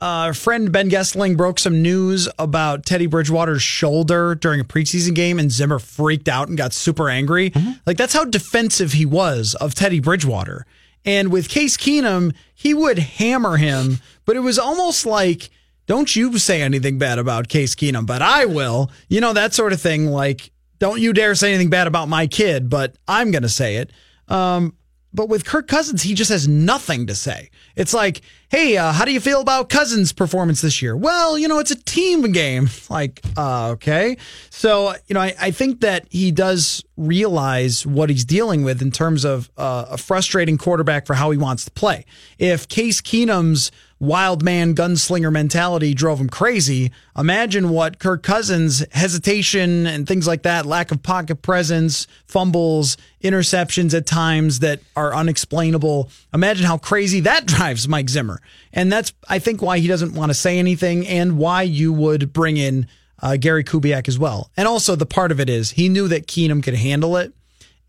our 0.00 0.34
friend 0.34 0.70
Ben 0.70 0.90
Goessling 0.90 1.36
broke 1.36 1.58
some 1.58 1.80
news 1.80 2.28
about 2.38 2.84
Teddy 2.84 3.06
Bridgewater's 3.06 3.62
shoulder 3.62 4.34
during 4.34 4.60
a 4.60 4.64
preseason 4.64 5.14
game 5.14 5.38
and 5.38 5.50
Zimmer 5.50 5.78
freaked 5.78 6.28
out 6.28 6.48
and 6.48 6.56
got 6.58 6.72
super 6.72 7.08
angry? 7.08 7.52
Like, 7.86 7.96
that's 7.96 8.12
how 8.12 8.24
defensive 8.24 8.92
he 8.92 9.06
was 9.06 9.54
of 9.54 9.74
Teddy 9.74 10.00
Bridgewater. 10.00 10.66
And 11.04 11.30
with 11.30 11.48
Case 11.48 11.76
Keenum, 11.76 12.34
he 12.54 12.74
would 12.74 12.98
hammer 12.98 13.56
him, 13.56 14.00
but 14.24 14.36
it 14.36 14.40
was 14.40 14.58
almost 14.58 15.06
like, 15.06 15.50
don't 15.86 16.14
you 16.14 16.36
say 16.38 16.62
anything 16.62 16.98
bad 16.98 17.18
about 17.18 17.48
Case 17.48 17.74
Keenum, 17.74 18.06
but 18.06 18.20
I 18.20 18.44
will. 18.44 18.90
You 19.08 19.20
know, 19.20 19.32
that 19.32 19.54
sort 19.54 19.72
of 19.72 19.80
thing. 19.80 20.06
Like, 20.06 20.50
don't 20.78 21.00
you 21.00 21.12
dare 21.12 21.34
say 21.34 21.50
anything 21.50 21.70
bad 21.70 21.86
about 21.86 22.08
my 22.08 22.26
kid, 22.26 22.68
but 22.68 22.96
I'm 23.06 23.30
going 23.30 23.44
to 23.44 23.48
say 23.48 23.76
it. 23.76 23.92
Um, 24.28 24.74
but 25.16 25.30
with 25.30 25.46
Kirk 25.46 25.66
Cousins, 25.66 26.02
he 26.02 26.14
just 26.14 26.30
has 26.30 26.46
nothing 26.46 27.06
to 27.06 27.14
say. 27.14 27.50
It's 27.74 27.94
like, 27.94 28.20
hey, 28.50 28.76
uh, 28.76 28.92
how 28.92 29.06
do 29.06 29.12
you 29.12 29.18
feel 29.18 29.40
about 29.40 29.70
Cousins' 29.70 30.12
performance 30.12 30.60
this 30.60 30.82
year? 30.82 30.94
Well, 30.94 31.38
you 31.38 31.48
know, 31.48 31.58
it's 31.58 31.70
a 31.70 31.82
team 31.82 32.30
game. 32.32 32.68
Like, 32.88 33.20
uh, 33.36 33.70
okay. 33.70 34.16
So, 34.48 34.94
you 35.06 35.14
know, 35.14 35.20
I, 35.20 35.34
I, 35.40 35.50
think 35.50 35.80
that 35.80 36.06
he 36.08 36.30
does 36.30 36.84
realize 36.96 37.84
what 37.84 38.10
he's 38.10 38.24
dealing 38.24 38.62
with 38.62 38.80
in 38.80 38.92
terms 38.92 39.24
of 39.24 39.50
uh, 39.56 39.86
a 39.90 39.98
frustrating 39.98 40.56
quarterback 40.56 41.04
for 41.04 41.14
how 41.14 41.30
he 41.30 41.36
wants 41.36 41.64
to 41.64 41.70
play. 41.72 42.04
If 42.38 42.68
Case 42.68 43.00
Keenum's 43.00 43.72
wild 43.98 44.42
man 44.42 44.74
gunslinger 44.74 45.32
mentality 45.32 45.94
drove 45.94 46.20
him 46.20 46.28
crazy. 46.28 46.92
Imagine 47.16 47.70
what 47.70 47.98
Kirk 47.98 48.22
Cousins' 48.22 48.84
hesitation 48.92 49.86
and 49.86 50.06
things 50.06 50.26
like 50.26 50.42
that, 50.42 50.66
lack 50.66 50.90
of 50.90 51.02
pocket 51.02 51.42
presence, 51.42 52.06
fumbles, 52.26 52.96
interceptions 53.22 53.94
at 53.94 54.06
times 54.06 54.58
that 54.60 54.80
are 54.94 55.14
unexplainable. 55.14 56.10
Imagine 56.34 56.66
how 56.66 56.78
crazy 56.78 57.20
that 57.20 57.46
drives 57.46 57.88
Mike 57.88 58.08
Zimmer. 58.08 58.40
And 58.72 58.92
that's, 58.92 59.12
I 59.28 59.38
think, 59.38 59.62
why 59.62 59.78
he 59.78 59.88
doesn't 59.88 60.14
want 60.14 60.30
to 60.30 60.34
say 60.34 60.58
anything 60.58 61.06
and 61.06 61.38
why 61.38 61.62
you 61.62 61.92
would 61.92 62.32
bring 62.32 62.56
in 62.56 62.86
uh, 63.22 63.36
Gary 63.36 63.64
Kubiak 63.64 64.08
as 64.08 64.18
well. 64.18 64.50
And 64.56 64.68
also, 64.68 64.94
the 64.94 65.06
part 65.06 65.32
of 65.32 65.40
it 65.40 65.48
is 65.48 65.70
he 65.70 65.88
knew 65.88 66.08
that 66.08 66.26
Keenum 66.26 66.62
could 66.62 66.74
handle 66.74 67.16
it. 67.16 67.32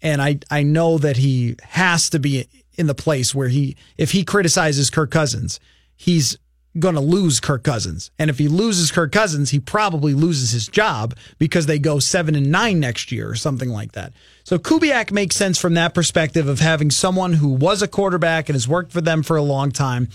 And 0.02 0.22
I, 0.22 0.39
I 0.50 0.63
know 0.63 0.98
that 1.00 1.17
he 1.17 1.56
has 1.63 2.10
to 2.12 2.20
be 2.20 2.48
in 2.76 2.88
the 2.88 2.96
place 2.96 3.34
where 3.34 3.48
he, 3.50 3.76
if 3.98 4.12
he 4.12 4.24
criticizes 4.24 4.89
Kirk 4.89 5.10
Cousins, 5.12 5.60
he's 5.98 6.38
going 6.80 6.96
to 6.96 7.02
lose 7.02 7.40
Kirk 7.40 7.64
Cousins. 7.64 8.12
And 8.20 8.30
if 8.30 8.38
he 8.38 8.48
loses 8.48 8.92
Kirk 8.92 9.12
Cousins, 9.12 9.50
he 9.50 9.60
probably 9.60 10.14
loses 10.14 10.52
his 10.52 10.68
job 10.68 11.16
because 11.40 11.66
they 11.66 11.80
go 11.80 12.00
seven 12.00 12.36
and 12.36 12.52
nine 12.52 12.80
next 12.80 13.12
year 13.12 13.30
or 13.30 13.36
something 13.36 13.70
like 13.70 13.94
that. 13.94 14.14
So 14.44 14.58
Kubiak 14.58 15.12
makes 15.12 15.36
sense 15.36 15.58
from 15.58 15.74
that 15.74 15.94
perspective 15.94 16.48
of 16.48 16.60
having 16.60 16.92
someone 16.92 17.34
who 17.34 17.50
was 17.50 17.82
a 17.82 17.88
quarterback 17.88 18.48
and 18.48 18.56
has 18.56 18.68
worked 18.68 18.92
for 18.92 19.02
them 19.02 19.24
for 19.24 19.38
a 19.38 19.42
long 19.42 19.72
time. 19.72 20.10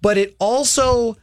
But 0.00 0.18
it 0.18 0.36
also 0.38 1.16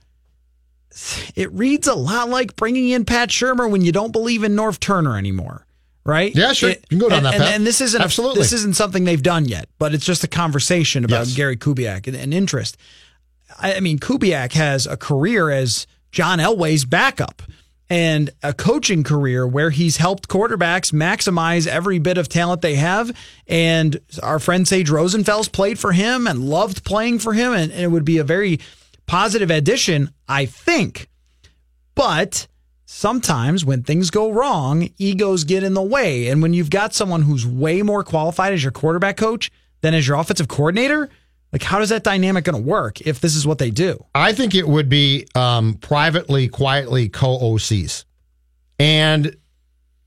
it 1.36 1.51
reads 1.51 1.88
a 1.88 1.95
lot 1.95 2.30
like 2.30 2.56
bringing 2.56 2.89
in 2.89 3.04
Pat 3.06 3.30
Shurmur 3.30 3.69
when 3.69 3.82
you 3.82 3.91
don't 3.91 4.12
believe 4.12 4.43
in 4.43 4.56
Norv 4.56 4.80
Turner 4.80 5.17
anymore. 5.17 5.65
Right? 6.06 6.36
Yeah, 6.36 6.54
sure. 6.54 6.69
It, 6.69 6.86
you 6.91 6.99
can 6.99 6.99
go 6.99 7.10
down 7.10 7.17
and, 7.17 7.25
that 7.25 7.32
path. 7.32 7.41
And, 7.41 7.56
and, 7.56 7.67
this 7.67 7.82
isn't 7.82 7.99
absolutely 7.99 8.41
this 8.41 8.54
isn't 8.54 8.75
something 8.75 9.06
they've 9.06 9.21
done 9.21 9.45
yet, 9.45 9.67
but 9.80 9.95
it's 9.95 10.06
just 10.06 10.23
a 10.23 10.28
conversation 10.28 11.04
about 11.04 11.25
Yes. 11.25 11.36
Gary 11.36 11.58
Kubiak 11.58 12.06
and, 12.06 12.15
and 12.15 12.32
interest. 12.32 12.78
I 13.57 13.79
mean, 13.79 13.99
Kubiak 13.99 14.53
has 14.53 14.85
a 14.85 14.97
career 14.97 15.49
as 15.49 15.87
John 16.11 16.39
Elway's 16.39 16.85
backup 16.85 17.41
and 17.89 18.31
a 18.41 18.53
coaching 18.53 19.03
career 19.03 19.45
where 19.47 19.69
he's 19.69 19.97
helped 19.97 20.27
quarterbacks 20.27 20.91
maximize 20.91 21.67
every 21.67 21.99
bit 21.99 22.17
of 22.17 22.27
talent 22.27 22.61
they 22.61 22.75
have. 22.75 23.15
And 23.47 23.99
our 24.23 24.39
friend 24.39 24.67
Sage 24.67 24.89
Rosenfels 24.89 25.51
played 25.51 25.77
for 25.77 25.91
him 25.91 26.25
and 26.27 26.49
loved 26.49 26.83
playing 26.83 27.19
for 27.19 27.33
him. 27.33 27.53
And, 27.53 27.71
and 27.71 27.81
it 27.81 27.91
would 27.91 28.05
be 28.05 28.17
a 28.17 28.23
very 28.23 28.59
positive 29.05 29.51
addition, 29.51 30.09
I 30.27 30.45
think. 30.45 31.07
But 31.93 32.47
sometimes 32.85 33.63
when 33.63 33.83
things 33.83 34.09
go 34.09 34.31
wrong, 34.31 34.89
egos 34.97 35.43
get 35.43 35.63
in 35.63 35.75
the 35.75 35.81
way. 35.81 36.27
And 36.27 36.41
when 36.41 36.53
you've 36.53 36.71
got 36.71 36.95
someone 36.95 37.21
who's 37.21 37.45
way 37.45 37.83
more 37.83 38.03
qualified 38.03 38.53
as 38.53 38.63
your 38.63 38.71
quarterback 38.71 39.17
coach 39.17 39.51
than 39.81 39.93
as 39.93 40.07
your 40.07 40.17
offensive 40.17 40.47
coordinator, 40.47 41.09
like 41.55 41.63
how 41.63 41.79
does 41.79 41.87
that 41.87 42.03
dynamic 42.03 42.43
going 42.43 42.61
to 42.61 42.69
work 42.69 42.99
if 43.07 43.21
this 43.21 43.33
is 43.33 43.47
what 43.47 43.59
they 43.59 43.71
do? 43.71 44.03
I 44.13 44.33
think 44.33 44.53
it 44.53 44.67
would 44.67 44.89
be 44.89 45.25
um, 45.35 45.75
privately, 45.75 46.49
quietly 46.49 47.07
co 47.07 47.39
OCs. 47.39 48.03
And 48.77 49.37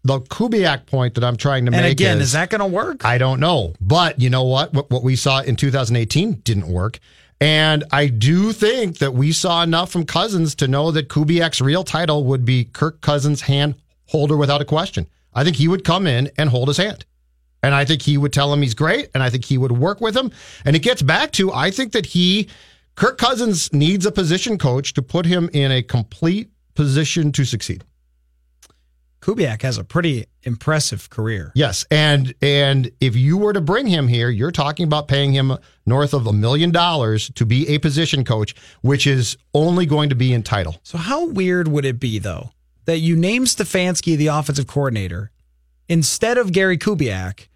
the 0.04 0.20
Kubiak 0.20 0.84
point 0.84 1.14
that 1.14 1.24
I'm 1.24 1.38
trying 1.38 1.64
to 1.64 1.72
And 1.72 1.80
make 1.80 1.92
again, 1.92 2.18
is, 2.18 2.24
is 2.24 2.32
that 2.32 2.50
going 2.50 2.60
to 2.60 2.66
work? 2.66 3.02
I 3.02 3.16
don't 3.16 3.40
know. 3.40 3.72
But 3.80 4.20
you 4.20 4.28
know 4.28 4.44
what? 4.44 4.74
what? 4.74 4.90
What 4.90 5.02
we 5.02 5.16
saw 5.16 5.40
in 5.40 5.56
2018 5.56 6.34
didn't 6.44 6.68
work. 6.68 6.98
And 7.40 7.82
I 7.92 8.08
do 8.08 8.52
think 8.52 8.98
that 8.98 9.14
we 9.14 9.32
saw 9.32 9.62
enough 9.62 9.90
from 9.90 10.04
Cousins 10.04 10.54
to 10.56 10.68
know 10.68 10.90
that 10.90 11.08
Kubiak's 11.08 11.62
real 11.62 11.82
title 11.82 12.24
would 12.24 12.44
be 12.44 12.64
Kirk 12.66 13.00
Cousins' 13.00 13.40
hand 13.40 13.76
holder 14.08 14.36
without 14.36 14.60
a 14.60 14.66
question. 14.66 15.06
I 15.32 15.44
think 15.44 15.56
he 15.56 15.66
would 15.66 15.82
come 15.82 16.06
in 16.06 16.30
and 16.36 16.50
hold 16.50 16.68
his 16.68 16.76
hand. 16.76 17.06
And 17.62 17.74
I 17.74 17.84
think 17.84 18.02
he 18.02 18.16
would 18.16 18.32
tell 18.32 18.52
him 18.52 18.62
he's 18.62 18.74
great. 18.74 19.10
And 19.14 19.22
I 19.22 19.30
think 19.30 19.44
he 19.44 19.58
would 19.58 19.72
work 19.72 20.00
with 20.00 20.16
him. 20.16 20.30
And 20.64 20.76
it 20.76 20.80
gets 20.80 21.02
back 21.02 21.32
to 21.32 21.52
I 21.52 21.70
think 21.70 21.92
that 21.92 22.06
he, 22.06 22.48
Kirk 22.94 23.18
Cousins, 23.18 23.72
needs 23.72 24.06
a 24.06 24.12
position 24.12 24.58
coach 24.58 24.94
to 24.94 25.02
put 25.02 25.26
him 25.26 25.50
in 25.52 25.72
a 25.72 25.82
complete 25.82 26.50
position 26.74 27.32
to 27.32 27.44
succeed. 27.44 27.84
Kubiak 29.20 29.62
has 29.62 29.78
a 29.78 29.84
pretty 29.84 30.26
impressive 30.44 31.10
career. 31.10 31.50
Yes, 31.54 31.84
and 31.90 32.34
and 32.40 32.90
if 33.00 33.16
you 33.16 33.36
were 33.36 33.52
to 33.52 33.60
bring 33.60 33.86
him 33.86 34.06
here, 34.06 34.30
you're 34.30 34.52
talking 34.52 34.84
about 34.84 35.08
paying 35.08 35.32
him 35.32 35.58
north 35.84 36.14
of 36.14 36.26
a 36.26 36.32
million 36.32 36.70
dollars 36.70 37.30
to 37.34 37.44
be 37.44 37.68
a 37.68 37.78
position 37.78 38.24
coach, 38.24 38.54
which 38.82 39.06
is 39.06 39.36
only 39.52 39.86
going 39.86 40.08
to 40.10 40.14
be 40.14 40.32
in 40.32 40.42
title. 40.42 40.76
So 40.84 40.98
how 40.98 41.26
weird 41.26 41.68
would 41.68 41.84
it 41.84 41.98
be 41.98 42.18
though 42.18 42.52
that 42.84 42.98
you 42.98 43.16
name 43.16 43.44
Stefanski 43.44 44.16
the 44.16 44.28
offensive 44.28 44.66
coordinator 44.66 45.30
instead 45.88 46.38
of 46.38 46.52
Gary 46.52 46.78
Kubiak 46.78 47.46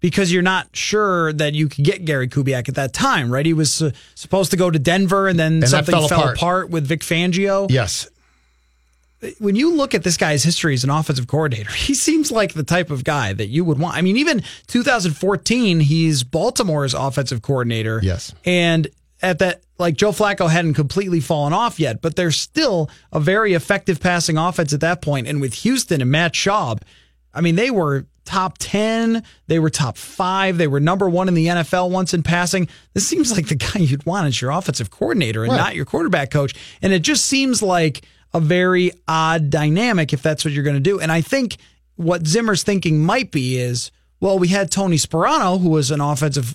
because 0.00 0.32
you're 0.32 0.42
not 0.42 0.68
sure 0.76 1.32
that 1.32 1.54
you 1.54 1.68
could 1.68 1.84
get 1.84 2.04
Gary 2.04 2.28
Kubiak 2.28 2.68
at 2.68 2.76
that 2.76 2.92
time, 2.92 3.32
right? 3.32 3.44
He 3.44 3.52
was 3.52 3.82
uh, 3.82 3.90
supposed 4.14 4.52
to 4.52 4.56
go 4.56 4.70
to 4.70 4.78
Denver 4.78 5.26
and 5.26 5.38
then 5.38 5.54
And 5.54 5.68
something 5.68 5.92
fell 5.92 6.06
fell, 6.08 6.20
apart. 6.20 6.36
apart. 6.36 6.70
with 6.70 6.86
Vic 6.86 7.00
Fangio. 7.00 7.66
Yes, 7.68 8.06
When 9.40 9.56
you 9.56 9.74
look 9.74 9.96
at 9.96 10.04
this 10.04 10.16
guy's 10.16 10.44
history 10.44 10.74
as 10.74 10.84
an 10.84 10.90
offensive 10.90 11.26
coordinator, 11.26 11.72
he 11.72 11.94
seems 11.94 12.30
like 12.30 12.52
the 12.54 12.62
type 12.62 12.90
of 12.92 13.02
guy 13.02 13.32
that 13.32 13.48
you 13.48 13.64
would 13.64 13.80
want. 13.80 13.96
I 13.96 14.02
mean, 14.02 14.16
even 14.18 14.42
2014, 14.68 15.80
he's 15.80 16.22
Baltimore's 16.22 16.94
offensive 16.94 17.42
coordinator. 17.42 18.00
Yes. 18.02 18.32
And 18.44 18.86
at 19.20 19.40
that, 19.40 19.62
like 19.78 19.96
Joe 19.96 20.12
Flacco 20.12 20.48
hadn't 20.48 20.74
completely 20.74 21.18
fallen 21.18 21.52
off 21.52 21.80
yet, 21.80 22.00
but 22.00 22.14
there's 22.14 22.38
still 22.38 22.88
a 23.12 23.18
very 23.18 23.54
effective 23.54 24.00
passing 24.00 24.36
offense 24.38 24.72
at 24.72 24.80
that 24.80 25.02
point. 25.02 25.26
And 25.26 25.40
with 25.40 25.54
Houston 25.54 26.00
and 26.00 26.10
Matt 26.10 26.34
Schaub, 26.34 26.82
I 27.38 27.40
mean, 27.40 27.54
they 27.54 27.70
were 27.70 28.06
top 28.24 28.56
10, 28.58 29.22
they 29.46 29.58
were 29.58 29.70
top 29.70 29.96
five, 29.96 30.58
they 30.58 30.66
were 30.66 30.80
number 30.80 31.08
one 31.08 31.28
in 31.28 31.34
the 31.34 31.46
NFL 31.46 31.90
once 31.90 32.12
in 32.12 32.22
passing. 32.22 32.68
This 32.92 33.06
seems 33.08 33.32
like 33.32 33.48
the 33.48 33.54
guy 33.54 33.80
you'd 33.80 34.04
want 34.04 34.26
as 34.26 34.40
your 34.42 34.50
offensive 34.50 34.90
coordinator 34.90 35.44
and 35.44 35.52
Right. 35.52 35.58
not 35.58 35.74
your 35.76 35.86
quarterback 35.86 36.30
coach. 36.30 36.52
And 36.82 36.92
it 36.92 37.00
just 37.00 37.24
seems 37.26 37.62
like 37.62 38.02
a 38.34 38.40
very 38.40 38.92
odd 39.06 39.48
dynamic 39.48 40.12
if 40.12 40.20
that's 40.20 40.44
what 40.44 40.52
you're 40.52 40.64
going 40.64 40.76
to 40.76 40.80
do. 40.80 41.00
And 41.00 41.10
I 41.10 41.22
think 41.22 41.56
what 41.96 42.26
Zimmer's 42.26 42.62
thinking 42.62 43.00
might 43.00 43.30
be 43.30 43.56
is, 43.56 43.90
well, 44.20 44.38
we 44.38 44.48
had 44.48 44.70
Tony 44.70 44.96
Sparano, 44.96 45.58
who 45.60 45.70
was 45.70 45.90
an 45.90 46.00
offensive 46.02 46.54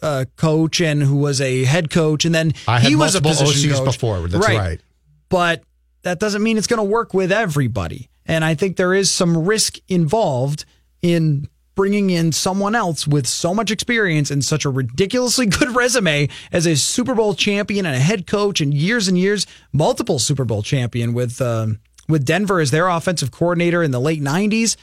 uh, 0.00 0.24
coach 0.36 0.80
and 0.80 1.02
who 1.02 1.16
was 1.16 1.40
a 1.40 1.64
head 1.64 1.90
coach, 1.90 2.24
and 2.24 2.34
then 2.34 2.52
I 2.66 2.80
he 2.80 2.96
was 2.96 3.14
a 3.14 3.20
position 3.20 3.70
OCs 3.70 3.76
coach. 3.76 3.84
before. 3.84 4.20
That's 4.28 4.48
right. 4.48 4.80
But 5.28 5.62
that 6.02 6.18
doesn't 6.18 6.42
mean 6.42 6.58
it's 6.58 6.66
going 6.66 6.78
to 6.78 6.84
work 6.84 7.12
with 7.14 7.30
everybody. 7.30 8.08
And 8.26 8.44
I 8.44 8.54
think 8.54 8.76
there 8.76 8.94
is 8.94 9.10
some 9.10 9.44
risk 9.44 9.78
involved 9.88 10.64
in 11.00 11.48
bringing 11.74 12.10
in 12.10 12.32
someone 12.32 12.74
else 12.74 13.06
with 13.06 13.26
so 13.26 13.54
much 13.54 13.70
experience 13.70 14.30
and 14.30 14.44
such 14.44 14.64
a 14.64 14.70
ridiculously 14.70 15.46
good 15.58 15.74
resume 15.74 16.28
as 16.52 16.66
a 16.66 16.76
Super 16.76 17.14
Bowl 17.14 17.34
champion 17.34 17.86
and 17.86 17.96
a 17.96 18.00
head 18.00 18.26
coach 18.26 18.60
and 18.60 18.74
years 18.74 19.08
and 19.08 19.18
years, 19.18 19.46
multiple 19.72 20.18
Super 20.18 20.44
Bowl 20.44 20.62
champion 20.62 21.12
with 21.14 21.40
um, 21.40 21.80
with 22.08 22.24
Denver 22.24 22.60
as 22.60 22.70
their 22.70 22.88
offensive 22.88 23.30
coordinator 23.30 23.82
in 23.82 23.90
the 23.90 24.00
late 24.00 24.20
'90s. 24.20 24.76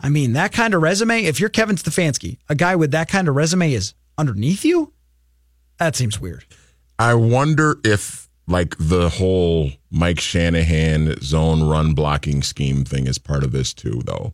I 0.00 0.08
mean, 0.08 0.32
that 0.32 0.52
kind 0.52 0.72
of 0.72 0.80
resume. 0.80 1.24
If 1.24 1.40
you're 1.40 1.50
Kevin 1.50 1.76
Stefanski, 1.76 2.38
a 2.48 2.54
guy 2.54 2.74
with 2.74 2.90
that 2.92 3.08
kind 3.08 3.28
of 3.28 3.36
resume 3.36 3.72
is 3.72 3.94
underneath 4.16 4.64
you. 4.64 4.92
That 5.78 5.94
seems 5.94 6.20
weird. 6.20 6.44
I 6.98 7.14
wonder 7.14 7.78
if 7.84 8.29
like 8.50 8.76
the 8.78 9.08
whole 9.08 9.70
Mike 9.90 10.20
Shanahan 10.20 11.20
zone 11.20 11.62
run 11.62 11.94
blocking 11.94 12.42
scheme 12.42 12.84
thing 12.84 13.06
is 13.06 13.18
part 13.18 13.44
of 13.44 13.52
this 13.52 13.72
too, 13.72 14.02
though. 14.04 14.32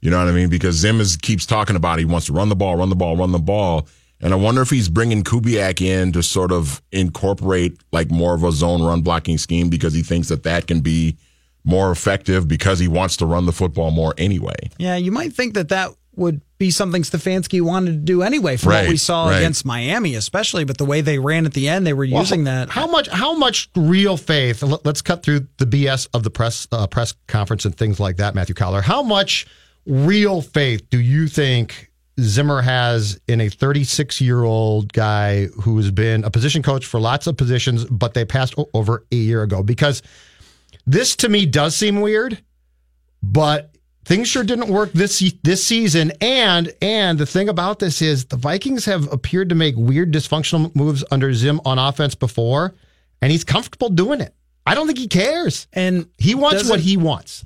You 0.00 0.10
know 0.10 0.18
what 0.18 0.28
I 0.28 0.32
mean? 0.32 0.48
Because 0.48 0.76
Zim 0.76 1.00
is, 1.00 1.16
keeps 1.16 1.46
talking 1.46 1.76
about 1.76 2.00
he 2.00 2.04
wants 2.04 2.26
to 2.26 2.32
run 2.32 2.48
the 2.48 2.56
ball, 2.56 2.76
run 2.76 2.88
the 2.88 2.96
ball, 2.96 3.16
run 3.16 3.30
the 3.30 3.38
ball. 3.38 3.86
And 4.20 4.32
I 4.32 4.36
wonder 4.36 4.62
if 4.62 4.70
he's 4.70 4.88
bringing 4.88 5.22
Kubiak 5.22 5.80
in 5.80 6.12
to 6.12 6.22
sort 6.22 6.52
of 6.52 6.82
incorporate 6.90 7.80
like 7.92 8.10
more 8.10 8.34
of 8.34 8.42
a 8.42 8.52
zone 8.52 8.82
run 8.82 9.02
blocking 9.02 9.38
scheme 9.38 9.68
because 9.68 9.94
he 9.94 10.02
thinks 10.02 10.28
that 10.28 10.42
that 10.42 10.66
can 10.66 10.80
be 10.80 11.16
more 11.64 11.92
effective 11.92 12.48
because 12.48 12.80
he 12.80 12.88
wants 12.88 13.16
to 13.18 13.26
run 13.26 13.46
the 13.46 13.52
football 13.52 13.92
more 13.92 14.14
anyway. 14.18 14.70
Yeah, 14.78 14.96
you 14.96 15.12
might 15.12 15.32
think 15.32 15.54
that 15.54 15.68
that 15.68 15.90
would 16.14 16.42
be 16.58 16.70
something 16.70 17.02
Stefanski 17.02 17.60
wanted 17.62 17.92
to 17.92 17.96
do 17.98 18.22
anyway 18.22 18.56
from 18.56 18.72
what 18.72 18.88
we 18.88 18.96
saw 18.96 19.28
right. 19.28 19.38
against 19.38 19.64
Miami, 19.64 20.14
especially. 20.14 20.64
But 20.64 20.76
the 20.78 20.84
way 20.84 21.00
they 21.00 21.18
ran 21.18 21.46
at 21.46 21.54
the 21.54 21.68
end, 21.68 21.86
they 21.86 21.92
were 21.94 22.06
Well, 22.10 22.20
using 22.20 22.44
that. 22.44 22.68
How 22.70 22.86
much? 22.86 23.08
How 23.08 23.34
much 23.34 23.70
real 23.74 24.16
faith? 24.16 24.62
let- 24.62 24.84
Let's 24.84 25.00
cut 25.02 25.22
through 25.22 25.46
the 25.58 25.64
BS 25.66 26.08
of 26.12 26.22
the 26.22 26.30
press 26.30 26.68
uh, 26.70 26.86
press 26.86 27.14
conference 27.28 27.64
and 27.64 27.74
things 27.76 27.98
like 27.98 28.18
that, 28.18 28.34
Matthew 28.34 28.54
Coller. 28.54 28.82
How 28.82 29.02
much 29.02 29.46
real 29.86 30.42
faith 30.42 30.88
do 30.90 31.00
you 31.00 31.28
think 31.28 31.90
Zimmer 32.20 32.60
has 32.60 33.18
in 33.26 33.40
a 33.40 33.48
36 33.48 34.20
year 34.20 34.44
old 34.44 34.92
guy 34.92 35.46
who's 35.62 35.90
been 35.90 36.24
a 36.24 36.30
position 36.30 36.62
coach 36.62 36.84
for 36.84 37.00
lots 37.00 37.26
of 37.26 37.36
positions, 37.38 37.86
but 37.86 38.12
they 38.14 38.24
passed 38.26 38.54
over 38.74 39.04
a 39.10 39.16
year 39.16 39.42
ago? 39.42 39.62
Because 39.62 40.02
this 40.86 41.16
to 41.16 41.28
me 41.28 41.46
does 41.46 41.74
seem 41.74 42.00
weird, 42.02 42.42
but 43.22 43.70
things 44.04 44.28
sure 44.28 44.44
didn't 44.44 44.68
work 44.68 44.92
this 44.92 45.32
this 45.42 45.64
season. 45.64 46.12
And 46.20 46.72
and 46.82 47.18
the 47.18 47.26
thing 47.26 47.48
about 47.48 47.78
this 47.78 48.02
is 48.02 48.26
the 48.26 48.36
Vikings 48.36 48.84
have 48.86 49.12
appeared 49.12 49.48
to 49.50 49.54
make 49.54 49.74
weird 49.76 50.12
dysfunctional 50.12 50.74
moves 50.74 51.04
under 51.10 51.32
Zim 51.34 51.60
on 51.64 51.78
offense 51.78 52.14
before, 52.14 52.74
and 53.20 53.30
he's 53.32 53.44
comfortable 53.44 53.88
doing 53.88 54.20
it. 54.20 54.34
I 54.66 54.74
don't 54.74 54.86
think 54.86 54.98
he 54.98 55.08
cares, 55.08 55.66
and 55.72 56.06
he 56.18 56.34
wants 56.34 56.68
what 56.70 56.80
he 56.80 56.96
wants. 56.96 57.44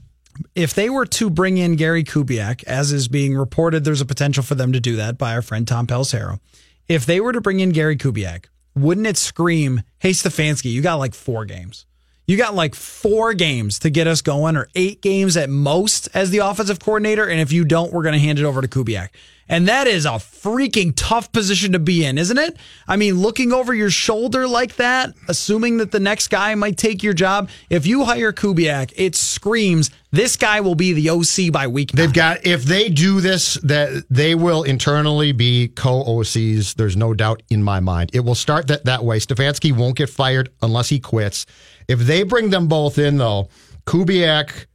if 0.55 0.75
they 0.75 0.90
were 0.90 1.07
to 1.07 1.31
bring 1.31 1.57
in 1.57 1.77
Gary 1.77 2.05
Kubiak, 2.05 2.62
as 2.64 2.92
is 2.92 3.09
being 3.09 3.35
reported, 3.35 3.85
there's 3.85 4.03
a 4.03 4.07
potential 4.07 4.42
for 4.42 4.55
them 4.55 4.73
to 4.73 4.81
do 4.81 4.97
that 4.97 5.16
by 5.16 5.33
our 5.33 5.40
friend 5.40 5.66
Tom 5.66 5.87
Pelissero. 5.87 6.40
If 6.88 7.07
they 7.07 7.21
were 7.21 7.33
to 7.33 7.40
bring 7.40 7.61
in 7.61 7.71
Gary 7.71 7.97
Kubiak, 7.97 8.45
wouldn't 8.75 9.07
it 9.07 9.16
scream, 9.16 9.83
"Hey 9.99 10.11
Stefanski, 10.11 10.71
you 10.71 10.83
got 10.83 10.97
like 10.97 11.14
four 11.14 11.47
games. 11.47 11.87
You 12.27 12.37
got 12.37 12.55
like 12.55 12.75
four 12.75 13.35
games 13.35 13.79
to 13.81 13.91
get 13.91 14.07
us 14.07 14.21
going, 14.21 14.57
or 14.57 14.69
eight 14.75 15.01
games 15.01 15.37
at 15.37 15.49
most 15.49 16.09
as 16.15 16.31
the 16.31 16.39
offensive 16.39 16.81
coordinator. 16.81 17.25
And 17.25 17.41
if 17.41 17.53
you 17.53 17.65
don't, 17.65 17.93
we're 17.93 18.03
going 18.03 18.15
to 18.15 18.19
hand 18.19 18.39
it 18.39 18.45
over 18.45 18.61
to 18.61 18.69
Kubiak." 18.69 19.11
And 19.49 19.69
that 19.69 19.87
is 19.87 20.07
a 20.07 20.11
freaking 20.11 20.93
tough 20.97 21.31
position 21.31 21.73
to 21.73 21.79
be 21.79 22.05
in, 22.05 22.19
isn't 22.19 22.39
it? 22.39 22.57
I 22.89 22.97
mean, 22.97 23.21
looking 23.21 23.53
over 23.53 23.73
your 23.73 23.91
shoulder 23.91 24.49
like 24.49 24.77
that, 24.77 25.15
assuming 25.29 25.77
that 25.77 25.93
the 25.93 26.01
next 26.01 26.29
guy 26.29 26.55
might 26.57 26.77
take 26.77 27.03
your 27.03 27.12
job. 27.12 27.49
If 27.71 27.87
you 27.87 28.05
hire 28.05 28.33
Kubiak, 28.33 28.93
it 28.97 29.15
screams 29.15 29.91
this 30.11 30.37
guy 30.37 30.61
will 30.61 30.75
be 30.75 30.93
the 30.95 31.11
OC 31.11 31.53
by 31.53 31.69
week. 31.69 31.93
They've 31.93 32.12
got 32.12 32.45
if 32.45 32.65
they 32.65 32.89
do 32.89 33.21
this, 33.21 33.55
that 33.62 34.05
they 34.11 34.35
will 34.35 34.65
internally 34.65 35.33
be 35.33 35.69
co 35.69 36.03
OCs. 36.03 36.75
There's 36.75 36.97
no 36.97 37.15
doubt 37.15 37.43
in 37.51 37.62
my 37.62 37.81
mind. 37.81 38.11
It 38.15 38.21
will 38.21 38.35
start 38.35 38.67
that 38.69 38.85
that 38.87 39.05
way. 39.05 39.19
Stefanski 39.19 39.77
won't 39.77 39.97
get 39.97 40.11
fired 40.11 40.49
unless 40.62 40.89
he 40.89 40.99
quits. 40.99 41.47
If 41.88 42.01
they 42.01 42.22
bring 42.22 42.51
them 42.51 42.68
both 42.68 42.99
in, 42.99 43.18
though, 43.18 43.49
Kubiak 43.87 44.66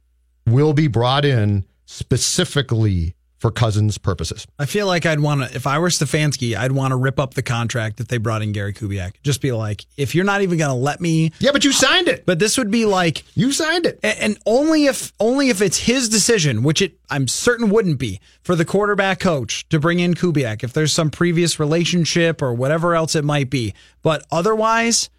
will 0.46 0.72
be 0.72 0.88
brought 0.88 1.24
in 1.24 1.64
specifically 1.86 3.14
for 3.42 3.50
Cousins' 3.50 3.98
purposes. 3.98 4.46
I 4.60 4.66
feel 4.66 4.86
like 4.86 5.04
I'd 5.04 5.18
want 5.18 5.42
to, 5.42 5.56
if 5.56 5.66
I 5.66 5.80
were 5.80 5.88
Stefanski, 5.88 6.56
I'd 6.56 6.70
want 6.70 6.92
to 6.92 6.96
rip 6.96 7.18
up 7.18 7.34
the 7.34 7.42
contract 7.42 7.96
that 7.96 8.08
they 8.08 8.18
brought 8.18 8.40
in 8.40 8.52
Gary 8.52 8.72
Kubiak. 8.72 9.14
Just 9.24 9.40
be 9.40 9.50
like, 9.50 9.84
if 9.96 10.14
you're 10.14 10.24
not 10.24 10.42
even 10.42 10.58
going 10.58 10.70
to 10.70 10.76
let 10.76 11.00
me. 11.00 11.32
Yeah, 11.40 11.50
but 11.50 11.64
you 11.64 11.72
signed 11.72 12.06
it. 12.06 12.24
But 12.24 12.38
this 12.38 12.56
would 12.56 12.70
be 12.70 12.86
like. 12.86 13.24
You 13.34 13.50
signed 13.50 13.86
it. 13.86 13.98
And, 14.04 14.18
and 14.20 14.38
only 14.46 14.86
if, 14.86 15.12
only 15.18 15.48
if 15.48 15.60
it's 15.60 15.76
his 15.76 16.08
decision, 16.08 16.62
which 16.62 16.80
it, 16.80 16.96
I'm 17.10 17.26
certain 17.26 17.68
wouldn't 17.70 17.98
be 17.98 18.20
for 18.42 18.54
the 18.54 18.64
quarterback 18.64 19.18
coach 19.18 19.68
to 19.70 19.80
bring 19.80 19.98
in 19.98 20.14
Kubiak 20.14 20.62
if 20.62 20.72
there's 20.72 20.92
some 20.92 21.10
previous 21.10 21.58
relationship 21.58 22.42
or 22.42 22.54
whatever 22.54 22.94
else 22.94 23.16
it 23.16 23.24
might 23.24 23.50
be. 23.50 23.74
But 24.02 24.24
otherwise, 24.30 25.10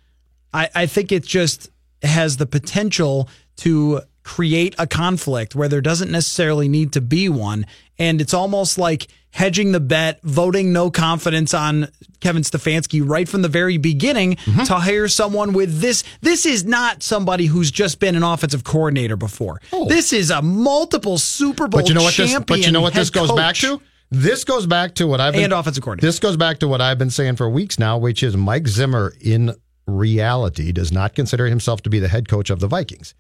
I, 0.54 0.70
I 0.74 0.86
think 0.86 1.12
it's 1.12 1.28
just 1.28 1.72
has 2.04 2.38
the 2.38 2.46
potential 2.46 3.30
to 3.58 4.02
create 4.24 4.74
a 4.80 4.88
conflict 4.88 5.54
where 5.56 5.68
there 5.68 5.82
doesn't 5.82 6.10
necessarily 6.12 6.68
need 6.70 6.94
to 6.94 7.02
be 7.02 7.28
one. 7.30 7.66
And 8.00 8.22
it's 8.22 8.34
almost 8.34 8.78
like 8.78 9.08
hedging 9.32 9.72
the 9.74 9.80
bet, 9.80 10.22
voting 10.24 10.72
no 10.72 10.90
confidence 10.92 11.54
on 11.54 11.90
Kevin 12.22 12.44
Stefanski 12.44 13.02
right 13.08 13.28
from 13.28 13.42
the 13.42 13.50
very 13.50 13.78
beginning 13.78 14.36
Mm-hmm. 14.36 14.64
to 14.64 14.76
hire 14.76 15.08
someone 15.08 15.52
with 15.54 15.80
this. 15.82 16.04
This 16.22 16.46
is 16.46 16.64
not 16.64 17.04
somebody 17.04 17.48
who's 17.48 17.70
just 17.72 18.00
been 18.00 18.16
an 18.16 18.24
offensive 18.24 18.64
coordinator 18.64 19.18
before. 19.18 19.60
This 19.90 20.14
is 20.14 20.32
a 20.32 20.42
multiple 20.42 21.18
Super 21.18 21.68
Bowl 21.68 21.80
Oh. 21.80 21.84
But 21.84 21.90
you 21.90 21.96
know 21.96 22.04
what 22.04 22.16
this? 22.16 22.30
champion. 22.32 22.46
But 22.60 22.66
you 22.66 22.72
know 22.72 22.82
what 22.82 22.94
this 22.94 23.10
goes 23.10 23.32
back 23.32 23.56
to? 23.58 23.82
This 24.12 24.44
goes 24.44 24.68
back 24.68 24.96
to 24.96 25.08
what 25.08 25.20
I've 25.20 25.34
been 25.34 25.46
And 25.46 25.54
offensive 25.54 25.84
coordinator. 25.84 26.08
This 26.08 26.20
goes 26.20 26.38
back 26.38 26.60
to 26.60 26.68
what 26.68 26.82
I've 26.82 27.00
been 27.00 27.10
saying 27.10 27.36
for 27.36 27.50
weeks 27.50 27.80
now, 27.80 27.98
which 27.98 28.22
is 28.24 28.38
Mike 28.38 28.68
Zimmer 28.68 29.14
in 29.20 29.56
reality 29.86 30.72
does 30.72 30.92
not 30.92 31.16
consider 31.16 31.48
himself 31.48 31.82
to 31.84 31.90
be 31.90 32.00
the 32.00 32.08
head 32.08 32.28
coach 32.28 32.50
of 32.50 32.60
the 32.60 32.68
Vikings. 32.68 33.14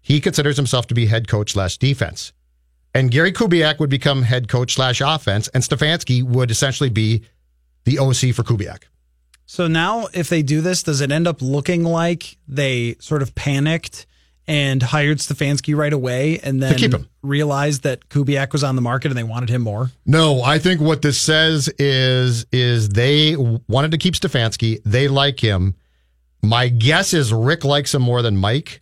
He 0.00 0.20
considers 0.20 0.56
himself 0.56 0.86
to 0.88 0.94
be 0.94 1.06
head 1.06 1.28
coach 1.28 1.52
slash 1.52 1.78
defense. 1.78 2.32
And 2.94 3.10
Gary 3.10 3.32
Kubiak 3.32 3.80
would 3.80 3.90
become 3.90 4.22
head 4.22 4.48
coach 4.48 4.74
slash 4.74 5.00
offense, 5.00 5.48
and 5.48 5.64
Stefanski 5.64 6.22
would 6.22 6.50
essentially 6.50 6.90
be 6.90 7.22
the 7.84 7.98
OC 7.98 8.34
for 8.34 8.42
Kubiak. 8.42 8.84
So 9.46 9.66
now, 9.66 10.06
if 10.14 10.28
they 10.28 10.42
do 10.42 10.60
this, 10.60 10.82
does 10.82 11.00
it 11.00 11.10
end 11.10 11.26
up 11.26 11.42
looking 11.42 11.82
like 11.82 12.38
they 12.46 12.96
sort 13.00 13.20
of 13.20 13.34
panicked 13.34 14.06
and 14.46 14.82
hired 14.82 15.18
Stefanski 15.18 15.74
right 15.74 15.92
away 15.92 16.38
and 16.40 16.62
then 16.62 16.76
keep 16.76 16.92
him. 16.92 17.08
realized 17.22 17.82
that 17.82 18.08
Kubiak 18.08 18.52
was 18.52 18.62
on 18.62 18.76
the 18.76 18.82
market 18.82 19.10
and 19.10 19.16
they 19.16 19.22
wanted 19.22 19.48
him 19.48 19.62
more? 19.62 19.90
No, 20.06 20.42
I 20.42 20.58
think 20.58 20.80
what 20.80 21.02
this 21.02 21.18
says 21.18 21.68
is 21.78 22.46
is 22.52 22.90
they 22.90 23.36
wanted 23.36 23.90
to 23.92 23.98
keep 23.98 24.14
Stefanski. 24.14 24.80
They 24.84 25.08
like 25.08 25.40
him. 25.40 25.74
My 26.44 26.68
guess 26.68 27.14
is 27.14 27.32
Rick 27.32 27.64
likes 27.64 27.94
him 27.94 28.02
more 28.02 28.20
than 28.20 28.36
Mike. 28.36 28.80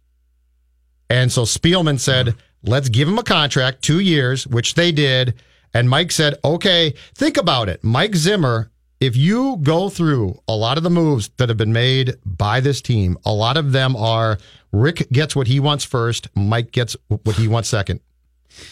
And 1.08 1.30
so 1.30 1.42
Spielman 1.42 2.00
said, 2.00 2.34
let's 2.64 2.88
give 2.88 3.06
him 3.06 3.18
a 3.18 3.22
contract, 3.22 3.82
two 3.82 4.00
years, 4.00 4.46
which 4.46 4.74
they 4.74 4.90
did. 4.90 5.34
And 5.72 5.88
Mike 5.88 6.10
said, 6.10 6.34
okay, 6.44 6.94
think 7.14 7.36
about 7.36 7.68
it. 7.68 7.84
Mike 7.84 8.16
Zimmer, 8.16 8.70
if 9.00 9.16
you 9.16 9.58
go 9.62 9.88
through 9.88 10.40
a 10.48 10.56
lot 10.56 10.76
of 10.76 10.82
the 10.82 10.90
moves 10.90 11.30
that 11.36 11.48
have 11.48 11.58
been 11.58 11.72
made 11.72 12.16
by 12.24 12.60
this 12.60 12.80
team, 12.80 13.16
a 13.24 13.32
lot 13.32 13.56
of 13.56 13.72
them 13.72 13.94
are 13.94 14.38
Rick 14.72 15.08
gets 15.12 15.36
what 15.36 15.46
he 15.46 15.60
wants 15.60 15.84
first, 15.84 16.28
Mike 16.34 16.72
gets 16.72 16.96
what 17.08 17.36
he 17.36 17.46
wants 17.46 17.68
second. 17.68 18.00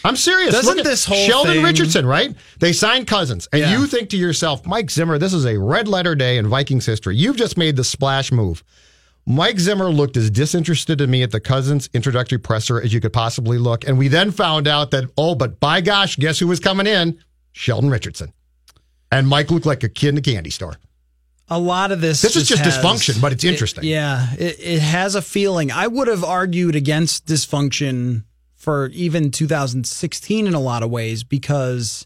I'm 0.03 0.15
serious. 0.15 0.51
Doesn't 0.53 0.77
Look 0.77 0.83
this 0.85 1.05
whole 1.05 1.27
Sheldon 1.27 1.53
thing- 1.55 1.63
Richardson, 1.63 2.05
right? 2.05 2.35
They 2.59 2.73
signed 2.73 3.07
Cousins, 3.07 3.47
and 3.51 3.61
Yeah. 3.61 3.77
you 3.79 3.85
think 3.87 4.09
to 4.09 4.17
yourself, 4.17 4.65
Mike 4.65 4.89
Zimmer, 4.89 5.17
this 5.17 5.33
is 5.33 5.45
a 5.45 5.57
red 5.59 5.87
letter 5.87 6.15
day 6.15 6.37
in 6.37 6.47
Vikings 6.47 6.85
history. 6.85 7.15
You've 7.17 7.35
just 7.37 7.57
made 7.57 7.75
the 7.75 7.83
splash 7.83 8.31
move. 8.31 8.63
Mike 9.27 9.59
Zimmer 9.59 9.89
looked 9.91 10.17
as 10.17 10.31
disinterested 10.31 10.97
to 10.97 11.05
me 11.07 11.21
at 11.21 11.29
the 11.31 11.39
Cousins 11.39 11.87
introductory 11.93 12.39
presser 12.39 12.81
as 12.81 12.91
you 12.93 12.99
could 12.99 13.13
possibly 13.13 13.59
look, 13.59 13.87
and 13.87 13.97
we 13.99 14.07
then 14.07 14.31
found 14.31 14.67
out 14.67 14.89
that 14.91 15.05
oh, 15.17 15.35
but 15.35 15.59
by 15.59 15.81
gosh, 15.81 16.15
guess 16.15 16.39
who 16.39 16.47
was 16.47 16.59
coming 16.59 16.87
in? 16.87 17.19
Sheldon 17.51 17.89
Richardson, 17.91 18.33
and 19.11 19.27
Mike 19.27 19.51
looked 19.51 19.67
like 19.67 19.83
a 19.83 19.89
kid 19.89 20.09
in 20.09 20.17
a 20.17 20.21
candy 20.21 20.49
store. 20.49 20.77
A 21.49 21.59
lot 21.59 21.91
of 21.91 22.01
this. 22.01 22.21
This 22.21 22.35
is 22.37 22.47
just 22.47 22.63
has- 22.63 22.77
dysfunction, 22.77 23.21
but 23.21 23.31
it's 23.33 23.43
it- 23.43 23.49
interesting. 23.49 23.83
yeah, 23.83 24.33
it, 24.39 24.57
it 24.59 24.79
has 24.79 25.13
a 25.15 25.21
feeling. 25.21 25.69
I 25.71 25.85
would 25.85 26.07
have 26.07 26.23
argued 26.23 26.75
against 26.75 27.27
dysfunction 27.27 28.23
for 28.61 28.89
even 28.89 29.31
2016 29.31 30.45
in 30.45 30.53
a 30.53 30.59
lot 30.59 30.83
of 30.83 30.91
ways 30.91 31.23
because 31.23 32.05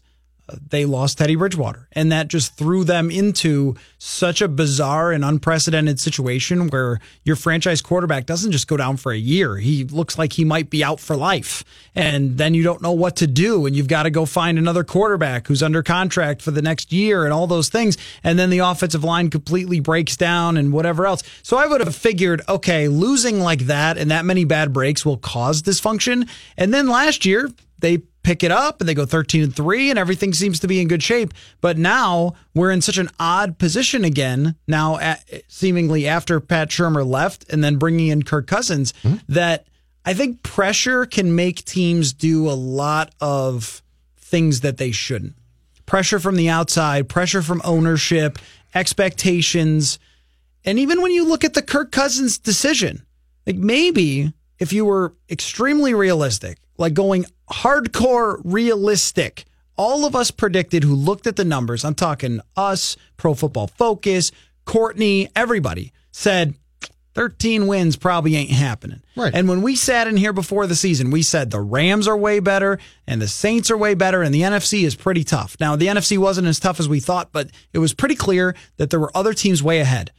they 0.68 0.84
lost 0.84 1.18
Teddy 1.18 1.34
Bridgewater. 1.34 1.88
And 1.92 2.12
that 2.12 2.28
just 2.28 2.56
threw 2.56 2.84
them 2.84 3.10
into 3.10 3.74
such 3.98 4.40
a 4.40 4.48
bizarre 4.48 5.12
and 5.12 5.24
unprecedented 5.24 5.98
situation 5.98 6.68
where 6.68 7.00
your 7.24 7.36
franchise 7.36 7.82
quarterback 7.82 8.26
doesn't 8.26 8.52
just 8.52 8.68
go 8.68 8.76
down 8.76 8.96
for 8.96 9.12
a 9.12 9.16
year. 9.16 9.56
He 9.56 9.84
looks 9.84 10.18
like 10.18 10.34
he 10.34 10.44
might 10.44 10.70
be 10.70 10.84
out 10.84 11.00
for 11.00 11.16
life. 11.16 11.64
And 11.94 12.38
then 12.38 12.54
you 12.54 12.62
don't 12.62 12.82
know 12.82 12.92
what 12.92 13.16
to 13.16 13.26
do. 13.26 13.66
And 13.66 13.74
you've 13.74 13.88
got 13.88 14.04
to 14.04 14.10
go 14.10 14.26
find 14.26 14.58
another 14.58 14.84
quarterback 14.84 15.48
who's 15.48 15.62
under 15.62 15.82
contract 15.82 16.42
for 16.42 16.50
the 16.50 16.62
next 16.62 16.92
year 16.92 17.24
and 17.24 17.32
all 17.32 17.46
those 17.46 17.68
things. 17.68 17.96
And 18.22 18.38
then 18.38 18.50
the 18.50 18.60
offensive 18.60 19.04
line 19.04 19.30
completely 19.30 19.80
breaks 19.80 20.16
down 20.16 20.56
and 20.56 20.72
whatever 20.72 21.06
else. 21.06 21.22
So 21.42 21.56
I 21.56 21.66
would 21.66 21.80
have 21.80 21.96
figured, 21.96 22.42
okay, 22.48 22.88
losing 22.88 23.40
like 23.40 23.60
that 23.66 23.98
and 23.98 24.10
that 24.10 24.24
many 24.24 24.44
bad 24.44 24.72
breaks 24.72 25.04
will 25.04 25.16
cause 25.16 25.62
dysfunction. 25.62 26.28
And 26.56 26.72
then 26.72 26.88
last 26.88 27.26
year, 27.26 27.50
they 27.78 27.98
pick 28.22 28.42
it 28.42 28.50
up 28.50 28.80
and 28.80 28.88
they 28.88 28.94
go 28.94 29.06
13 29.06 29.42
and 29.42 29.54
3 29.54 29.90
and 29.90 29.98
everything 29.98 30.32
seems 30.32 30.58
to 30.60 30.66
be 30.66 30.80
in 30.80 30.88
good 30.88 31.02
shape. 31.02 31.32
But 31.60 31.78
now 31.78 32.34
we're 32.54 32.70
in 32.70 32.82
such 32.82 32.98
an 32.98 33.10
odd 33.20 33.58
position 33.58 34.04
again 34.04 34.56
now 34.66 34.98
at, 34.98 35.24
seemingly 35.48 36.08
after 36.08 36.40
Pat 36.40 36.70
Shurmur 36.70 37.06
left 37.06 37.50
and 37.52 37.62
then 37.62 37.76
bringing 37.76 38.08
in 38.08 38.22
Kirk 38.22 38.46
Cousins 38.46 38.92
hmm? 39.02 39.16
that 39.28 39.66
I 40.04 40.14
think 40.14 40.42
pressure 40.42 41.06
can 41.06 41.34
make 41.34 41.64
teams 41.64 42.12
do 42.12 42.48
a 42.48 42.52
lot 42.52 43.14
of 43.20 43.82
things 44.16 44.60
that 44.60 44.78
they 44.78 44.90
shouldn't. 44.90 45.34
Pressure 45.84 46.18
from 46.18 46.34
the 46.34 46.48
outside 46.48 47.08
pressure 47.08 47.42
from 47.42 47.62
ownership 47.64 48.38
expectations. 48.74 50.00
And 50.64 50.80
even 50.80 51.00
when 51.00 51.12
you 51.12 51.24
look 51.28 51.44
at 51.44 51.54
the 51.54 51.62
Kirk 51.62 51.92
Cousins 51.92 52.38
decision 52.38 53.06
like 53.46 53.56
maybe 53.56 54.32
if 54.58 54.72
you 54.72 54.84
were 54.84 55.14
extremely 55.30 55.94
realistic, 55.94 56.58
like 56.78 56.94
going 56.94 57.26
hardcore 57.50 58.40
realistic, 58.44 59.44
all 59.76 60.04
of 60.04 60.16
us 60.16 60.30
predicted 60.30 60.84
who 60.84 60.94
looked 60.94 61.26
at 61.26 61.36
the 61.36 61.44
numbers, 61.44 61.84
I'm 61.84 61.94
talking 61.94 62.40
us, 62.56 62.96
Pro 63.16 63.34
Football 63.34 63.68
Focus, 63.68 64.32
Courtney, 64.64 65.28
everybody 65.36 65.92
said 66.10 66.54
13 67.14 67.66
wins 67.66 67.96
probably 67.96 68.36
ain't 68.36 68.50
happening. 68.50 69.00
Right. 69.16 69.34
And 69.34 69.48
when 69.48 69.62
we 69.62 69.74
sat 69.74 70.06
in 70.06 70.18
here 70.18 70.34
before 70.34 70.66
the 70.66 70.74
season, 70.74 71.10
we 71.10 71.22
said 71.22 71.50
the 71.50 71.60
Rams 71.60 72.06
are 72.06 72.16
way 72.16 72.40
better 72.40 72.78
and 73.06 73.22
the 73.22 73.28
Saints 73.28 73.70
are 73.70 73.76
way 73.76 73.94
better 73.94 74.22
and 74.22 74.34
the 74.34 74.42
NFC 74.42 74.84
is 74.84 74.94
pretty 74.94 75.24
tough. 75.24 75.56
Now, 75.58 75.76
the 75.76 75.86
NFC 75.86 76.18
wasn't 76.18 76.46
as 76.46 76.60
tough 76.60 76.78
as 76.78 76.90
we 76.90 77.00
thought, 77.00 77.32
but 77.32 77.48
it 77.72 77.78
was 77.78 77.94
pretty 77.94 78.16
clear 78.16 78.54
that 78.76 78.90
there 78.90 79.00
were 79.00 79.16
other 79.16 79.32
teams 79.32 79.62
way 79.62 79.80
ahead. 79.80 80.12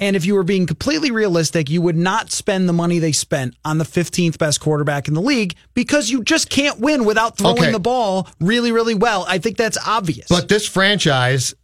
And 0.00 0.14
if 0.14 0.24
you 0.24 0.34
were 0.34 0.44
being 0.44 0.66
completely 0.66 1.10
realistic, 1.10 1.68
you 1.68 1.82
would 1.82 1.96
not 1.96 2.30
spend 2.30 2.68
the 2.68 2.72
money 2.72 2.98
they 3.00 3.12
spent 3.12 3.54
on 3.64 3.78
the 3.78 3.84
15th 3.84 4.38
best 4.38 4.60
quarterback 4.60 5.08
in 5.08 5.14
the 5.14 5.20
league 5.20 5.54
because 5.74 6.08
you 6.10 6.22
just 6.22 6.50
can't 6.50 6.78
win 6.78 7.04
without 7.04 7.36
throwing 7.36 7.58
Okay. 7.58 7.72
the 7.72 7.80
ball 7.80 8.28
really, 8.40 8.70
really 8.72 8.94
well. 8.94 9.24
I 9.28 9.38
think 9.38 9.56
that's 9.56 9.78
obvious. 9.86 10.28
But 10.28 10.48
this 10.48 10.68
franchise, 10.68 11.54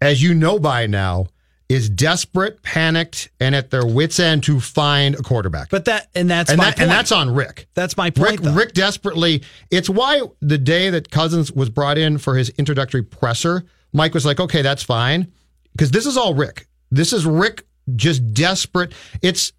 as 0.00 0.22
you 0.22 0.32
know 0.34 0.58
by 0.58 0.86
now, 0.86 1.26
is 1.68 1.88
desperate, 1.88 2.62
panicked, 2.62 3.30
and 3.40 3.54
at 3.54 3.70
their 3.70 3.86
wits' 3.86 4.20
end 4.20 4.42
to 4.44 4.60
find 4.60 5.14
a 5.14 5.22
quarterback. 5.22 5.70
But 5.70 5.86
that 5.86 6.08
and 6.14 6.30
that's 6.30 6.50
and 6.50 6.58
my 6.58 6.64
that, 6.70 6.80
and 6.80 6.90
that's 6.90 7.12
on 7.12 7.34
Rick. 7.34 7.66
That's 7.74 7.96
my 7.96 8.10
point. 8.10 8.30
Rick, 8.32 8.40
though. 8.40 8.52
Rick 8.52 8.72
desperately. 8.74 9.42
It's 9.70 9.88
why 9.88 10.20
the 10.40 10.58
day 10.58 10.90
that 10.90 11.10
Cousins 11.10 11.50
was 11.52 11.70
brought 11.70 11.96
in 11.96 12.18
for 12.18 12.36
his 12.36 12.50
introductory 12.50 13.02
presser, 13.02 13.64
Mike 13.94 14.12
was 14.12 14.26
like, 14.26 14.38
"Okay, 14.38 14.60
that's 14.60 14.82
fine," 14.82 15.28
because 15.72 15.90
this 15.92 16.04
is 16.04 16.16
all 16.18 16.34
Rick. 16.34 16.66
This 16.90 17.14
is 17.14 17.24
Rick 17.24 17.64
just 17.96 18.32
desperate. 18.34 18.92
It's 19.20 19.52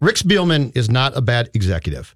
Rick 0.00 0.16
Spielman 0.16 0.76
is 0.76 0.90
not 0.90 1.16
a 1.16 1.20
bad 1.20 1.50
executive, 1.54 2.14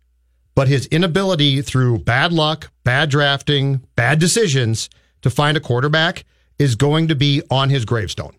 but 0.55 0.69
his 0.69 0.87
inability 0.87 1.63
through 1.63 1.99
bad 2.01 2.33
luck, 2.33 2.71
bad 2.85 3.11
drafting, 3.11 3.83
bad 3.97 4.19
decisions 4.19 4.91
to 5.23 5.31
find 5.31 5.57
a 5.57 5.61
quarterback 5.61 6.25
is 6.59 6.75
going 6.75 7.09
to 7.09 7.15
be 7.15 7.43
on 7.51 7.71
his 7.71 7.85
gravestone. 7.85 8.38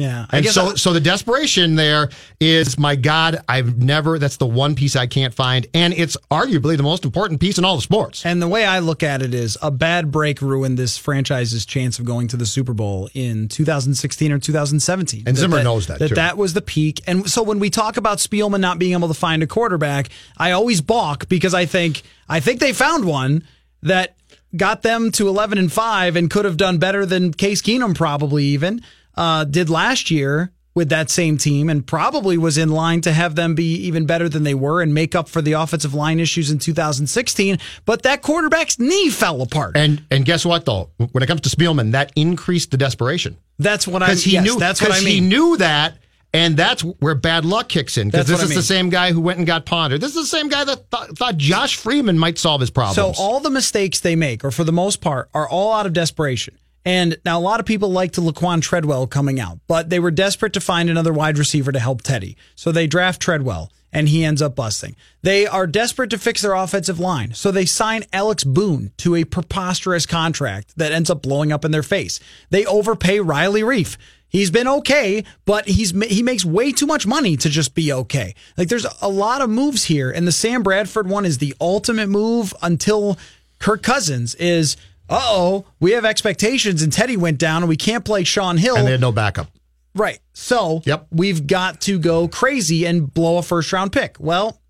Yeah, 0.00 0.24
And 0.30 0.46
so, 0.46 0.70
I- 0.70 0.74
so 0.76 0.94
the 0.94 1.00
desperation 1.00 1.74
there 1.76 2.08
is, 2.40 2.78
my 2.78 2.96
God, 2.96 3.42
I've 3.48 3.76
never. 3.76 4.18
That's 4.18 4.38
the 4.38 4.46
one 4.46 4.74
piece 4.74 4.96
I 4.96 5.06
can't 5.06 5.34
find, 5.34 5.66
and 5.74 5.92
it's 5.92 6.16
arguably 6.30 6.78
the 6.78 6.82
most 6.82 7.04
important 7.04 7.38
piece 7.38 7.58
in 7.58 7.66
all 7.66 7.76
the 7.76 7.82
sports. 7.82 8.24
And 8.24 8.40
the 8.40 8.48
way 8.48 8.64
I 8.64 8.78
look 8.78 9.02
at 9.02 9.20
it 9.20 9.34
is 9.34 9.58
a 9.60 9.70
bad 9.70 10.10
break 10.10 10.40
ruined 10.40 10.78
this 10.78 10.96
franchise's 10.96 11.66
chance 11.66 11.98
of 11.98 12.06
going 12.06 12.28
to 12.28 12.38
the 12.38 12.46
Super 12.46 12.72
Bowl 12.72 13.10
in 13.12 13.48
2016 13.48 14.32
or 14.32 14.38
2017. 14.38 15.24
And 15.26 15.36
Zimmer 15.36 15.62
knows 15.62 15.86
that, 15.88 15.98
That 15.98 16.08
too. 16.08 16.14
that 16.14 16.38
was 16.38 16.54
the 16.54 16.62
peak. 16.62 17.02
And 17.06 17.28
so 17.30 17.42
when 17.42 17.58
we 17.58 17.68
talk 17.68 17.98
about 17.98 18.18
Spielman 18.18 18.60
not 18.60 18.78
being 18.78 18.92
able 18.94 19.08
to 19.08 19.14
find 19.14 19.42
a 19.42 19.46
quarterback, 19.46 20.08
I 20.38 20.52
always 20.52 20.80
balk 20.80 21.28
because 21.28 21.52
I 21.52 21.66
think 21.66 22.02
I 22.26 22.40
think 22.40 22.60
they 22.60 22.72
found 22.72 23.04
one 23.04 23.44
that 23.82 24.16
got 24.56 24.82
them 24.82 25.12
to 25.12 25.28
11 25.28 25.58
and 25.58 25.70
5 25.72 26.16
and 26.16 26.30
could 26.30 26.44
have 26.44 26.56
done 26.56 26.78
better 26.78 27.04
than 27.06 27.32
Case 27.32 27.62
Keenum 27.62 27.94
probably 27.94 28.44
even 28.46 28.82
uh, 29.16 29.44
did 29.44 29.68
last 29.70 30.10
year 30.10 30.52
with 30.74 30.88
that 30.88 31.10
same 31.10 31.36
team 31.36 31.68
and 31.68 31.84
probably 31.86 32.38
was 32.38 32.56
in 32.56 32.68
line 32.68 33.00
to 33.00 33.12
have 33.12 33.34
them 33.34 33.54
be 33.56 33.74
even 33.74 34.06
better 34.06 34.28
than 34.28 34.44
they 34.44 34.54
were 34.54 34.80
and 34.80 34.94
make 34.94 35.14
up 35.16 35.28
for 35.28 35.42
the 35.42 35.52
offensive 35.52 35.94
line 35.94 36.20
issues 36.20 36.48
in 36.50 36.58
2016 36.60 37.58
but 37.84 38.02
that 38.02 38.22
quarterback's 38.22 38.78
knee 38.78 39.10
fell 39.10 39.42
apart 39.42 39.76
And 39.76 40.02
and 40.12 40.24
guess 40.24 40.44
what 40.46 40.64
though? 40.64 40.90
When 41.10 41.22
it 41.22 41.26
comes 41.26 41.40
to 41.42 41.48
Spielman, 41.48 41.90
that 41.92 42.12
increased 42.14 42.70
the 42.70 42.76
desperation 42.76 43.36
that's 43.58 43.86
what 43.86 44.02
I 44.02 44.06
because 44.06 44.24
he 44.24 44.32
yes, 44.32 44.44
knew 44.44 44.58
that's 44.58 44.80
what 44.80 44.92
I 44.92 45.00
mean 45.00 45.08
he 45.08 45.20
knew 45.20 45.56
that. 45.58 45.96
And 46.32 46.56
that's 46.56 46.82
where 46.82 47.16
bad 47.16 47.44
luck 47.44 47.68
kicks 47.68 47.98
in 47.98 48.08
because 48.08 48.28
this 48.28 48.36
what 48.36 48.42
I 48.42 48.44
is 48.44 48.50
mean. 48.50 48.56
the 48.58 48.62
same 48.62 48.88
guy 48.88 49.10
who 49.10 49.20
went 49.20 49.38
and 49.38 49.46
got 49.48 49.66
Ponder. 49.66 49.98
This 49.98 50.14
is 50.14 50.30
the 50.30 50.36
same 50.36 50.48
guy 50.48 50.62
that 50.62 50.88
thought, 50.88 51.18
thought 51.18 51.36
Josh 51.36 51.74
Freeman 51.74 52.16
might 52.16 52.38
solve 52.38 52.60
his 52.60 52.70
problems. 52.70 52.94
So 52.94 53.20
all 53.20 53.40
the 53.40 53.50
mistakes 53.50 53.98
they 53.98 54.14
make, 54.14 54.44
or 54.44 54.52
for 54.52 54.62
the 54.62 54.72
most 54.72 55.00
part, 55.00 55.28
are 55.34 55.48
all 55.48 55.72
out 55.72 55.86
of 55.86 55.92
desperation. 55.92 56.56
And 56.84 57.18
now 57.24 57.38
a 57.38 57.40
lot 57.40 57.60
of 57.60 57.66
people 57.66 57.90
like 57.90 58.12
to 58.12 58.20
Laquon 58.20 58.62
Treadwell 58.62 59.06
coming 59.06 59.38
out, 59.38 59.58
but 59.66 59.90
they 59.90 60.00
were 60.00 60.10
desperate 60.10 60.54
to 60.54 60.60
find 60.60 60.88
another 60.88 61.12
wide 61.12 61.38
receiver 61.38 61.72
to 61.72 61.78
help 61.78 62.02
Teddy. 62.02 62.36
So 62.54 62.72
they 62.72 62.86
draft 62.86 63.20
Treadwell 63.20 63.70
and 63.92 64.08
he 64.08 64.24
ends 64.24 64.40
up 64.40 64.54
busting. 64.54 64.96
They 65.22 65.46
are 65.46 65.66
desperate 65.66 66.10
to 66.10 66.18
fix 66.18 66.42
their 66.42 66.54
offensive 66.54 67.00
line. 67.00 67.34
So 67.34 67.50
they 67.50 67.66
sign 67.66 68.04
Alex 68.12 68.44
Boone 68.44 68.92
to 68.98 69.16
a 69.16 69.24
preposterous 69.24 70.06
contract 70.06 70.72
that 70.76 70.92
ends 70.92 71.10
up 71.10 71.22
blowing 71.22 71.52
up 71.52 71.64
in 71.64 71.70
their 71.70 71.82
face. 71.82 72.20
They 72.50 72.64
overpay 72.66 73.20
Riley 73.20 73.62
Reiff. 73.62 73.96
He's 74.28 74.52
been 74.52 74.68
okay, 74.68 75.24
but 75.44 75.66
he's 75.66 75.90
he 76.04 76.22
makes 76.22 76.44
way 76.44 76.70
too 76.70 76.86
much 76.86 77.04
money 77.04 77.36
to 77.38 77.50
just 77.50 77.74
be 77.74 77.92
okay. 77.92 78.36
Like 78.56 78.68
there's 78.68 78.86
a 79.02 79.08
lot 79.08 79.40
of 79.40 79.50
moves 79.50 79.84
here, 79.84 80.08
and 80.08 80.24
the 80.24 80.32
Sam 80.32 80.62
Bradford 80.62 81.08
one 81.08 81.24
is 81.24 81.38
the 81.38 81.52
ultimate 81.60 82.08
move 82.08 82.54
until 82.62 83.18
Kirk 83.58 83.82
Cousins 83.82 84.36
is. 84.36 84.76
Uh 85.10 85.18
oh, 85.20 85.64
we 85.80 85.90
have 85.92 86.04
expectations, 86.04 86.82
and 86.82 86.92
Teddy 86.92 87.16
went 87.16 87.38
down, 87.38 87.62
and 87.62 87.68
we 87.68 87.76
can't 87.76 88.04
play 88.04 88.22
Shaun 88.24 88.56
Hill. 88.56 88.76
and 88.76 88.86
they 88.86 88.92
had 88.92 89.00
no 89.00 89.12
backup. 89.12 89.48
Right. 89.94 90.20
So 90.34 90.82
Yep. 90.86 91.08
we've 91.10 91.46
got 91.48 91.80
to 91.82 91.98
go 91.98 92.28
crazy 92.28 92.86
and 92.86 93.12
blow 93.12 93.38
a 93.38 93.42
first 93.42 93.72
round 93.72 93.90
pick. 93.92 94.16
Well, 94.20 94.60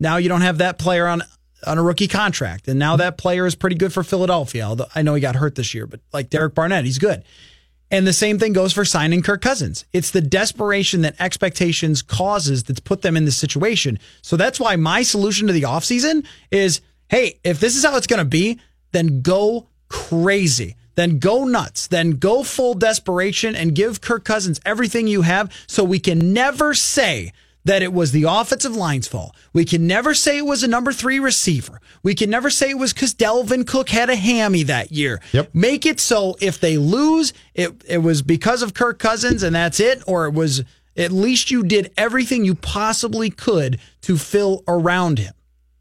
now 0.00 0.16
you 0.16 0.28
don't 0.28 0.40
have 0.40 0.58
that 0.58 0.78
player 0.78 1.06
on 1.06 1.22
on 1.66 1.78
a 1.78 1.82
rookie 1.82 2.08
contract, 2.08 2.66
and 2.68 2.78
now 2.78 2.96
that 2.96 3.16
player 3.16 3.46
is 3.46 3.54
pretty 3.54 3.76
good 3.76 3.92
for 3.92 4.02
Philadelphia. 4.02 4.64
Although 4.64 4.86
I 4.94 5.02
know 5.02 5.14
he 5.14 5.20
got 5.20 5.36
hurt 5.36 5.54
this 5.54 5.72
year, 5.74 5.86
but 5.86 6.00
like 6.12 6.28
Derek 6.28 6.54
Barnett, 6.54 6.84
he's 6.84 6.98
good. 6.98 7.22
And 7.90 8.06
the 8.06 8.12
same 8.12 8.38
thing 8.40 8.52
goes 8.52 8.72
for 8.72 8.84
signing 8.84 9.22
Kirk 9.22 9.40
Cousins. 9.42 9.84
It's 9.92 10.10
the 10.10 10.20
desperation 10.20 11.02
that 11.02 11.14
expectations 11.20 12.02
causes 12.02 12.64
that's 12.64 12.80
put 12.80 13.02
them 13.02 13.16
in 13.16 13.24
this 13.26 13.36
situation. 13.36 14.00
So 14.22 14.36
that's 14.36 14.58
why 14.58 14.74
my 14.74 15.02
solution 15.02 15.46
to 15.46 15.52
the 15.52 15.62
offseason 15.62 16.26
is 16.50 16.80
hey, 17.08 17.38
if 17.44 17.60
this 17.60 17.76
is 17.76 17.84
how 17.84 17.96
it's 17.96 18.08
going 18.08 18.18
to 18.18 18.24
be, 18.24 18.58
then 18.90 19.20
go 19.22 19.68
crazy. 19.94 20.76
Then 20.96 21.18
go 21.18 21.44
nuts. 21.44 21.86
Then 21.86 22.12
go 22.12 22.42
full 22.42 22.74
desperation 22.74 23.54
and 23.54 23.74
give 23.74 24.00
Kirk 24.00 24.24
Cousins 24.24 24.60
everything 24.66 25.06
you 25.06 25.22
have 25.22 25.52
so 25.66 25.84
we 25.84 25.98
can 25.98 26.32
never 26.32 26.74
say 26.74 27.32
that 27.64 27.82
it 27.82 27.92
was 27.92 28.12
the 28.12 28.24
offensive 28.24 28.76
line's 28.76 29.08
fault. 29.08 29.34
We 29.52 29.64
can 29.64 29.86
never 29.86 30.12
say 30.14 30.38
it 30.38 30.46
was 30.46 30.62
a 30.62 30.68
number 30.68 30.92
three 30.92 31.18
receiver. 31.18 31.80
We 32.02 32.14
can 32.14 32.28
never 32.28 32.50
say 32.50 32.70
it 32.70 32.78
was 32.78 32.92
because 32.92 33.14
Dalvin 33.14 33.66
Cook 33.66 33.88
had 33.88 34.10
a 34.10 34.16
hammy 34.16 34.64
that 34.64 34.92
year. 34.92 35.22
Yep. 35.32 35.54
Make 35.54 35.86
it 35.86 35.98
so 35.98 36.36
if 36.40 36.60
they 36.60 36.76
lose, 36.76 37.32
it, 37.54 37.82
it 37.88 37.98
was 37.98 38.20
because 38.20 38.62
of 38.62 38.74
Kirk 38.74 38.98
Cousins 38.98 39.42
and 39.42 39.54
that's 39.54 39.80
it, 39.80 40.02
or 40.06 40.26
it 40.26 40.34
was 40.34 40.62
at 40.96 41.10
least 41.10 41.50
you 41.50 41.62
did 41.62 41.92
everything 41.96 42.44
you 42.44 42.54
possibly 42.54 43.30
could 43.30 43.80
to 44.02 44.18
fill 44.18 44.62
around 44.68 45.18
him. 45.18 45.32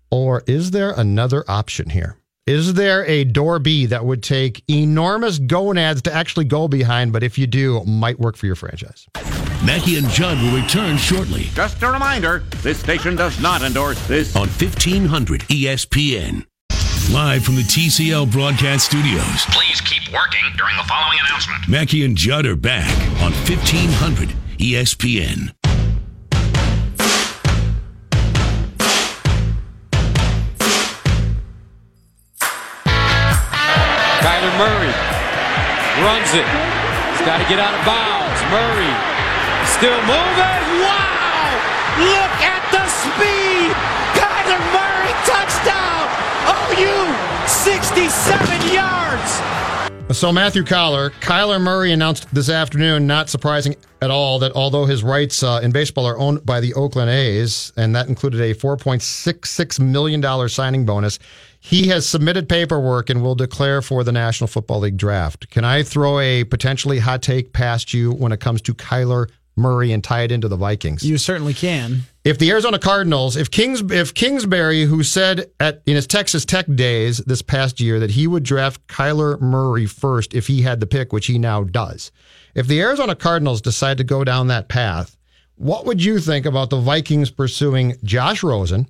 Or 0.10 0.44
is 0.48 0.72
there 0.72 0.92
another 0.92 1.44
option 1.48 1.90
here? 1.90 2.18
Is 2.46 2.74
there 2.74 3.06
a 3.06 3.24
door 3.24 3.58
B 3.60 3.86
that 3.86 4.04
would 4.04 4.22
take 4.22 4.66
enormous 4.70 5.40
gonads 5.40 6.02
to 6.02 6.14
actually 6.14 6.44
go 6.44 6.68
behind, 6.68 7.14
but 7.14 7.24
if 7.24 7.38
you 7.38 7.48
do, 7.48 7.82
might 7.86 8.20
work 8.20 8.36
for 8.36 8.48
your 8.48 8.56
franchise? 8.58 9.08
Mackey 9.64 9.96
and 9.98 10.10
Judd 10.10 10.38
will 10.44 10.62
return 10.62 10.98
shortly 10.98 11.44
Just 11.54 11.82
a 11.84 11.90
reminder, 11.90 12.40
this 12.62 12.78
station 12.78 13.16
does 13.16 13.40
not 13.40 13.62
endorse 13.62 14.06
this. 14.08 14.36
on 14.36 14.50
1500 14.50 15.42
ESPN. 15.44 16.46
Live 17.14 17.46
from 17.46 17.56
the 17.56 17.62
TCL 17.62 18.30
broadcast 18.30 18.88
studios, 18.88 19.46
Please 19.52 19.80
keep 19.80 20.12
working 20.14 20.44
during 20.58 20.76
the 20.76 20.84
following 20.84 21.20
announcement. 21.26 21.70
Mackey 21.70 22.04
and 22.04 22.18
Judd 22.18 22.46
are 22.46 22.58
back 22.58 22.92
on 23.22 23.32
E 23.32 23.36
1500 23.48 24.30
ESPN. 24.58 25.54
Kyler 34.24 34.56
Murray 34.56 34.96
runs 36.00 36.32
it. 36.32 36.48
He's 37.12 37.26
got 37.28 37.44
to 37.44 37.48
get 37.52 37.60
out 37.60 37.76
of 37.76 37.84
bounds. 37.84 38.40
Murray 38.48 38.94
still 39.68 40.00
moving. 40.08 40.64
Wow! 40.80 41.52
Look 42.00 42.36
at 42.40 42.64
the 42.72 42.88
speed! 42.88 43.76
Kyler 44.16 44.64
Murray 44.72 45.12
touchdown! 45.28 46.08
OU 46.48 47.12
67 47.48 48.74
yards! 48.74 49.54
So 50.18 50.32
Matthew 50.32 50.64
Coller, 50.64 51.10
Kyler 51.20 51.60
Murray 51.60 51.92
announced 51.92 52.34
this 52.34 52.48
afternoon, 52.48 53.06
not 53.06 53.30
surprising 53.30 53.76
at 54.02 54.10
all, 54.10 54.40
that 54.40 54.54
although 54.54 54.86
his 54.86 55.04
rights 55.04 55.44
uh, 55.44 55.60
in 55.62 55.72
baseball 55.72 56.06
are 56.06 56.18
owned 56.18 56.46
by 56.46 56.62
the 56.62 56.74
Oakland 56.76 57.10
A's, 57.10 57.74
and 57.76 57.94
that 57.96 58.08
included 58.08 58.40
a 58.40 58.54
$4.66 58.54 59.80
million 59.80 60.50
signing 60.50 60.86
bonus, 60.86 61.20
he 61.64 61.88
has 61.88 62.06
submitted 62.06 62.50
paperwork 62.50 63.10
and 63.10 63.24
will 63.24 63.36
declare 63.36 63.82
for 63.82 64.04
the 64.04 64.12
National 64.12 64.50
Football 64.50 64.80
League 64.80 64.98
draft. 64.98 65.50
Can 65.50 65.64
I 65.64 65.82
throw 65.82 66.20
a 66.20 66.44
potentially 66.44 67.00
hot 67.00 67.22
take 67.22 67.54
past 67.54 67.94
you 67.94 68.12
when 68.12 68.34
it 68.34 68.42
comes 68.42 68.62
to 68.64 68.74
Kyler 68.74 69.30
Murray 69.56 69.94
and 69.94 70.04
tie 70.04 70.24
it 70.24 70.32
into 70.34 70.50
the 70.50 70.58
Vikings? 70.58 71.06
You 71.06 71.18
certainly 71.18 71.54
can. 71.54 72.02
if 72.26 72.38
the 72.38 72.52
Arizona 72.52 72.80
Cardinals, 72.80 73.38
if 73.38 73.50
Kings, 73.50 73.82
if 73.92 74.14
Kingsbury, 74.14 74.84
who 74.84 75.04
said 75.04 75.52
at 75.62 75.82
in 75.86 75.96
his 75.96 76.06
Texas 76.06 76.44
Tech 76.44 76.66
days 76.76 77.20
this 77.20 77.42
past 77.42 77.80
year 77.80 77.98
that 78.02 78.12
he 78.12 78.28
would 78.28 78.44
draft 78.44 78.86
Kyler 78.88 79.40
Murray 79.40 79.86
first 79.86 80.34
if 80.34 80.48
he 80.48 80.64
had 80.64 80.82
the 80.82 80.86
pick, 80.86 81.14
which 81.14 81.28
he 81.28 81.38
now 81.38 81.64
does, 81.64 82.12
if 82.56 82.68
the 82.68 82.82
Arizona 82.82 83.16
Cardinals 83.16 83.62
decide 83.62 83.98
to 84.00 84.04
go 84.04 84.26
down 84.26 84.48
that 84.48 84.68
path, 84.68 85.16
what 85.56 85.86
would 85.86 86.04
you 86.04 86.20
think 86.20 86.46
about 86.46 86.70
the 86.70 86.80
Vikings 86.80 87.32
pursuing 87.32 87.96
Josh 88.04 88.44
Rosen, 88.44 88.90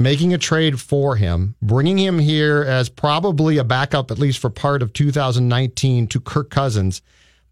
making 0.00 0.34
a 0.34 0.38
trade 0.38 0.80
for 0.80 1.14
him, 1.14 1.54
bringing 1.62 1.98
him 1.98 2.18
here 2.18 2.64
as 2.66 2.88
probably 2.88 3.58
a 3.58 3.64
backup 3.64 4.10
at 4.10 4.18
least 4.18 4.40
for 4.40 4.50
part 4.50 4.82
of 4.82 4.92
2019 4.92 6.08
to 6.08 6.20
Kirk 6.20 6.50
Cousins? 6.50 7.02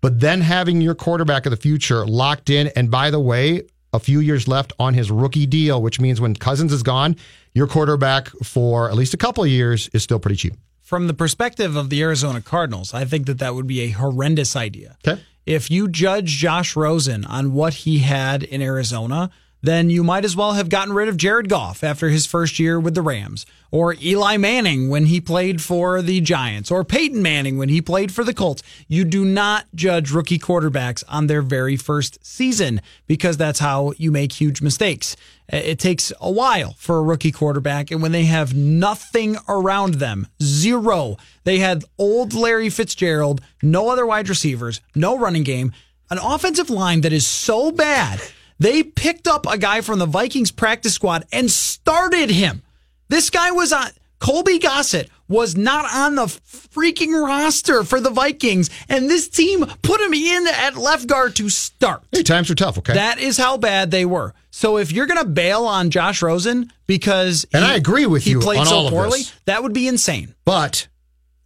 but 0.00 0.20
then 0.20 0.40
having 0.40 0.80
your 0.80 0.94
quarterback 0.94 1.46
of 1.46 1.50
the 1.50 1.56
future 1.56 2.06
locked 2.06 2.50
in. 2.50 2.68
And 2.76 2.90
by 2.90 3.10
the 3.10 3.20
way, 3.20 3.62
a 3.92 3.98
few 3.98 4.20
years 4.20 4.46
left 4.46 4.72
on 4.78 4.94
his 4.94 5.10
rookie 5.10 5.46
deal, 5.46 5.82
which 5.82 5.98
means 6.00 6.20
when 6.20 6.34
Cousins 6.34 6.72
is 6.72 6.82
gone, 6.82 7.16
your 7.54 7.66
quarterback 7.66 8.28
for 8.44 8.88
at 8.88 8.94
least 8.96 9.14
a 9.14 9.16
couple 9.16 9.42
of 9.42 9.50
years 9.50 9.88
is 9.92 10.02
still 10.02 10.18
pretty 10.18 10.36
cheap. 10.36 10.54
From 10.80 11.06
the 11.06 11.14
perspective 11.14 11.76
of 11.76 11.90
the 11.90 12.02
Arizona 12.02 12.40
Cardinals, 12.40 12.94
I 12.94 13.04
think 13.04 13.26
that 13.26 13.38
that 13.38 13.54
would 13.54 13.66
be 13.66 13.80
a 13.80 13.90
horrendous 13.90 14.56
idea. 14.56 14.96
Okay. 15.06 15.20
if 15.44 15.70
you 15.70 15.88
judge 15.88 16.36
Josh 16.36 16.76
Rosen 16.76 17.24
on 17.24 17.52
what 17.52 17.74
he 17.74 17.98
had 17.98 18.42
in 18.42 18.62
Arizona, 18.62 19.30
then 19.60 19.90
you 19.90 20.04
might 20.04 20.24
as 20.24 20.36
well 20.36 20.52
have 20.52 20.68
gotten 20.68 20.94
rid 20.94 21.08
of 21.08 21.16
Jared 21.16 21.48
Goff 21.48 21.82
after 21.82 22.08
his 22.08 22.26
first 22.26 22.58
year 22.58 22.78
with 22.78 22.94
the 22.94 23.02
Rams, 23.02 23.44
or 23.70 23.94
Eli 24.00 24.36
Manning 24.36 24.88
when 24.88 25.06
he 25.06 25.20
played 25.20 25.60
for 25.60 26.00
the 26.00 26.20
Giants, 26.20 26.70
or 26.70 26.84
Peyton 26.84 27.20
Manning 27.20 27.58
when 27.58 27.68
he 27.68 27.82
played 27.82 28.12
for 28.12 28.22
the 28.22 28.34
Colts. 28.34 28.62
You 28.86 29.04
do 29.04 29.24
not 29.24 29.66
judge 29.74 30.12
rookie 30.12 30.38
quarterbacks 30.38 31.02
on 31.08 31.26
their 31.26 31.42
very 31.42 31.76
first 31.76 32.24
season 32.24 32.80
because 33.06 33.36
that's 33.36 33.58
how 33.58 33.92
you 33.96 34.12
make 34.12 34.32
huge 34.32 34.62
mistakes. 34.62 35.16
It 35.48 35.78
takes 35.78 36.12
a 36.20 36.30
while 36.30 36.74
for 36.78 36.98
a 36.98 37.02
rookie 37.02 37.32
quarterback, 37.32 37.90
and 37.90 38.00
when 38.00 38.12
they 38.12 38.26
have 38.26 38.54
nothing 38.54 39.36
around 39.48 39.94
them, 39.94 40.28
zero, 40.42 41.16
they 41.44 41.58
had 41.58 41.84
old 41.98 42.34
Larry 42.34 42.70
Fitzgerald, 42.70 43.40
no 43.62 43.88
other 43.88 44.06
wide 44.06 44.28
receivers, 44.28 44.80
no 44.94 45.18
running 45.18 45.44
game, 45.44 45.72
an 46.10 46.18
offensive 46.18 46.70
line 46.70 47.00
that 47.00 47.12
is 47.12 47.26
so 47.26 47.72
bad 47.72 48.20
they 48.58 48.82
picked 48.82 49.26
up 49.28 49.46
a 49.46 49.58
guy 49.58 49.80
from 49.80 49.98
the 49.98 50.06
Vikings 50.06 50.50
practice 50.50 50.94
squad 50.94 51.24
and 51.32 51.50
started 51.50 52.30
him. 52.30 52.62
This 53.08 53.30
guy 53.30 53.50
was 53.52 53.72
on. 53.72 53.88
Colby 54.18 54.58
Gossett 54.58 55.08
was 55.28 55.56
not 55.56 55.84
on 55.94 56.16
the 56.16 56.26
freaking 56.26 57.12
roster 57.24 57.84
for 57.84 58.00
the 58.00 58.10
Vikings, 58.10 58.68
and 58.88 59.08
this 59.08 59.28
team 59.28 59.64
put 59.82 60.00
him 60.00 60.12
in 60.12 60.46
at 60.48 60.76
left 60.76 61.06
guard 61.06 61.36
to 61.36 61.48
start. 61.48 62.02
Hey, 62.10 62.24
times 62.24 62.50
are 62.50 62.56
tough, 62.56 62.78
okay? 62.78 62.94
That 62.94 63.20
is 63.20 63.36
how 63.36 63.58
bad 63.58 63.92
they 63.92 64.04
were. 64.04 64.34
So 64.50 64.78
if 64.78 64.90
you're 64.90 65.06
going 65.06 65.20
to 65.22 65.28
bail 65.28 65.66
on 65.66 65.90
Josh 65.90 66.20
Rosen 66.20 66.72
because 66.88 67.46
and 67.52 67.64
he, 67.64 67.70
I 67.70 67.74
agree 67.76 68.06
with 68.06 68.24
he 68.24 68.30
you 68.30 68.40
played 68.40 68.66
so 68.66 68.88
poorly, 68.90 69.20
that 69.44 69.62
would 69.62 69.72
be 69.72 69.86
insane. 69.86 70.34
But 70.44 70.88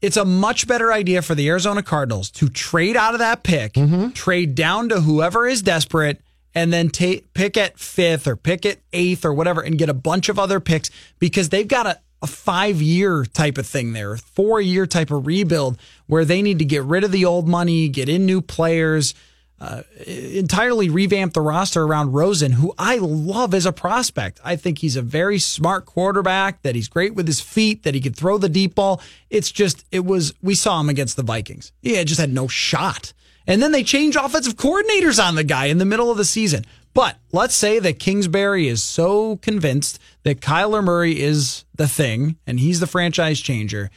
it's 0.00 0.16
a 0.16 0.24
much 0.24 0.66
better 0.66 0.90
idea 0.92 1.20
for 1.20 1.34
the 1.34 1.46
Arizona 1.50 1.82
Cardinals 1.82 2.30
to 2.30 2.48
trade 2.48 2.96
out 2.96 3.12
of 3.12 3.18
that 3.18 3.42
pick, 3.42 3.74
Mm-hmm. 3.74 4.10
trade 4.12 4.54
down 4.54 4.88
to 4.88 5.00
whoever 5.02 5.46
is 5.46 5.60
desperate, 5.60 6.22
and 6.54 6.72
then 6.72 6.90
pick 6.90 7.56
at 7.56 7.78
fifth 7.78 8.26
or 8.26 8.36
pick 8.36 8.66
at 8.66 8.78
eighth 8.92 9.24
or 9.24 9.32
whatever, 9.32 9.60
and 9.60 9.78
get 9.78 9.88
a 9.88 9.94
bunch 9.94 10.28
of 10.28 10.38
other 10.38 10.60
picks 10.60 10.90
because 11.18 11.48
they've 11.48 11.68
got 11.68 11.86
a, 11.86 12.00
a 12.20 12.26
five 12.26 12.80
year 12.80 13.24
type 13.24 13.58
of 13.58 13.66
thing 13.66 13.92
there, 13.92 14.16
four 14.16 14.60
year 14.60 14.86
type 14.86 15.10
of 15.10 15.26
rebuild 15.26 15.78
where 16.06 16.24
they 16.24 16.42
need 16.42 16.58
to 16.58 16.64
get 16.64 16.82
rid 16.82 17.04
of 17.04 17.12
the 17.12 17.24
old 17.24 17.48
money, 17.48 17.88
get 17.88 18.08
in 18.08 18.26
new 18.26 18.40
players. 18.40 19.14
Uh, 19.60 19.84
entirely 20.08 20.88
revamp 20.88 21.34
the 21.34 21.40
roster 21.40 21.84
around 21.84 22.10
Rosen, 22.12 22.50
who 22.50 22.74
I 22.76 22.96
love 22.96 23.54
as 23.54 23.64
a 23.64 23.70
prospect. 23.70 24.40
I 24.42 24.56
think 24.56 24.78
he's 24.78 24.96
a 24.96 25.02
very 25.02 25.38
smart 25.38 25.86
quarterback, 25.86 26.62
that 26.62 26.74
he's 26.74 26.88
great 26.88 27.14
with 27.14 27.28
his 27.28 27.40
feet, 27.40 27.84
that 27.84 27.94
he 27.94 28.00
could 28.00 28.16
throw 28.16 28.38
the 28.38 28.48
deep 28.48 28.74
ball. 28.74 29.00
It's 29.30 29.52
just, 29.52 29.84
it 29.92 30.04
was, 30.04 30.34
we 30.42 30.56
saw 30.56 30.80
him 30.80 30.88
against 30.88 31.14
the 31.14 31.22
Vikings. 31.22 31.70
Yeah, 31.80 32.02
just 32.02 32.20
had 32.20 32.32
no 32.32 32.48
shot. 32.48 33.12
And 33.46 33.62
then 33.62 33.72
they 33.72 33.82
change 33.82 34.16
offensive 34.16 34.56
coordinators 34.56 35.22
on 35.22 35.34
the 35.34 35.44
guy 35.44 35.66
in 35.66 35.78
the 35.78 35.84
middle 35.84 36.10
of 36.10 36.16
the 36.16 36.24
season. 36.24 36.64
But 36.94 37.16
let's 37.32 37.54
say 37.54 37.78
that 37.78 37.98
Kingsbury 37.98 38.68
is 38.68 38.82
so 38.82 39.36
convinced 39.36 39.98
that 40.24 40.40
Kyler 40.40 40.84
Murray 40.84 41.20
is 41.20 41.64
the 41.74 41.88
thing 41.88 42.36
and 42.46 42.60
he's 42.60 42.80
the 42.80 42.86
franchise 42.86 43.40
changer. 43.40 43.90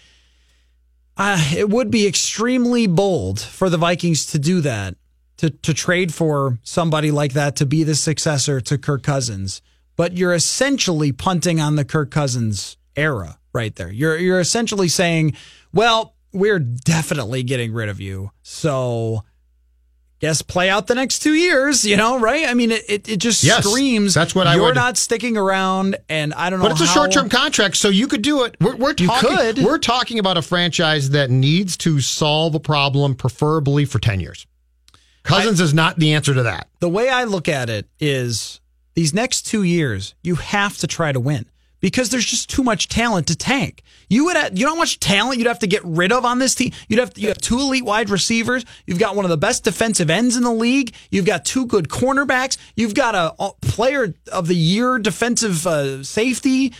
Uh, 1.17 1.41
it 1.55 1.69
would 1.69 1.91
be 1.91 2.07
extremely 2.07 2.87
bold 2.87 3.39
for 3.39 3.69
the 3.69 3.77
Vikings 3.77 4.25
to 4.27 4.39
do 4.39 4.61
that, 4.61 4.95
to, 5.37 5.49
to 5.49 5.73
trade 5.73 6.13
for 6.13 6.59
somebody 6.63 7.11
like 7.11 7.33
that 7.33 7.55
to 7.57 7.65
be 7.65 7.83
the 7.83 7.95
successor 7.95 8.59
to 8.61 8.77
Kirk 8.77 9.03
Cousins. 9.03 9.61
But 9.95 10.17
you're 10.17 10.33
essentially 10.33 11.11
punting 11.11 11.59
on 11.61 11.75
the 11.75 11.85
Kirk 11.85 12.11
Cousins 12.11 12.77
era 12.95 13.39
right 13.53 13.73
there. 13.75 13.91
You're 13.91 14.17
you're 14.17 14.41
essentially 14.41 14.89
saying, 14.89 15.35
well, 15.73 16.15
we're 16.33 16.59
definitely 16.59 17.43
getting 17.43 17.73
rid 17.73 17.87
of 17.87 18.01
you. 18.01 18.31
So 18.43 19.23
guess 20.19 20.41
play 20.41 20.69
out 20.69 20.87
the 20.87 20.95
next 20.95 21.19
two 21.19 21.33
years, 21.33 21.85
you 21.85 21.97
know, 21.97 22.19
right? 22.19 22.47
I 22.47 22.53
mean, 22.53 22.71
it, 22.71 22.83
it, 22.89 23.09
it 23.09 23.17
just 23.17 23.43
Yes, 23.43 23.65
screams 23.67 24.13
that's 24.13 24.33
what 24.33 24.47
I 24.47 24.55
you're 24.55 24.63
would- 24.63 24.75
not 24.75 24.97
sticking 24.97 25.37
around, 25.37 25.97
and 26.09 26.33
I 26.33 26.49
don't 26.49 26.59
know. 26.59 26.65
But 26.65 26.71
it's 26.73 26.81
a 26.81 26.87
short 26.87 27.11
term 27.11 27.29
contract, 27.29 27.75
so 27.77 27.89
you 27.89 28.07
could 28.07 28.21
do 28.21 28.43
it. 28.43 28.55
We're, 28.61 28.75
we're 28.75 28.95
You 28.97 29.07
talking, 29.07 29.29
could. 29.29 29.57
We're 29.59 29.77
talking 29.77 30.17
about 30.19 30.37
a 30.37 30.41
franchise 30.41 31.09
that 31.11 31.29
needs 31.29 31.75
to 31.77 31.99
solve 31.99 32.55
a 32.55 32.59
problem, 32.59 33.15
preferably 33.15 33.85
for 33.85 33.99
10 33.99 34.19
years. 34.19 34.45
Cousins 35.23 35.59
is 35.59 35.73
not 35.73 35.97
the 35.97 36.13
answer 36.13 36.33
to 36.33 36.43
that. 36.43 36.67
The 36.79 36.89
way 36.89 37.09
I 37.09 37.23
look 37.23 37.49
at 37.49 37.69
it 37.69 37.87
is 37.99 38.61
these 38.93 39.13
next 39.13 39.41
two 39.47 39.63
years, 39.63 40.13
you 40.23 40.35
have 40.35 40.77
to 40.77 40.87
try 40.87 41.11
to 41.11 41.19
win 41.19 41.45
because 41.79 42.09
there's 42.09 42.25
just 42.25 42.49
too 42.49 42.63
much 42.63 42.87
talent 42.87 43.27
to 43.27 43.35
tank. 43.35 43.83
You 44.09 44.25
would 44.25 44.37
have, 44.37 44.57
you 44.57 44.65
know 44.65 44.73
how 44.73 44.79
much 44.79 44.99
talent 44.99 45.39
you'd 45.39 45.47
have 45.47 45.59
to 45.59 45.67
get 45.67 45.81
rid 45.83 46.11
of 46.11 46.25
on 46.25 46.39
this 46.39 46.55
team. 46.55 46.71
You'd 46.87 46.99
have 46.99 47.13
you 47.17 47.27
have 47.29 47.37
two 47.37 47.59
elite 47.59 47.85
wide 47.85 48.09
receivers. 48.09 48.65
You've 48.85 48.99
got 48.99 49.15
one 49.15 49.25
of 49.25 49.29
the 49.29 49.37
best 49.37 49.63
defensive 49.63 50.09
ends 50.09 50.35
in 50.35 50.43
the 50.43 50.53
league. 50.53 50.93
You've 51.09 51.25
got 51.25 51.45
two 51.45 51.65
good 51.65 51.89
cornerbacks. 51.89 52.57
You've 52.75 52.95
got 52.95 53.15
a, 53.15 53.33
a 53.39 53.51
player 53.61 54.13
of 54.31 54.47
the 54.47 54.55
year 54.55 54.99
defensive 54.99 55.65
uh, 55.65 56.03
safety. 56.03 56.73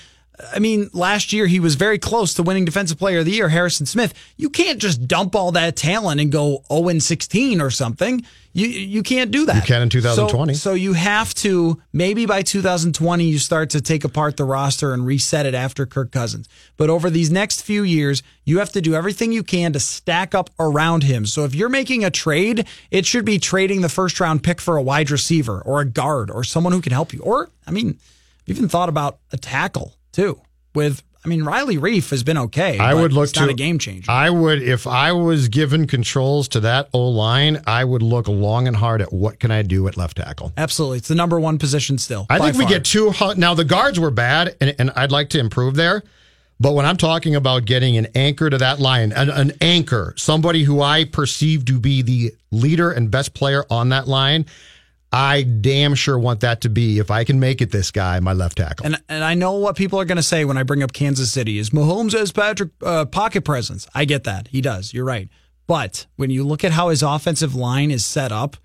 I 0.53 0.59
mean, 0.59 0.89
last 0.93 1.31
year 1.31 1.47
he 1.47 1.59
was 1.59 1.75
very 1.75 1.97
close 1.97 2.33
to 2.35 2.43
winning 2.43 2.65
Defensive 2.65 2.97
Player 2.97 3.19
of 3.19 3.25
the 3.25 3.31
Year, 3.31 3.49
Harrison 3.49 3.85
Smith. 3.85 4.13
You 4.37 4.49
can't 4.49 4.79
just 4.79 5.07
dump 5.07 5.35
all 5.35 5.51
that 5.53 5.75
talent 5.75 6.19
and 6.19 6.31
go 6.31 6.63
0 6.71 6.89
and 6.89 7.01
16 7.01 7.61
or 7.61 7.69
something. 7.69 8.25
You 8.51 8.67
you 8.67 9.03
can't 9.03 9.31
do 9.31 9.45
that. 9.47 9.55
You 9.55 9.61
can 9.61 9.81
in 9.81 9.89
2020. 9.89 10.53
So, 10.53 10.71
so 10.71 10.73
you 10.73 10.93
have 10.93 11.33
to 11.35 11.81
maybe 11.91 12.25
by 12.25 12.41
2020 12.41 13.25
you 13.25 13.37
start 13.37 13.71
to 13.71 13.81
take 13.81 14.05
apart 14.05 14.37
the 14.37 14.45
roster 14.45 14.93
and 14.93 15.05
reset 15.05 15.45
it 15.45 15.53
after 15.53 15.85
Kirk 15.85 16.11
Cousins. 16.11 16.47
But 16.77 16.89
over 16.89 17.09
these 17.09 17.29
next 17.29 17.63
few 17.63 17.83
years, 17.83 18.23
you 18.45 18.59
have 18.59 18.71
to 18.71 18.81
do 18.81 18.95
everything 18.95 19.33
you 19.33 19.43
can 19.43 19.73
to 19.73 19.79
stack 19.79 20.33
up 20.33 20.49
around 20.57 21.03
him. 21.03 21.25
So 21.25 21.43
if 21.43 21.53
you're 21.53 21.69
making 21.69 22.05
a 22.05 22.11
trade, 22.11 22.65
it 22.91 23.05
should 23.05 23.25
be 23.25 23.39
trading 23.39 23.81
the 23.81 23.89
first 23.89 24.19
round 24.21 24.43
pick 24.43 24.61
for 24.61 24.77
a 24.77 24.81
wide 24.81 25.11
receiver 25.11 25.61
or 25.61 25.81
a 25.81 25.85
guard 25.85 26.31
or 26.31 26.45
someone 26.45 26.71
who 26.71 26.81
can 26.81 26.93
help 26.93 27.11
you. 27.11 27.19
Or 27.21 27.49
I 27.67 27.71
mean, 27.71 27.99
even 28.47 28.69
thought 28.69 28.89
about 28.89 29.19
a 29.33 29.37
tackle 29.37 29.95
too. 30.15 30.41
With 30.73 31.03
I 31.23 31.27
mean, 31.27 31.43
Riley 31.43 31.77
Reiff 31.77 32.11
has 32.11 32.23
been 32.23 32.37
okay. 32.37 32.77
I 32.77 32.93
but 32.93 33.01
would 33.01 33.13
look 33.13 33.29
it's 33.29 33.35
not 33.35 33.45
to 33.45 33.51
a 33.51 33.55
game 33.55 33.79
changer. 33.79 34.11
I 34.11 34.29
would 34.29 34.61
if 34.61 34.85
I 34.85 35.11
was 35.11 35.47
given 35.47 35.87
controls 35.87 36.47
to 36.49 36.59
that 36.61 36.89
O 36.93 37.09
line, 37.09 37.61
I 37.65 37.83
would 37.83 38.03
look 38.03 38.27
long 38.27 38.67
and 38.67 38.77
hard 38.77 39.01
at 39.01 39.11
what 39.11 39.39
can 39.39 39.49
I 39.49 39.63
do 39.63 39.87
at 39.87 39.97
left 39.97 40.17
tackle. 40.17 40.53
Absolutely, 40.55 40.99
it's 40.99 41.07
the 41.07 41.15
number 41.15 41.39
one 41.39 41.57
position 41.57 41.97
still. 41.97 42.27
I 42.29 42.39
think 42.39 42.57
we 42.57 42.63
far. 42.63 42.73
get 42.73 42.85
too 42.85 43.11
hu- 43.11 43.35
now. 43.35 43.55
The 43.55 43.65
guards 43.65 43.99
were 43.99 44.11
bad, 44.11 44.55
and, 44.61 44.75
and 44.77 44.91
I'd 44.95 45.11
like 45.11 45.29
to 45.29 45.39
improve 45.39 45.75
there. 45.75 46.03
But 46.59 46.73
when 46.73 46.85
I'm 46.85 46.95
talking 46.95 47.35
about 47.35 47.65
getting 47.65 47.97
an 47.97 48.07
anchor 48.15 48.49
to 48.49 48.57
that 48.59 48.79
line, 48.79 49.11
an, 49.11 49.29
an 49.29 49.51
anchor, 49.59 50.13
somebody 50.15 50.63
who 50.63 50.81
I 50.81 51.03
perceive 51.03 51.65
to 51.65 51.79
be 51.79 52.01
the 52.01 52.33
leader 52.51 52.91
and 52.91 53.11
best 53.11 53.33
player 53.33 53.65
on 53.69 53.89
that 53.89 54.07
line, 54.07 54.45
I 55.15 55.43
damn 55.43 55.95
sure 55.95 56.19
want 56.19 56.41
that 56.41 56.59
to 56.61 56.69
be, 56.69 56.99
if 56.99 57.09
I 57.09 57.23
can 57.23 57.39
make 57.39 57.61
it 57.61 57.71
this 57.71 57.89
guy, 57.89 58.19
my 58.19 58.33
left 58.33 58.57
tackle. 58.57 58.85
And 58.85 59.01
and 59.07 59.23
I 59.23 59.33
know 59.33 59.53
what 59.53 59.77
people 59.77 59.97
are 59.97 60.03
going 60.03 60.17
to 60.17 60.23
say 60.23 60.43
when 60.43 60.57
I 60.57 60.63
bring 60.63 60.83
up 60.83 60.91
Kansas 60.91 61.31
City 61.31 61.57
is 61.57 61.69
Mahomes 61.69 62.11
has 62.11 62.33
Patrick 62.33 62.71
uh, 62.83 63.05
pocket 63.05 63.45
presence. 63.45 63.87
I 63.95 64.03
get 64.03 64.25
that 64.25 64.49
he 64.49 64.59
does. 64.59 64.93
You're 64.93 65.05
right. 65.05 65.29
But 65.67 66.05
when 66.17 66.31
you 66.31 66.43
look 66.43 66.65
at 66.65 66.73
how 66.73 66.89
his 66.89 67.01
offensive 67.01 67.55
line 67.55 67.91
is 67.91 68.05
set 68.05 68.33
up, 68.33 68.57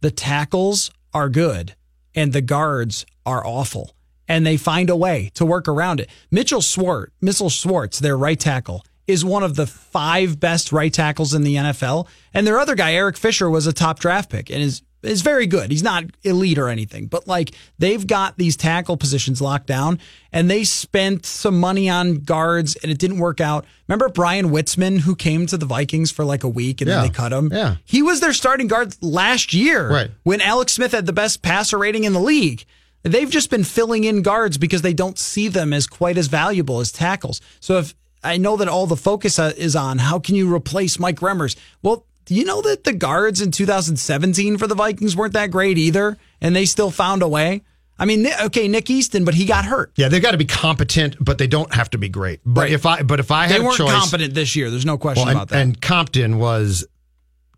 the 0.00 0.10
tackles 0.10 0.90
are 1.12 1.28
good 1.28 1.74
and 2.14 2.32
the 2.32 2.40
guards 2.40 3.04
are 3.26 3.46
awful, 3.46 3.94
and 4.26 4.46
they 4.46 4.56
find 4.56 4.88
a 4.88 4.96
way 4.96 5.30
to 5.34 5.44
work 5.44 5.68
around 5.68 6.00
it. 6.00 6.08
Mitchell 6.30 6.62
Swart, 6.62 7.12
Mitchell 7.20 7.50
Schwartz, 7.50 7.98
their 7.98 8.16
right 8.16 8.40
tackle. 8.40 8.82
Is 9.06 9.24
one 9.24 9.42
of 9.42 9.56
the 9.56 9.66
five 9.66 10.38
best 10.38 10.70
right 10.70 10.92
tackles 10.92 11.32
in 11.32 11.42
the 11.42 11.56
NFL, 11.56 12.08
and 12.32 12.46
their 12.46 12.58
other 12.58 12.74
guy, 12.74 12.92
Eric 12.94 13.16
Fisher, 13.16 13.48
was 13.48 13.66
a 13.66 13.72
top 13.72 14.00
draft 14.00 14.28
pick 14.30 14.50
and 14.50 14.62
is 14.62 14.82
is 15.02 15.22
very 15.22 15.46
good. 15.46 15.70
He's 15.70 15.82
not 15.82 16.04
elite 16.24 16.58
or 16.58 16.68
anything, 16.68 17.06
but 17.06 17.26
like 17.28 17.52
they've 17.78 18.06
got 18.06 18.36
these 18.36 18.56
tackle 18.56 18.96
positions 18.96 19.40
locked 19.40 19.66
down 19.66 20.00
and 20.32 20.50
they 20.50 20.64
spent 20.64 21.24
some 21.24 21.58
money 21.60 21.88
on 21.88 22.16
guards 22.16 22.76
and 22.76 22.90
it 22.90 22.98
didn't 22.98 23.18
work 23.18 23.40
out. 23.40 23.64
Remember 23.86 24.08
Bryan 24.08 24.50
Witzmann 24.50 24.98
who 25.00 25.14
came 25.14 25.46
to 25.46 25.56
the 25.56 25.66
Vikings 25.66 26.10
for 26.10 26.24
like 26.24 26.42
a 26.44 26.48
week 26.48 26.80
and 26.80 26.88
Yeah. 26.88 26.96
then 26.96 27.04
they 27.04 27.10
cut 27.14 27.32
him? 27.32 27.50
Yeah. 27.52 27.76
He 27.84 28.02
was 28.02 28.20
their 28.20 28.32
starting 28.32 28.66
guard 28.66 28.94
last 29.00 29.54
year 29.54 29.88
Right. 29.90 30.10
when 30.24 30.40
Alex 30.40 30.72
Smith 30.72 30.92
had 30.92 31.06
the 31.06 31.12
best 31.12 31.42
passer 31.42 31.78
rating 31.78 32.04
in 32.04 32.12
the 32.12 32.20
league. 32.20 32.64
They've 33.04 33.30
just 33.30 33.48
been 33.50 33.62
filling 33.64 34.02
in 34.04 34.22
guards 34.22 34.58
because 34.58 34.82
they 34.82 34.92
don't 34.92 35.18
see 35.18 35.46
them 35.48 35.72
as 35.72 35.86
quite 35.86 36.18
as 36.18 36.26
valuable 36.26 36.80
as 36.80 36.90
tackles. 36.90 37.40
So 37.60 37.78
if 37.78 37.94
I 38.24 38.36
know 38.36 38.56
that 38.56 38.66
all 38.66 38.88
the 38.88 38.96
focus 38.96 39.38
uh, 39.38 39.52
is 39.56 39.76
on 39.76 39.98
how 39.98 40.18
can 40.18 40.34
you 40.34 40.52
replace 40.52 40.98
Mike 40.98 41.20
Remmers? 41.20 41.54
Well, 41.82 42.04
do 42.28 42.34
you 42.34 42.44
know 42.44 42.60
that 42.62 42.84
the 42.84 42.92
guards 42.92 43.40
in 43.40 43.50
2017 43.50 44.58
for 44.58 44.66
the 44.66 44.74
Vikings 44.74 45.16
weren't 45.16 45.32
that 45.32 45.50
great 45.50 45.78
either, 45.78 46.16
and 46.40 46.54
they 46.54 46.64
still 46.66 46.90
found 46.90 47.22
a 47.22 47.28
way? 47.28 47.62
I 47.98 48.04
mean, 48.04 48.26
okay, 48.42 48.68
Nick 48.68 48.90
Easton, 48.90 49.24
but 49.24 49.34
he 49.34 49.44
got 49.44 49.64
hurt. 49.64 49.90
yeah, 49.96 50.08
they've 50.08 50.22
got 50.22 50.30
to 50.30 50.36
be 50.38 50.44
competent, 50.44 51.16
but 51.18 51.38
they 51.38 51.48
don't 51.48 51.72
have 51.74 51.90
to 51.90 51.98
be 51.98 52.08
great. 52.08 52.40
But 52.46 52.60
Right. 52.62 52.72
if 52.72 52.86
I, 52.86 53.02
but 53.02 53.18
if 53.18 53.30
I 53.32 53.46
had 53.48 53.56
They 53.56 53.60
a 53.60 53.64
weren't 53.64 53.76
choice, 53.76 53.90
competent 53.92 54.34
this 54.34 54.54
year. 54.54 54.70
There's 54.70 54.86
no 54.86 54.98
question 54.98 55.22
Well, 55.22 55.30
and, 55.30 55.36
about 55.36 55.48
that. 55.48 55.60
and 55.62 55.80
Compton 55.80 56.38
was 56.38 56.86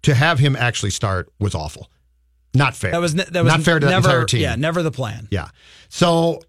to 0.02 0.14
have 0.14 0.38
him 0.38 0.56
actually 0.56 0.90
start 0.92 1.30
was 1.38 1.54
awful, 1.54 1.90
not 2.54 2.74
fair. 2.74 2.92
that 2.92 3.00
was 3.02 3.14
that 3.16 3.34
was 3.34 3.52
not 3.52 3.60
fair 3.62 3.78
to 3.80 3.86
never, 3.86 4.00
that 4.02 4.08
entire 4.08 4.24
team. 4.24 4.40
Yeah, 4.40 4.54
never 4.54 4.82
the 4.82 4.90
plan. 4.90 5.28
Yeah. 5.30 5.48
So 5.90 6.40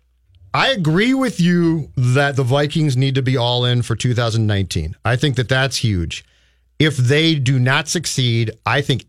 I 0.53 0.69
agree 0.69 1.13
with 1.13 1.41
you 1.41 1.91
that 1.97 2.37
the 2.37 2.43
Vikings 2.43 2.95
need 2.95 3.15
to 3.15 3.21
be 3.21 3.35
all 3.35 3.65
in 3.65 3.81
for 3.81 3.95
2019. 3.97 4.95
I 5.03 5.15
think 5.17 5.35
that 5.35 5.49
that's 5.49 5.77
huge. 5.77 6.23
If 6.81 6.97
they 6.97 7.35
do 7.35 7.59
not 7.59 7.87
succeed, 7.87 8.51
I 8.65 8.81
think 8.81 9.05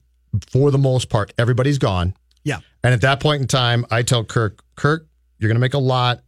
for 0.50 0.70
the 0.70 0.78
most 0.78 1.08
part, 1.08 1.32
everybody's 1.38 1.78
gone. 1.78 2.14
Yeah. 2.44 2.58
And 2.84 2.92
at 2.92 3.00
that 3.02 3.20
point 3.20 3.40
in 3.40 3.48
time, 3.48 3.86
I 3.90 4.02
tell 4.02 4.24
Kirk, 4.24 4.62
Kirk, 4.76 5.06
you're 5.38 5.48
going 5.48 5.56
to 5.56 5.60
make 5.60 5.74
a 5.74 5.78
lot, 5.78 6.22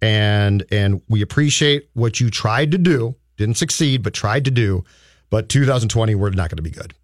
and 0.00 0.64
and 0.70 1.02
we 1.08 1.22
appreciate 1.22 1.88
what 1.94 2.20
you 2.20 2.30
tried 2.30 2.72
to 2.72 2.78
do. 2.78 3.16
Didn't 3.36 3.56
succeed, 3.56 4.02
but 4.02 4.12
tried 4.12 4.44
to 4.44 4.50
do. 4.50 4.84
But 5.30 5.48
2020, 5.48 6.14
we're 6.14 6.30
not 6.30 6.50
going 6.50 6.56
to 6.56 6.62
be 6.62 6.70
good. 6.70 6.94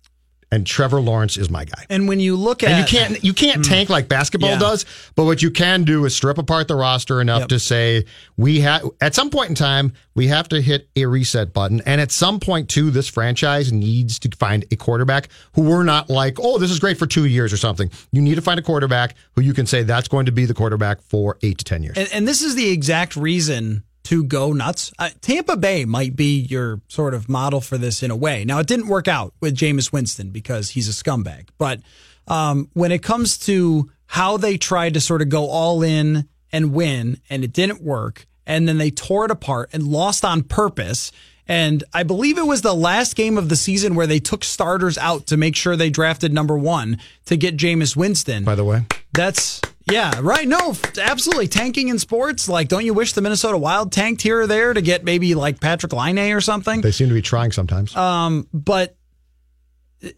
And 0.50 0.66
Trevor 0.66 1.00
Lawrence 1.00 1.36
is 1.36 1.50
my 1.50 1.64
guy. 1.66 1.84
And 1.90 2.08
when 2.08 2.20
you 2.20 2.34
look 2.34 2.62
at 2.62 2.70
And 2.70 2.78
you 2.78 2.98
can't 2.98 3.22
you 3.22 3.34
can't 3.34 3.60
mm. 3.60 3.68
tank 3.68 3.90
like 3.90 4.08
basketball 4.08 4.50
Yeah. 4.50 4.58
does, 4.58 4.86
but 5.14 5.24
what 5.24 5.42
you 5.42 5.50
can 5.50 5.84
do 5.84 6.04
is 6.06 6.16
strip 6.16 6.38
apart 6.38 6.68
the 6.68 6.74
roster 6.74 7.20
enough 7.20 7.48
to 7.48 7.58
say 7.58 8.06
we 8.36 8.60
have 8.60 8.88
at 9.00 9.14
some 9.14 9.28
point 9.28 9.50
in 9.50 9.54
time 9.54 9.92
we 10.14 10.28
have 10.28 10.48
to 10.48 10.60
hit 10.60 10.88
a 10.96 11.06
reset 11.06 11.52
button, 11.52 11.80
and 11.86 12.00
at 12.00 12.10
some 12.10 12.40
point 12.40 12.68
too, 12.68 12.90
this 12.90 13.08
franchise 13.08 13.72
needs 13.72 14.18
to 14.20 14.30
find 14.36 14.64
a 14.72 14.76
quarterback 14.76 15.28
who 15.52 15.62
we're 15.62 15.84
not 15.84 16.08
like, 16.10 16.38
oh, 16.40 16.58
this 16.58 16.70
is 16.70 16.78
great 16.78 16.98
for 16.98 17.06
two 17.06 17.26
years 17.26 17.52
or 17.52 17.56
something. 17.56 17.90
You 18.10 18.22
need 18.22 18.34
to 18.34 18.42
find 18.42 18.58
a 18.58 18.62
quarterback 18.62 19.14
who 19.36 19.42
you 19.42 19.54
can 19.54 19.66
say 19.66 19.82
that's 19.82 20.08
going 20.08 20.26
to 20.26 20.32
be 20.32 20.44
the 20.44 20.54
quarterback 20.54 21.02
for 21.02 21.36
eight 21.42 21.58
to 21.58 21.64
ten 21.64 21.82
years. 21.82 21.96
And, 21.96 22.08
and 22.12 22.26
this 22.26 22.42
is 22.42 22.54
the 22.54 22.70
exact 22.70 23.16
reason 23.16 23.84
to 24.04 24.24
go 24.24 24.52
nuts. 24.52 24.92
Uh, 24.98 25.10
Tampa 25.20 25.56
Bay 25.56 25.84
might 25.84 26.16
be 26.16 26.40
your 26.40 26.80
sort 26.88 27.14
of 27.14 27.28
model 27.28 27.60
for 27.60 27.76
this 27.76 28.02
in 28.02 28.10
a 28.10 28.16
way. 28.16 28.44
Now, 28.44 28.58
it 28.58 28.66
didn't 28.66 28.88
work 28.88 29.08
out 29.08 29.34
with 29.40 29.54
Jameis 29.54 29.92
Winston 29.92 30.30
because 30.30 30.70
he's 30.70 30.88
a 30.88 30.92
scumbag. 30.92 31.48
But 31.58 31.80
um, 32.26 32.70
when 32.72 32.92
it 32.92 33.02
comes 33.02 33.38
to 33.40 33.90
how 34.06 34.36
they 34.38 34.56
tried 34.56 34.94
to 34.94 35.00
sort 35.00 35.22
of 35.22 35.28
go 35.28 35.48
all 35.48 35.82
in 35.82 36.28
and 36.50 36.72
win, 36.72 37.20
and 37.28 37.44
it 37.44 37.52
didn't 37.52 37.82
work, 37.82 38.26
and 38.46 38.66
then 38.66 38.78
they 38.78 38.90
tore 38.90 39.26
it 39.26 39.30
apart 39.30 39.68
and 39.72 39.82
lost 39.82 40.24
on 40.24 40.42
purpose. 40.42 41.12
And 41.46 41.84
I 41.92 42.02
believe 42.02 42.38
it 42.38 42.46
was 42.46 42.62
the 42.62 42.74
last 42.74 43.16
game 43.16 43.36
of 43.36 43.50
the 43.50 43.56
season 43.56 43.94
where 43.94 44.06
they 44.06 44.18
took 44.18 44.44
starters 44.44 44.96
out 44.96 45.26
to 45.26 45.36
make 45.36 45.56
sure 45.56 45.76
they 45.76 45.90
drafted 45.90 46.32
number 46.32 46.56
one 46.56 46.98
to 47.26 47.36
get 47.36 47.56
Jameis 47.56 47.96
Winston. 47.96 48.44
By 48.44 48.54
the 48.54 48.64
way, 48.64 48.84
That's 49.12 49.60
yeah, 49.90 50.12
right. 50.22 50.46
No, 50.46 50.74
absolutely. 51.00 51.48
Tanking 51.48 51.88
in 51.88 51.98
sports, 51.98 52.48
like, 52.48 52.68
don't 52.68 52.84
you 52.84 52.94
wish 52.94 53.12
the 53.12 53.20
Minnesota 53.20 53.58
Wild 53.58 53.92
tanked 53.92 54.22
here 54.22 54.40
or 54.42 54.46
there 54.46 54.72
to 54.74 54.80
get 54.82 55.04
maybe 55.04 55.34
like 55.34 55.60
Patrik 55.60 55.92
Laine 55.92 56.32
or 56.32 56.40
something? 56.40 56.80
they 56.80 56.90
seem 56.92 57.08
to 57.08 57.14
be 57.14 57.22
trying 57.22 57.52
sometimes. 57.52 57.96
Um, 57.96 58.46
but 58.52 58.96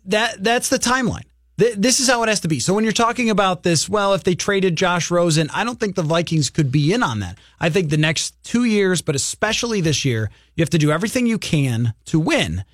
that 0.07 0.43
that's 0.43 0.68
the 0.68 0.79
timeline. 0.79 1.25
Th- 1.59 1.75
This 1.77 2.01
is 2.01 2.09
how 2.09 2.23
it 2.23 2.29
has 2.29 2.41
to 2.41 2.49
be. 2.49 2.61
So 2.61 2.75
when 2.75 2.85
you're 2.85 2.93
talking 2.93 3.31
about 3.31 3.62
this, 3.62 3.89
well, 3.89 4.14
if 4.14 4.25
they 4.25 4.35
traded 4.35 4.77
Josh 4.77 5.11
Rosen, 5.11 5.49
I 5.55 5.64
don't 5.64 5.79
think 5.81 5.95
the 5.97 6.03
Vikings 6.03 6.51
could 6.51 6.71
be 6.73 6.93
in 6.93 7.03
on 7.03 7.21
that. 7.21 7.39
I 7.59 7.71
think 7.71 7.91
the 7.91 7.97
next 7.97 8.43
two 8.43 8.64
years, 8.64 9.03
but 9.03 9.14
especially 9.14 9.81
this 9.81 10.05
year, 10.05 10.31
you 10.55 10.62
have 10.62 10.71
to 10.71 10.79
do 10.79 10.91
everything 10.91 11.27
you 11.27 11.39
can 11.39 11.95
to 12.07 12.18
win. 12.18 12.64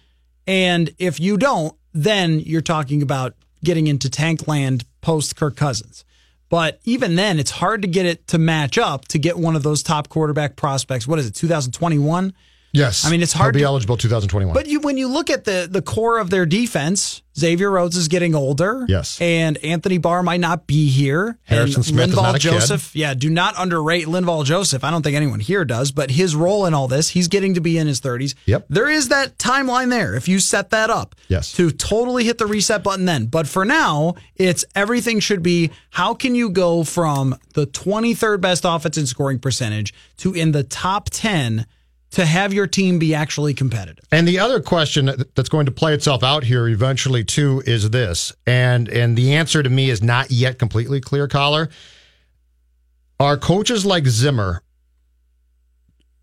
And 0.47 0.91
if 0.99 1.19
you 1.21 1.37
don't, 1.37 1.75
then 1.93 2.41
you're 2.41 2.61
talking 2.61 3.03
about 3.03 3.35
getting 3.65 3.87
into 3.87 4.09
tank 4.11 4.47
land 4.47 4.85
post 5.01 5.35
Kirk 5.37 5.57
Cousins. 5.57 6.05
But 6.49 6.81
even 6.85 7.17
then, 7.17 7.39
it's 7.39 7.51
hard 7.51 7.83
to 7.83 7.89
get 7.89 8.07
it 8.07 8.27
to 8.29 8.39
match 8.39 8.79
up 8.79 9.09
to 9.09 9.19
get 9.19 9.39
one 9.39 9.57
of 9.57 9.63
those 9.63 9.83
top 9.83 10.09
quarterback 10.09 10.57
prospects. 10.57 11.07
What 11.07 11.19
is 11.19 11.27
it, 11.27 11.35
2021? 11.35 12.33
Yes, 12.79 13.05
I 13.05 13.11
mean, 13.11 13.22
it's 13.22 13.33
hard 13.33 13.55
He'll 13.55 13.61
be 13.61 13.64
to- 13.64 13.66
eligible 13.68 13.97
2021. 13.97 14.55
But 14.55 14.66
you, 14.66 14.81
when 14.81 14.97
you 14.99 15.09
look 15.09 15.31
at 15.31 15.45
the 15.45 15.68
the 15.70 15.83
core 15.83 16.18
of 16.18 16.31
their 16.31 16.47
defense, 16.47 17.22
Xavier 17.39 17.70
Rhodes 17.70 17.97
is 17.97 18.09
getting 18.09 18.35
older. 18.35 18.85
Yes. 18.89 19.20
and 19.20 19.59
Anthony 19.59 19.99
Barr 19.99 20.22
might 20.22 20.41
not 20.41 20.66
be 20.66 20.89
here. 20.89 21.39
Harrison 21.45 21.81
and 21.81 21.85
Smith 21.85 22.11
Linval 22.12 22.22
not 22.22 22.35
a 22.37 22.39
kid. 22.39 22.53
Joseph, 22.53 22.97
yeah, 22.97 23.12
do 23.12 23.29
not 23.29 23.55
underrate 23.59 24.07
Linval 24.07 24.45
Joseph. 24.45 24.83
I 24.85 24.91
don't 24.91 25.03
think 25.03 25.16
anyone 25.16 25.41
here 25.41 25.64
does, 25.66 25.93
but 25.93 26.11
his 26.11 26.35
role 26.35 26.64
in 26.64 26.72
all 26.72 26.89
this, 26.89 27.11
he's 27.11 27.29
getting 27.29 27.53
to 27.55 27.61
be 27.61 27.77
in 27.77 27.87
his 27.87 28.01
30s. 28.01 28.35
Yep. 28.47 28.66
There 28.70 28.89
is 28.89 29.09
that 29.09 29.37
timeline 29.37 29.91
there. 29.91 30.14
If 30.14 30.29
you 30.29 30.39
set 30.41 30.70
that 30.70 30.89
up, 30.89 31.14
Yes. 31.29 31.53
to 31.53 31.70
totally 31.70 32.24
hit 32.24 32.39
the 32.39 32.47
reset 32.47 32.83
button 32.83 33.05
then. 33.05 33.27
But 33.27 33.47
for 33.47 33.64
now, 33.66 34.14
it's 34.37 34.64
everything 34.74 35.20
should 35.20 35.43
be 35.43 35.70
how 35.91 36.14
can 36.14 36.35
you 36.35 36.49
go 36.49 36.85
from 36.85 37.37
the 37.53 37.66
23rd 37.66 38.41
best 38.41 38.64
offense 38.64 38.97
in 38.97 39.07
scoring 39.07 39.39
percentage 39.39 39.93
to 40.18 40.33
in 40.33 40.53
the 40.53 40.62
top 40.62 41.11
10 41.11 41.66
to 42.17 42.25
have 42.25 42.51
your 42.51 42.67
team 42.67 42.99
be 42.99 43.14
actually 43.14 43.53
competitive. 43.53 44.03
And 44.11 44.27
the 44.27 44.39
other 44.39 44.59
question 44.59 45.12
that's 45.35 45.51
going 45.51 45.67
to 45.67 45.73
play 45.73 45.93
itself 45.93 46.23
out 46.23 46.45
here 46.45 46.67
eventually 46.67 47.23
too 47.23 47.62
is 47.67 47.91
this, 47.91 48.33
and 48.47 48.89
and 48.89 49.19
the 49.19 49.35
answer 49.35 49.62
to 49.62 49.69
me 49.69 49.91
is 49.91 50.03
not 50.03 50.31
yet 50.31 50.59
completely 50.59 50.99
clear. 50.99 51.29
Coller, 51.29 51.69
are 53.21 53.37
coaches 53.37 53.85
like 53.85 54.07
Zimmer 54.07 54.62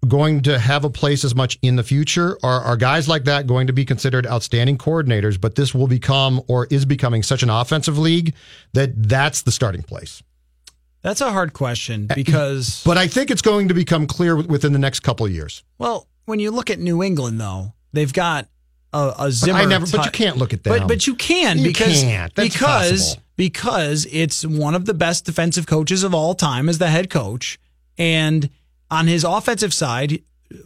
going 0.08 0.42
to 0.42 0.58
have 0.58 0.84
a 0.84 0.90
place 0.90 1.24
as 1.24 1.36
much 1.36 1.60
in 1.62 1.76
the 1.76 1.84
future? 1.84 2.40
Or 2.42 2.50
are 2.50 2.76
guys 2.76 3.08
like 3.08 3.26
that 3.26 3.46
going 3.46 3.68
to 3.68 3.74
be 3.74 3.86
considered 3.86 4.26
outstanding 4.26 4.80
coordinators? 4.80 5.40
But 5.40 5.54
this 5.54 5.76
will 5.76 5.88
become 5.88 6.42
or 6.48 6.66
is 6.72 6.86
becoming 6.86 7.22
such 7.22 7.44
an 7.44 7.52
offensive 7.52 8.00
league 8.00 8.34
that 8.74 8.92
that's 8.96 9.44
the 9.44 9.52
starting 9.52 9.84
place. 9.84 10.24
That's 11.04 11.22
a 11.22 11.32
hard 11.32 11.54
question 11.54 12.08
because, 12.16 12.82
But 12.86 12.98
I 12.98 13.08
think 13.08 13.30
it's 13.30 13.42
going 13.42 13.68
to 13.68 13.74
become 13.74 14.08
clear 14.08 14.36
within 14.36 14.74
the 14.74 14.80
next 14.80 15.02
couple 15.02 15.26
of 15.26 15.32
years. 15.32 15.64
well, 15.78 16.08
when 16.26 16.40
you 16.40 16.52
look 16.52 16.70
at 16.70 16.80
New 16.80 17.04
England, 17.04 17.42
though, 17.42 17.74
they've 17.92 18.14
got 18.14 18.48
a, 18.94 19.14
a 19.20 19.32
Zimmer. 19.32 19.60
I 19.60 19.66
never, 19.66 19.86
but 19.86 20.06
you 20.06 20.12
can't 20.12 20.38
look 20.38 20.54
at 20.54 20.64
them. 20.64 20.80
But 20.80 20.88
but 20.88 21.06
you 21.06 21.16
can 21.16 21.58
You 21.58 21.66
because 21.66 22.02
because 22.36 22.92
impossible. 23.02 23.24
because 23.36 24.08
it's 24.10 24.46
one 24.46 24.74
of 24.74 24.86
the 24.86 24.94
best 24.94 25.26
defensive 25.26 25.68
coaches 25.68 26.04
of 26.04 26.14
all 26.14 26.34
time 26.34 26.70
as 26.70 26.78
the 26.78 26.88
head 26.88 27.10
coach, 27.10 27.60
and 27.98 28.50
on 28.90 29.08
his 29.08 29.24
offensive 29.24 29.74
side. 29.74 30.22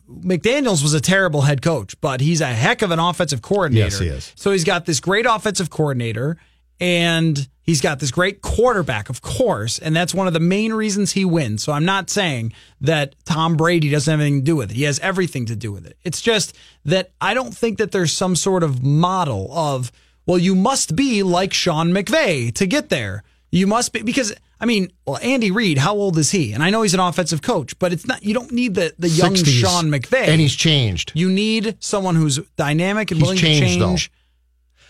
McDaniels 0.10 0.84
was 0.84 0.94
a 0.94 1.00
terrible 1.00 1.44
head 1.44 1.62
coach, 1.62 2.00
but 2.02 2.20
he's 2.20 2.42
a 2.42 2.48
heck 2.48 2.82
of 2.82 2.92
an 2.92 3.00
offensive 3.00 3.42
coordinator. 3.42 3.86
Yes, 3.86 4.00
he 4.00 4.08
is. 4.08 4.34
So 4.36 4.52
he's 4.52 4.66
got 4.66 4.86
this 4.86 5.00
great 5.00 5.26
offensive 5.26 5.70
coordinator 5.70 6.36
and 6.80 7.48
he's 7.64 7.82
got 7.82 8.00
this 8.00 8.12
great 8.12 8.42
quarterback, 8.42 9.10
of 9.10 9.22
course, 9.22 9.80
and 9.80 9.96
that's 9.96 10.14
one 10.14 10.28
of 10.28 10.34
the 10.34 10.40
main 10.40 10.74
reasons 10.74 11.14
he 11.14 11.26
wins. 11.26 11.64
So 11.64 11.72
I'm 11.72 11.86
not 11.86 12.10
saying 12.10 12.54
that 12.82 13.16
Tom 13.26 13.58
Brady 13.58 13.90
doesn't 13.90 14.12
have 14.12 14.20
anything 14.22 14.40
to 14.42 14.46
do 14.46 14.56
with 14.56 14.72
it. 14.72 14.76
He 14.78 14.84
has 14.84 15.00
everything 15.00 15.46
to 15.48 15.56
do 15.56 15.72
with 15.72 15.86
it. 15.86 15.98
It's 16.04 16.22
just 16.22 16.56
that 16.86 17.12
I 17.20 17.34
don't 17.34 17.56
think 17.56 17.78
that 17.80 17.92
there's 17.92 18.14
some 18.14 18.36
sort 18.36 18.64
of 18.64 18.84
model 18.84 19.50
of, 19.52 19.92
well, 20.26 20.38
you 20.38 20.56
must 20.56 20.96
be 20.96 21.24
like 21.24 21.54
Sean 21.54 21.90
McVay 21.92 22.54
to 22.56 22.66
get 22.68 22.90
there. 22.90 23.24
You 23.52 23.66
must 23.68 23.94
be 23.94 24.02
because 24.02 24.34
I 24.60 24.66
mean, 24.66 24.92
well, 25.06 25.20
Andy 25.22 25.52
Reid, 25.52 25.78
how 25.78 25.94
old 25.94 26.18
is 26.18 26.32
he? 26.32 26.52
And 26.52 26.62
I 26.64 26.70
know 26.72 26.82
he's 26.82 26.94
an 26.96 27.00
offensive 27.00 27.42
coach, 27.44 27.78
but 27.80 27.94
it's 27.94 28.06
not. 28.08 28.24
You 28.24 28.34
don't 28.34 28.52
need 28.52 28.74
the 28.76 28.94
the 29.00 29.08
young 29.08 29.36
60s. 29.36 29.62
Sean 29.62 29.86
McVay, 29.90 30.28
And 30.28 30.42
he's 30.42 30.56
changed. 30.56 31.12
you 31.16 31.30
need 31.30 31.78
someone 31.80 32.16
who's 32.16 32.40
dynamic 32.58 33.12
and 33.12 33.20
He's 33.20 33.24
willing 33.24 33.38
changed, 33.38 33.74
to 33.76 33.80
though. 33.80 33.96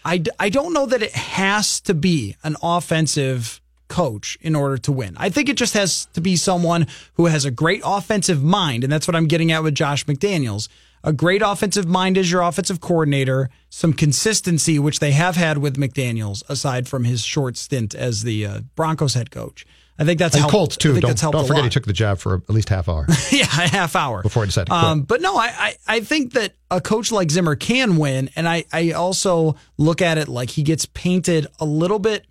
I, 0.07 0.23
I 0.39 0.47
don't 0.47 0.71
know 0.71 0.85
that 0.85 1.03
it 1.03 1.11
has 1.11 1.81
to 1.81 1.93
be 1.93 2.37
an 2.41 2.55
offensive 2.63 3.59
coach 3.89 4.37
in 4.39 4.55
order 4.55 4.77
to 4.77 4.91
win. 4.93 5.17
I 5.17 5.29
think 5.29 5.49
it 5.49 5.57
just 5.57 5.73
has 5.73 6.05
to 6.13 6.21
be 6.21 6.37
someone 6.37 6.87
who 7.15 7.25
has 7.25 7.43
a 7.43 7.51
great 7.51 7.81
offensive 7.83 8.41
mind, 8.41 8.85
and 8.85 8.93
that's 8.93 9.05
what 9.05 9.15
I'm 9.15 9.27
getting 9.27 9.51
at 9.51 9.63
with 9.63 9.75
Josh 9.75 10.05
McDaniels. 10.05 10.69
A 11.03 11.11
great 11.11 11.41
offensive 11.43 11.87
mind 11.89 12.17
as 12.17 12.31
your 12.31 12.41
offensive 12.41 12.79
coordinator, 12.79 13.49
some 13.69 13.91
consistency, 13.91 14.79
which 14.79 14.99
they 14.99 15.11
have 15.11 15.35
had 15.35 15.57
with 15.57 15.75
McDaniels, 15.75 16.41
aside 16.47 16.87
from 16.87 17.03
his 17.03 17.25
short 17.25 17.57
stint 17.57 17.93
as 17.93 18.23
the 18.23 18.45
uh, 18.45 18.59
Broncos 18.77 19.13
head 19.13 19.29
coach. 19.29 19.65
I 19.99 20.05
think 20.05 20.19
that's 20.19 20.35
and 20.35 20.41
helped- 20.41 20.51
Colts 20.51 20.77
too. 20.77 20.99
Don't, 20.99 21.17
don't 21.19 21.47
forget 21.47 21.63
he 21.63 21.69
took 21.69 21.85
the 21.85 21.93
job 21.93 22.19
for 22.19 22.35
at 22.35 22.49
least 22.49 22.69
half 22.69 22.87
hour 22.87 23.07
yeah, 23.31 23.43
a 23.43 23.67
half 23.67 23.95
hour 23.95 24.21
before 24.21 24.43
he 24.43 24.47
decided 24.47 24.67
to 24.67 24.71
quit. 24.71 24.83
um, 24.83 25.01
but 25.01 25.21
no, 25.21 25.35
I, 25.35 25.47
I, 25.47 25.75
I 25.87 25.99
think 26.01 26.33
that 26.33 26.53
a 26.69 26.79
coach 26.81 27.11
like 27.11 27.31
Zimmer 27.31 27.55
can 27.55 27.97
win. 27.97 28.29
And 28.35 28.47
I, 28.47 28.65
I 28.71 28.91
also 28.91 29.55
look 29.77 30.01
at 30.01 30.17
it 30.17 30.27
like 30.27 30.51
he 30.51 30.63
gets 30.63 30.85
painted 30.85 31.47
a 31.59 31.65
little 31.65 31.99
bit 31.99 32.25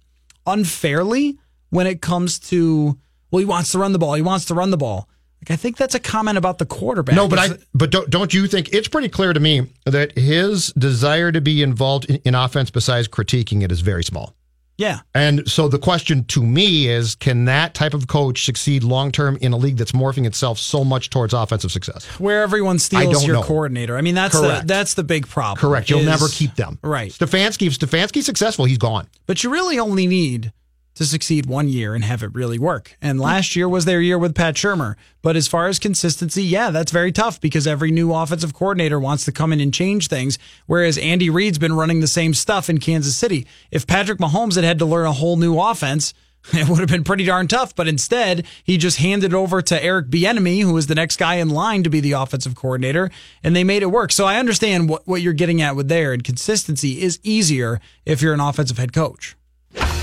unfairly 0.47 1.39
when 1.71 1.87
it 1.87 2.01
comes 2.01 2.39
to, 2.39 2.99
well, 3.31 3.41
he 3.41 3.45
wants 3.45 3.73
to 3.73 3.79
run 3.79 3.93
the 3.93 3.99
ball. 3.99 4.15
He 4.15 4.23
wants 4.23 4.45
to 4.47 4.55
run 4.55 4.71
the 4.71 4.77
ball. 4.77 5.09
Like, 5.41 5.51
I 5.51 5.57
think 5.57 5.77
that's 5.77 5.95
a 5.95 6.01
comment 6.01 6.39
about 6.39 6.59
the 6.59 6.67
quarterback. 6.67 7.15
no, 7.15 7.29
but 7.29 7.39
I 7.39 7.49
but 7.75 7.91
don't 7.91 8.09
don't 8.09 8.33
you 8.33 8.47
think 8.47 8.73
it's 8.73 8.89
pretty 8.89 9.09
clear 9.09 9.33
to 9.33 9.39
me 9.41 9.67
that 9.85 10.17
his 10.17 10.73
desire 10.79 11.31
to 11.31 11.41
be 11.41 11.63
involved 11.63 12.07
in, 12.07 12.17
in 12.25 12.35
offense 12.35 12.71
besides 12.71 13.07
critiquing 13.07 13.63
it 13.63 13.71
is 13.71 13.81
very 13.81 14.03
small. 14.03 14.35
Yeah. 14.77 15.01
And 15.15 15.49
so 15.49 15.69
the 15.69 15.79
question 15.79 16.25
to 16.27 16.43
me 16.43 16.89
is 16.89 17.15
can 17.15 17.47
that 17.47 17.75
type 17.75 17.95
of 17.95 18.09
coach 18.09 18.45
succeed 18.45 18.85
long 18.85 19.11
term 19.11 19.37
in 19.41 19.53
a 19.53 19.57
league 19.57 19.77
that's 19.77 19.93
morphing 19.93 20.27
itself 20.27 20.59
so 20.59 20.85
much 20.85 21.11
towards 21.11 21.33
offensive 21.33 21.73
success? 21.73 22.05
Where 22.21 22.43
everyone 22.43 22.79
steals 22.79 23.27
your 23.27 23.37
know. 23.37 23.43
coordinator. 23.43 23.97
I 23.97 24.03
mean, 24.03 24.15
that's 24.15 24.39
the, 24.39 24.63
that's 24.65 24.95
the 24.95 25.05
big 25.05 25.27
problem. 25.29 25.59
Correct. 25.59 25.89
You'll 25.91 26.01
is- 26.01 26.07
never 26.07 26.29
keep 26.29 26.55
them. 26.57 26.79
Right. 26.83 27.11
Stefanski, 27.11 27.67
if 27.67 27.79
Stefanski's 27.79 28.27
successful, 28.27 28.65
he's 28.65 28.79
gone. 28.79 29.09
But 29.27 29.43
you 29.43 29.51
really 29.51 29.79
only 29.79 30.07
need 30.07 30.53
to 30.97 31.05
succeed 31.05 31.47
one 31.47 31.69
year 31.69 31.95
and 31.95 32.03
have 32.05 32.23
it 32.23 32.35
really 32.35 32.59
work. 32.59 32.97
And 33.01 33.21
last 33.21 33.55
year 33.55 33.69
was 33.69 33.85
their 33.85 34.01
year 34.01 34.19
with 34.19 34.35
Pat 34.35 34.55
Shurmur. 34.55 34.97
But 35.23 35.37
as 35.37 35.47
far 35.47 35.69
as 35.69 35.79
consistency, 35.79 36.43
yeah, 36.43 36.71
that's 36.71 36.91
very 36.91 37.13
tough 37.13 37.41
because 37.41 37.67
every 37.67 37.91
new 37.91 38.13
offensive 38.13 38.55
coordinator 38.55 38.99
wants 38.99 39.25
to 39.27 39.33
come 39.33 39.53
in 39.53 39.61
and 39.61 39.73
change 39.73 40.09
things. 40.09 40.39
Whereas 40.67 40.99
Andy 40.99 41.31
Reid's 41.31 41.59
been 41.59 41.75
running 41.75 42.01
the 42.01 42.07
same 42.07 42.35
stuff 42.35 42.69
in 42.69 42.79
Kansas 42.79 43.17
City. 43.17 43.47
If 43.71 43.87
Patrick 43.87 44.19
Mahomes 44.19 44.57
had 44.57 44.65
had 44.65 44.79
to 44.79 44.87
learn 44.87 45.07
a 45.07 45.13
whole 45.13 45.37
new 45.37 45.61
offense, 45.61 46.15
it 46.53 46.69
would 46.69 46.79
have 46.79 46.89
been 46.89 47.05
pretty 47.05 47.25
darn 47.25 47.47
tough. 47.47 47.75
But 47.75 47.89
instead, 47.89 48.47
he 48.65 48.79
just 48.79 48.99
handed 48.99 49.33
it 49.33 49.37
over 49.37 49.61
to 49.63 49.83
Eric 49.83 50.09
Bieniemy, 50.09 50.63
who 50.63 50.73
was 50.73 50.87
the 50.87 50.95
next 50.95 51.17
guy 51.17 51.37
in 51.37 51.51
line 51.51 51.83
to 51.83 51.91
be 51.91 52.01
the 52.01 52.13
offensive 52.13 52.55
coordinator, 52.55 53.11
and 53.43 53.55
they 53.55 53.65
made 53.65 53.83
it 53.83 53.91
work. 53.91 54.13
So 54.13 54.25
I 54.25 54.39
understand 54.39 54.89
what, 54.89 55.07
what 55.07 55.21
you're 55.21 55.33
getting 55.33 55.61
at 55.61 55.77
with 55.77 55.89
there. 55.89 56.13
And 56.13 56.25
consistency 56.25 57.03
is 57.03 57.21
easier 57.23 57.81
if 58.05 58.23
you're 58.23 58.35
an 58.35 58.41
offensive 58.41 58.79
head 58.79 58.93
coach. 58.93 59.36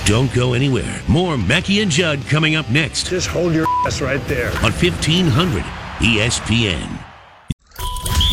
Don't 0.06 0.34
go 0.34 0.54
anywhere. 0.54 1.02
More 1.08 1.38
Mackey 1.38 1.82
and 1.82 1.90
Judd 1.90 2.22
coming 2.28 2.56
up 2.56 2.70
next. 2.70 3.08
Just 3.08 3.28
hold 3.28 3.54
your 3.54 3.66
ass 3.86 4.02
right 4.02 4.22
there. 4.28 4.50
On 4.58 4.72
1500 4.72 5.64
ESPN. 6.00 6.90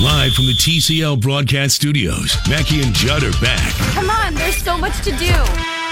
Live 0.03 0.33
from 0.33 0.47
the 0.47 0.55
TCL 0.55 1.21
broadcast 1.21 1.77
studios, 1.77 2.37
Mackey 2.49 2.83
and 2.83 2.93
Judd 2.95 3.23
are 3.23 3.41
back. 3.41 3.73
Come 3.95 4.11
on, 4.11 4.35
there's 4.35 4.57
so 4.57 4.77
much 4.77 4.97
to 5.05 5.11
do. 5.13 5.35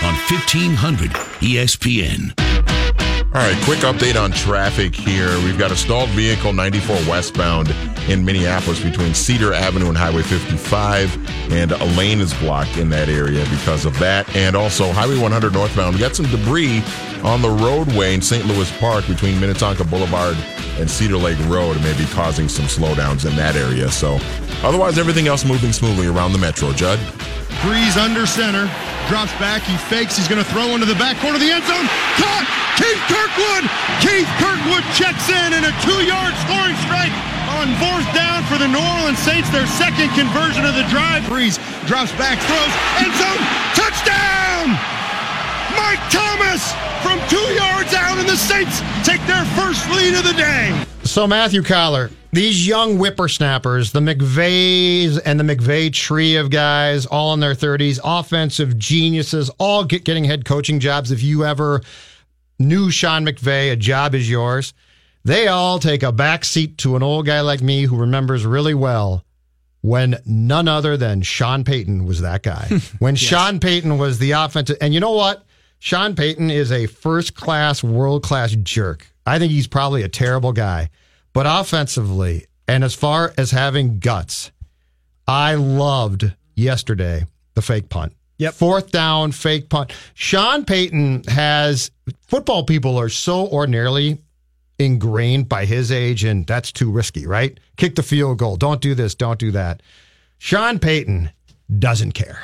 On 0.02 0.14
1500 0.30 1.10
ESPN. 1.40 2.47
All 3.38 3.44
right, 3.44 3.64
quick 3.64 3.78
update 3.80 4.20
on 4.20 4.32
traffic 4.32 4.92
here. 4.92 5.28
We've 5.44 5.56
got 5.56 5.70
a 5.70 5.76
stalled 5.76 6.08
vehicle 6.10 6.52
94 6.52 6.96
westbound 7.08 7.70
in 8.08 8.24
Minneapolis 8.24 8.82
between 8.82 9.14
Cedar 9.14 9.54
Avenue 9.54 9.86
and 9.86 9.96
Highway 9.96 10.22
55, 10.22 11.52
and 11.52 11.70
a 11.70 11.84
lane 11.96 12.18
is 12.18 12.34
blocked 12.34 12.76
in 12.78 12.88
that 12.88 13.08
area 13.08 13.44
because 13.44 13.84
of 13.84 13.96
that. 14.00 14.28
And 14.34 14.56
also 14.56 14.90
Highway 14.90 15.18
100 15.18 15.52
northbound. 15.52 15.94
We 15.94 16.00
got 16.00 16.16
some 16.16 16.26
debris 16.26 16.82
on 17.22 17.40
the 17.40 17.48
roadway 17.48 18.12
in 18.12 18.22
St. 18.22 18.44
Louis 18.44 18.76
Park 18.78 19.06
between 19.06 19.38
Minnetonka 19.38 19.84
Boulevard 19.84 20.36
and 20.78 20.90
Cedar 20.90 21.16
Lake 21.16 21.38
Road, 21.46 21.80
may 21.82 21.96
be 21.98 22.06
causing 22.06 22.48
some 22.48 22.66
slowdowns 22.66 23.28
in 23.28 23.34
that 23.36 23.56
area. 23.56 23.90
So, 23.90 24.18
otherwise, 24.62 24.98
everything 24.98 25.26
else 25.26 25.44
moving 25.44 25.72
smoothly 25.72 26.06
around 26.06 26.32
the 26.32 26.38
metro. 26.38 26.72
Judd? 26.72 26.98
Brees 27.66 27.98
under 27.98 28.26
center, 28.26 28.70
drops 29.10 29.34
back, 29.42 29.62
he 29.66 29.74
fakes, 29.90 30.16
he's 30.16 30.28
going 30.30 30.42
to 30.42 30.50
throw 30.54 30.78
into 30.78 30.86
the 30.86 30.94
back 30.94 31.18
corner 31.18 31.34
of 31.36 31.42
the 31.42 31.50
end 31.50 31.66
zone. 31.66 31.86
Caught! 32.14 32.46
Keith 32.78 33.02
Kirkwood! 33.10 33.64
Keith 33.98 34.30
Kirkwood 34.38 34.86
checks 34.94 35.26
in 35.26 35.50
and 35.58 35.66
a 35.66 35.74
two-yard 35.82 36.34
scoring 36.46 36.78
strike 36.86 37.10
on 37.58 37.66
fourth 37.82 38.06
down 38.14 38.46
for 38.46 38.62
the 38.62 38.70
New 38.70 38.78
Orleans 39.02 39.18
Saints, 39.18 39.50
their 39.50 39.66
second 39.66 40.14
conversion 40.14 40.64
of 40.64 40.78
the 40.78 40.86
drive. 40.86 41.26
Brees 41.26 41.58
drops 41.90 42.14
back, 42.14 42.38
throws, 42.46 42.74
end 43.02 43.14
zone, 43.18 43.42
touchdown! 43.74 44.97
Mike 45.88 46.10
Thomas 46.10 46.70
from 47.02 47.18
two 47.30 47.54
yards 47.54 47.94
out, 47.94 48.18
and 48.18 48.28
the 48.28 48.36
Saints 48.36 48.82
take 49.08 49.26
their 49.26 49.42
first 49.56 49.88
lead 49.88 50.12
of 50.12 50.22
the 50.22 50.34
day. 50.34 50.84
So, 51.04 51.26
Matthew 51.26 51.62
Coller, 51.62 52.10
these 52.30 52.68
young 52.68 52.98
whippersnappers, 52.98 53.92
the 53.92 54.00
McVays 54.00 55.18
and 55.24 55.40
the 55.40 55.44
McVay 55.44 55.90
tree 55.90 56.36
of 56.36 56.50
guys, 56.50 57.06
all 57.06 57.32
in 57.32 57.40
their 57.40 57.54
30s, 57.54 57.98
offensive 58.04 58.76
geniuses, 58.76 59.48
all 59.58 59.82
get, 59.82 60.04
getting 60.04 60.24
head 60.24 60.44
coaching 60.44 60.78
jobs. 60.78 61.10
If 61.10 61.22
you 61.22 61.46
ever 61.46 61.80
knew 62.58 62.90
Sean 62.90 63.24
McVay, 63.24 63.72
a 63.72 63.76
job 63.76 64.14
is 64.14 64.28
yours. 64.28 64.74
They 65.24 65.48
all 65.48 65.78
take 65.78 66.02
a 66.02 66.12
back 66.12 66.44
seat 66.44 66.76
to 66.78 66.96
an 66.96 67.02
old 67.02 67.24
guy 67.24 67.40
like 67.40 67.62
me 67.62 67.84
who 67.84 67.96
remembers 67.96 68.44
really 68.44 68.74
well 68.74 69.24
when 69.80 70.16
none 70.26 70.68
other 70.68 70.98
than 70.98 71.22
Sean 71.22 71.64
Payton 71.64 72.04
was 72.04 72.20
that 72.20 72.42
guy. 72.42 72.68
when 72.98 73.14
yes. 73.14 73.22
Sean 73.22 73.58
Payton 73.58 73.96
was 73.96 74.18
the 74.18 74.32
offensive, 74.32 74.76
and 74.82 74.92
you 74.92 75.00
know 75.00 75.12
what? 75.12 75.46
Sean 75.78 76.14
Payton 76.14 76.50
is 76.50 76.72
a 76.72 76.86
first 76.86 77.34
class, 77.34 77.82
world 77.82 78.22
class 78.22 78.52
jerk. 78.52 79.06
I 79.24 79.38
think 79.38 79.52
he's 79.52 79.66
probably 79.66 80.02
a 80.02 80.08
terrible 80.08 80.52
guy. 80.52 80.90
But 81.32 81.46
offensively, 81.48 82.46
and 82.66 82.82
as 82.82 82.94
far 82.94 83.32
as 83.38 83.50
having 83.50 83.98
guts, 83.98 84.50
I 85.26 85.54
loved 85.54 86.32
yesterday 86.54 87.26
the 87.54 87.62
fake 87.62 87.88
punt. 87.88 88.14
Yep. 88.38 88.54
Fourth 88.54 88.90
down, 88.90 89.32
fake 89.32 89.68
punt. 89.68 89.92
Sean 90.14 90.64
Payton 90.64 91.24
has 91.28 91.90
football 92.22 92.64
people 92.64 92.98
are 92.98 93.08
so 93.08 93.48
ordinarily 93.48 94.18
ingrained 94.78 95.48
by 95.48 95.64
his 95.64 95.90
age, 95.90 96.24
and 96.24 96.46
that's 96.46 96.70
too 96.70 96.90
risky, 96.90 97.26
right? 97.26 97.58
Kick 97.76 97.96
the 97.96 98.02
field 98.02 98.38
goal. 98.38 98.56
Don't 98.56 98.80
do 98.80 98.94
this. 98.94 99.14
Don't 99.14 99.38
do 99.38 99.50
that. 99.52 99.82
Sean 100.38 100.78
Payton 100.78 101.30
doesn't 101.78 102.12
care. 102.12 102.40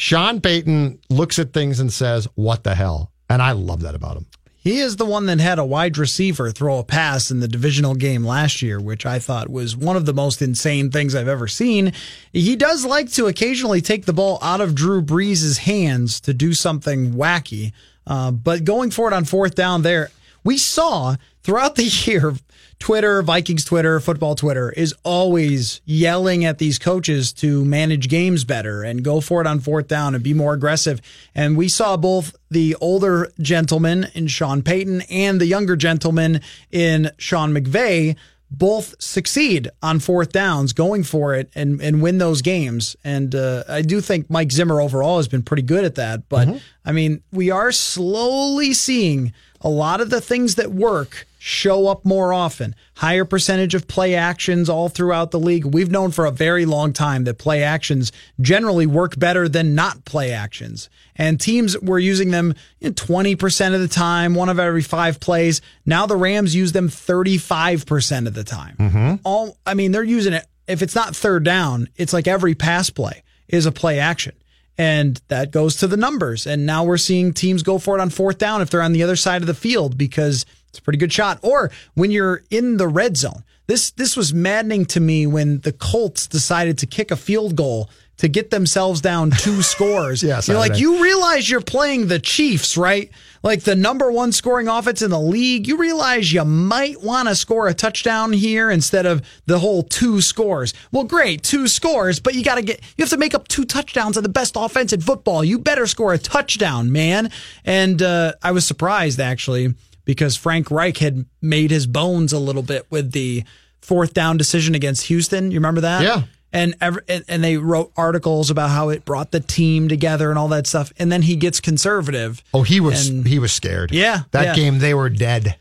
Sean 0.00 0.40
Payton 0.40 0.98
looks 1.10 1.38
at 1.38 1.52
things 1.52 1.78
and 1.78 1.92
says, 1.92 2.26
What 2.34 2.64
the 2.64 2.74
hell? 2.74 3.12
And 3.28 3.42
I 3.42 3.52
love 3.52 3.82
that 3.82 3.94
about 3.94 4.16
him. 4.16 4.24
He 4.56 4.80
is 4.80 4.96
the 4.96 5.04
one 5.04 5.26
that 5.26 5.40
had 5.40 5.58
a 5.58 5.64
wide 5.64 5.98
receiver 5.98 6.50
throw 6.50 6.78
a 6.78 6.84
pass 6.84 7.30
in 7.30 7.40
the 7.40 7.46
divisional 7.46 7.94
game 7.94 8.24
last 8.24 8.62
year, 8.62 8.80
which 8.80 9.04
I 9.04 9.18
thought 9.18 9.50
was 9.50 9.76
one 9.76 9.98
of 9.98 10.06
the 10.06 10.14
most 10.14 10.40
insane 10.40 10.90
things 10.90 11.14
I've 11.14 11.28
ever 11.28 11.46
seen. 11.46 11.92
He 12.32 12.56
does 12.56 12.86
like 12.86 13.12
to 13.12 13.26
occasionally 13.26 13.82
take 13.82 14.06
the 14.06 14.14
ball 14.14 14.38
out 14.40 14.62
of 14.62 14.74
Drew 14.74 15.02
Brees' 15.02 15.58
hands 15.58 16.18
to 16.22 16.32
do 16.32 16.54
something 16.54 17.12
wacky. 17.12 17.72
Uh, 18.06 18.30
but 18.30 18.64
going 18.64 18.90
for 18.90 19.06
it 19.06 19.12
on 19.12 19.26
fourth 19.26 19.54
down 19.54 19.82
there, 19.82 20.10
we 20.42 20.56
saw 20.56 21.16
throughout 21.42 21.74
the 21.74 21.84
year 22.06 22.34
Twitter, 22.80 23.22
Vikings 23.22 23.64
Twitter, 23.64 24.00
football 24.00 24.34
Twitter 24.34 24.70
is 24.72 24.94
always 25.04 25.82
yelling 25.84 26.46
at 26.46 26.58
these 26.58 26.78
coaches 26.78 27.32
to 27.34 27.62
manage 27.64 28.08
games 28.08 28.42
better 28.44 28.82
and 28.82 29.04
go 29.04 29.20
for 29.20 29.42
it 29.42 29.46
on 29.46 29.60
fourth 29.60 29.86
down 29.86 30.14
and 30.14 30.24
be 30.24 30.32
more 30.32 30.54
aggressive. 30.54 31.00
And 31.34 31.56
we 31.58 31.68
saw 31.68 31.98
both 31.98 32.34
the 32.50 32.74
older 32.80 33.30
gentleman 33.38 34.08
in 34.14 34.26
Sean 34.26 34.62
Payton 34.62 35.02
and 35.02 35.38
the 35.40 35.46
younger 35.46 35.76
gentleman 35.76 36.40
in 36.72 37.10
Sean 37.18 37.52
McVay 37.52 38.16
both 38.50 39.00
succeed 39.00 39.70
on 39.82 40.00
fourth 40.00 40.32
downs, 40.32 40.72
going 40.72 41.04
for 41.04 41.34
it 41.34 41.50
and, 41.54 41.80
and 41.80 42.02
win 42.02 42.18
those 42.18 42.42
games. 42.42 42.96
And 43.04 43.34
uh, 43.34 43.62
I 43.68 43.82
do 43.82 44.00
think 44.00 44.28
Mike 44.28 44.50
Zimmer 44.50 44.80
overall 44.80 45.18
has 45.18 45.28
been 45.28 45.42
pretty 45.42 45.62
good 45.62 45.84
at 45.84 45.94
that. 45.96 46.28
But 46.28 46.48
mm-hmm. 46.48 46.58
I 46.84 46.92
mean, 46.92 47.22
we 47.30 47.50
are 47.50 47.70
slowly 47.70 48.72
seeing 48.72 49.32
a 49.60 49.68
lot 49.68 50.00
of 50.00 50.10
the 50.10 50.20
things 50.20 50.56
that 50.56 50.72
work 50.72 51.26
show 51.42 51.88
up 51.88 52.04
more 52.04 52.34
often. 52.34 52.74
Higher 52.96 53.24
percentage 53.24 53.74
of 53.74 53.88
play 53.88 54.14
actions 54.14 54.68
all 54.68 54.90
throughout 54.90 55.30
the 55.30 55.38
league. 55.38 55.64
We've 55.64 55.90
known 55.90 56.10
for 56.10 56.26
a 56.26 56.30
very 56.30 56.66
long 56.66 56.92
time 56.92 57.24
that 57.24 57.38
play 57.38 57.62
actions 57.62 58.12
generally 58.42 58.84
work 58.84 59.18
better 59.18 59.48
than 59.48 59.74
not 59.74 60.04
play 60.04 60.32
actions. 60.32 60.90
And 61.16 61.40
teams 61.40 61.80
were 61.80 61.98
using 61.98 62.30
them 62.30 62.54
you 62.78 62.90
know, 62.90 62.94
20% 62.94 63.74
of 63.74 63.80
the 63.80 63.88
time, 63.88 64.34
one 64.34 64.50
of 64.50 64.58
every 64.58 64.82
five 64.82 65.18
plays. 65.18 65.62
Now 65.86 66.04
the 66.04 66.14
Rams 66.14 66.54
use 66.54 66.72
them 66.72 66.90
35% 66.90 68.26
of 68.26 68.34
the 68.34 68.44
time. 68.44 68.76
Mm-hmm. 68.76 69.14
All, 69.24 69.56
I 69.64 69.72
mean, 69.72 69.92
they're 69.92 70.04
using 70.04 70.34
it. 70.34 70.46
If 70.68 70.82
it's 70.82 70.94
not 70.94 71.16
third 71.16 71.42
down, 71.42 71.88
it's 71.96 72.12
like 72.12 72.28
every 72.28 72.54
pass 72.54 72.90
play 72.90 73.22
is 73.48 73.64
a 73.64 73.72
play 73.72 73.98
action. 73.98 74.34
And 74.76 75.20
that 75.28 75.52
goes 75.52 75.76
to 75.76 75.86
the 75.86 75.96
numbers. 75.96 76.46
And 76.46 76.66
now 76.66 76.84
we're 76.84 76.98
seeing 76.98 77.32
teams 77.32 77.62
go 77.62 77.78
for 77.78 77.98
it 77.98 78.02
on 78.02 78.10
fourth 78.10 78.36
down 78.36 78.60
if 78.60 78.68
they're 78.68 78.82
on 78.82 78.92
the 78.92 79.02
other 79.02 79.16
side 79.16 79.40
of 79.40 79.46
the 79.46 79.54
field 79.54 79.96
because– 79.96 80.44
it's 80.70 80.78
a 80.78 80.82
pretty 80.82 80.98
good 80.98 81.12
shot. 81.12 81.38
Or 81.42 81.70
when 81.94 82.10
you're 82.10 82.42
in 82.50 82.76
the 82.78 82.88
red 82.88 83.16
zone. 83.16 83.44
This 83.66 83.92
this 83.92 84.16
was 84.16 84.34
maddening 84.34 84.84
to 84.86 85.00
me 85.00 85.28
when 85.28 85.60
the 85.60 85.72
Colts 85.72 86.26
decided 86.26 86.78
to 86.78 86.86
kick 86.86 87.12
a 87.12 87.16
field 87.16 87.54
goal 87.54 87.88
to 88.16 88.28
get 88.28 88.50
themselves 88.50 89.00
down 89.00 89.30
two 89.30 89.62
scores. 89.74 90.22
yes, 90.22 90.48
you're 90.48 90.58
like 90.58 90.78
you 90.78 91.02
realize 91.02 91.48
you're 91.48 91.60
playing 91.60 92.08
the 92.08 92.18
Chiefs, 92.18 92.76
right? 92.76 93.10
Like 93.42 93.62
the 93.62 93.76
number 93.76 94.10
one 94.10 94.32
scoring 94.32 94.68
offense 94.68 95.02
in 95.02 95.10
the 95.10 95.20
league. 95.20 95.66
You 95.68 95.78
realize 95.78 96.32
you 96.32 96.44
might 96.44 97.00
want 97.00 97.28
to 97.28 97.34
score 97.36 97.68
a 97.68 97.74
touchdown 97.74 98.32
here 98.32 98.70
instead 98.70 99.06
of 99.06 99.22
the 99.46 99.60
whole 99.60 99.84
two 99.84 100.20
scores. 100.20 100.74
Well, 100.92 101.04
great, 101.04 101.42
two 101.42 101.66
scores, 101.68 102.18
but 102.18 102.34
you 102.34 102.42
got 102.42 102.56
to 102.56 102.62
get 102.62 102.80
you 102.96 103.04
have 103.04 103.10
to 103.10 103.16
make 103.16 103.34
up 103.34 103.46
two 103.46 103.64
touchdowns 103.64 104.16
on 104.16 104.24
the 104.24 104.28
best 104.28 104.54
offense 104.56 104.92
in 104.92 105.00
football. 105.00 105.44
You 105.44 105.58
better 105.60 105.86
score 105.86 106.12
a 106.12 106.18
touchdown, 106.18 106.90
man. 106.92 107.30
And 107.64 108.02
uh, 108.02 108.32
I 108.42 108.50
was 108.50 108.66
surprised 108.66 109.20
actually 109.20 109.74
because 110.04 110.36
Frank 110.36 110.70
Reich 110.70 110.98
had 110.98 111.26
made 111.40 111.70
his 111.70 111.86
bones 111.86 112.32
a 112.32 112.38
little 112.38 112.62
bit 112.62 112.86
with 112.90 113.12
the 113.12 113.44
fourth 113.80 114.14
down 114.14 114.36
decision 114.36 114.74
against 114.74 115.06
Houston. 115.06 115.50
You 115.50 115.58
remember 115.58 115.82
that? 115.82 116.02
Yeah. 116.02 116.22
And 116.52 116.74
every, 116.80 117.02
and 117.08 117.44
they 117.44 117.56
wrote 117.56 117.92
articles 117.96 118.50
about 118.50 118.70
how 118.70 118.88
it 118.88 119.04
brought 119.04 119.30
the 119.30 119.38
team 119.38 119.88
together 119.88 120.30
and 120.30 120.38
all 120.38 120.48
that 120.48 120.66
stuff. 120.66 120.92
And 120.98 121.10
then 121.10 121.22
he 121.22 121.36
gets 121.36 121.60
conservative. 121.60 122.42
Oh, 122.52 122.62
he 122.62 122.80
was 122.80 123.08
and, 123.08 123.26
he 123.26 123.38
was 123.38 123.52
scared. 123.52 123.92
Yeah, 123.92 124.22
that 124.32 124.44
yeah. 124.44 124.54
game 124.54 124.80
they 124.80 124.92
were 124.92 125.08
dead. 125.08 125.56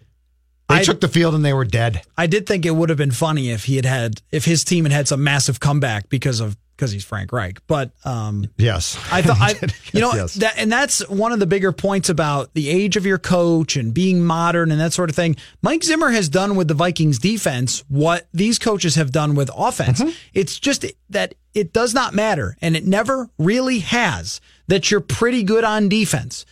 They 0.68 0.76
I, 0.76 0.84
took 0.84 1.00
the 1.00 1.08
field 1.08 1.36
and 1.36 1.46
they 1.46 1.54
were 1.54 1.66
dead. 1.66 2.02
I 2.18 2.28
did 2.28 2.48
think 2.48 2.66
it 2.66 2.72
would 2.72 2.90
have 2.90 2.98
been 2.98 3.12
funny 3.12 3.50
if 3.50 3.66
he 3.66 3.76
had 3.76 3.86
had 3.86 4.22
if 4.32 4.46
his 4.46 4.64
team 4.64 4.86
had 4.86 4.92
had 4.92 5.08
some 5.08 5.24
massive 5.24 5.60
comeback 5.60 6.10
because 6.10 6.40
of 6.40 6.58
because 6.80 6.92
he's 6.94 7.04
Frank 7.04 7.34
Reich. 7.34 7.60
But 7.68 7.92
um, 8.06 8.50
yes, 8.58 8.98
I 9.12 9.22
thought 9.22 9.38
I, 9.40 9.50
you 9.94 10.00
know 10.00 10.14
yes. 10.14 10.36
that, 10.36 10.54
and 10.58 10.72
that's 10.72 11.08
one 11.10 11.34
of 11.34 11.40
the 11.40 11.46
bigger 11.46 11.74
points 11.74 12.08
about 12.08 12.54
the 12.54 12.70
age 12.70 12.96
of 12.96 13.06
your 13.06 13.18
coach 13.18 13.76
and 13.76 13.94
being 13.94 14.24
modern 14.24 14.72
and 14.72 14.80
that 14.80 14.94
sort 14.94 15.10
of 15.10 15.16
thing. 15.16 15.36
Mike 15.62 15.84
Zimmer 15.84 16.10
has 16.12 16.30
done 16.30 16.56
with 16.56 16.70
the 16.70 16.74
Vikings 16.74 17.20
defense 17.20 17.84
what 17.90 18.28
these 18.34 18.58
coaches 18.58 18.96
have 18.96 19.12
done 19.12 19.36
with 19.36 19.52
offense. 19.54 20.00
Mm-hmm. 20.00 20.12
It's 20.34 20.58
just 20.58 20.86
that 21.10 21.36
it 21.54 21.74
does 21.74 21.94
not 21.94 22.14
matter, 22.14 22.56
and 22.62 22.78
it 22.78 22.86
never 22.86 23.30
really 23.38 23.80
has. 23.80 24.40
That 24.68 24.90
you're 24.90 25.02
pretty 25.02 25.44
good 25.44 25.64
on 25.64 25.90
defense. 25.90 26.46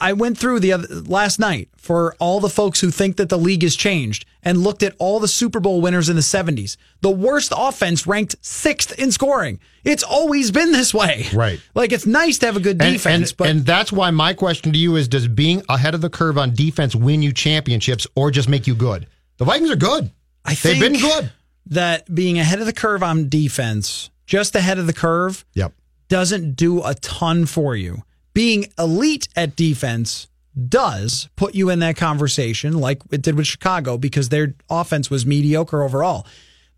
I 0.00 0.12
went 0.12 0.36
through 0.36 0.60
the 0.60 0.72
other, 0.72 0.88
last 0.88 1.38
night 1.38 1.68
for 1.76 2.16
all 2.18 2.40
the 2.40 2.48
folks 2.48 2.80
who 2.80 2.90
think 2.90 3.16
that 3.16 3.28
the 3.28 3.38
league 3.38 3.62
has 3.62 3.76
changed 3.76 4.26
and 4.42 4.58
looked 4.58 4.82
at 4.82 4.94
all 4.98 5.20
the 5.20 5.28
Super 5.28 5.60
Bowl 5.60 5.80
winners 5.80 6.08
in 6.08 6.16
the 6.16 6.22
70s. 6.22 6.76
The 7.00 7.10
worst 7.10 7.52
offense 7.56 8.04
ranked 8.06 8.34
sixth 8.40 8.98
in 8.98 9.12
scoring. 9.12 9.60
It's 9.84 10.02
always 10.02 10.50
been 10.50 10.72
this 10.72 10.92
way. 10.92 11.26
Right. 11.32 11.60
Like 11.74 11.92
it's 11.92 12.06
nice 12.06 12.38
to 12.38 12.46
have 12.46 12.56
a 12.56 12.60
good 12.60 12.78
defense, 12.78 13.06
and, 13.06 13.22
and, 13.22 13.36
but 13.36 13.48
and 13.48 13.60
that's 13.64 13.92
why 13.92 14.10
my 14.10 14.34
question 14.34 14.72
to 14.72 14.78
you 14.78 14.96
is: 14.96 15.06
Does 15.06 15.28
being 15.28 15.62
ahead 15.68 15.94
of 15.94 16.00
the 16.00 16.10
curve 16.10 16.36
on 16.36 16.54
defense 16.54 16.94
win 16.94 17.22
you 17.22 17.32
championships, 17.32 18.06
or 18.16 18.30
just 18.30 18.48
make 18.48 18.66
you 18.66 18.74
good? 18.74 19.06
The 19.36 19.44
Vikings 19.44 19.70
are 19.70 19.76
good. 19.76 20.10
I 20.44 20.54
think 20.54 20.80
They've 20.80 20.92
been 20.92 21.00
good. 21.00 21.32
That 21.66 22.12
being 22.12 22.38
ahead 22.38 22.60
of 22.60 22.66
the 22.66 22.72
curve 22.72 23.02
on 23.02 23.28
defense, 23.28 24.10
just 24.26 24.56
ahead 24.56 24.78
of 24.78 24.86
the 24.86 24.92
curve, 24.92 25.44
yep. 25.54 25.72
doesn't 26.08 26.56
do 26.56 26.82
a 26.82 26.94
ton 26.94 27.46
for 27.46 27.76
you 27.76 28.02
being 28.38 28.66
elite 28.78 29.26
at 29.34 29.56
defense 29.56 30.28
does 30.68 31.28
put 31.34 31.56
you 31.56 31.70
in 31.70 31.80
that 31.80 31.96
conversation 31.96 32.78
like 32.78 33.02
it 33.10 33.20
did 33.20 33.34
with 33.34 33.48
Chicago 33.48 33.98
because 33.98 34.28
their 34.28 34.54
offense 34.70 35.10
was 35.10 35.26
mediocre 35.26 35.82
overall. 35.82 36.24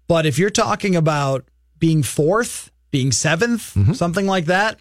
But 0.09 0.25
if 0.25 0.39
you're 0.39 0.49
talking 0.49 0.97
about 0.97 1.45
being 1.79 2.03
fourth, 2.03 2.71
being 2.91 3.11
7th 3.11 3.75
mm-hmm. 3.75 3.93
something 3.93 4.27
like 4.27 4.47
that, 4.47 4.81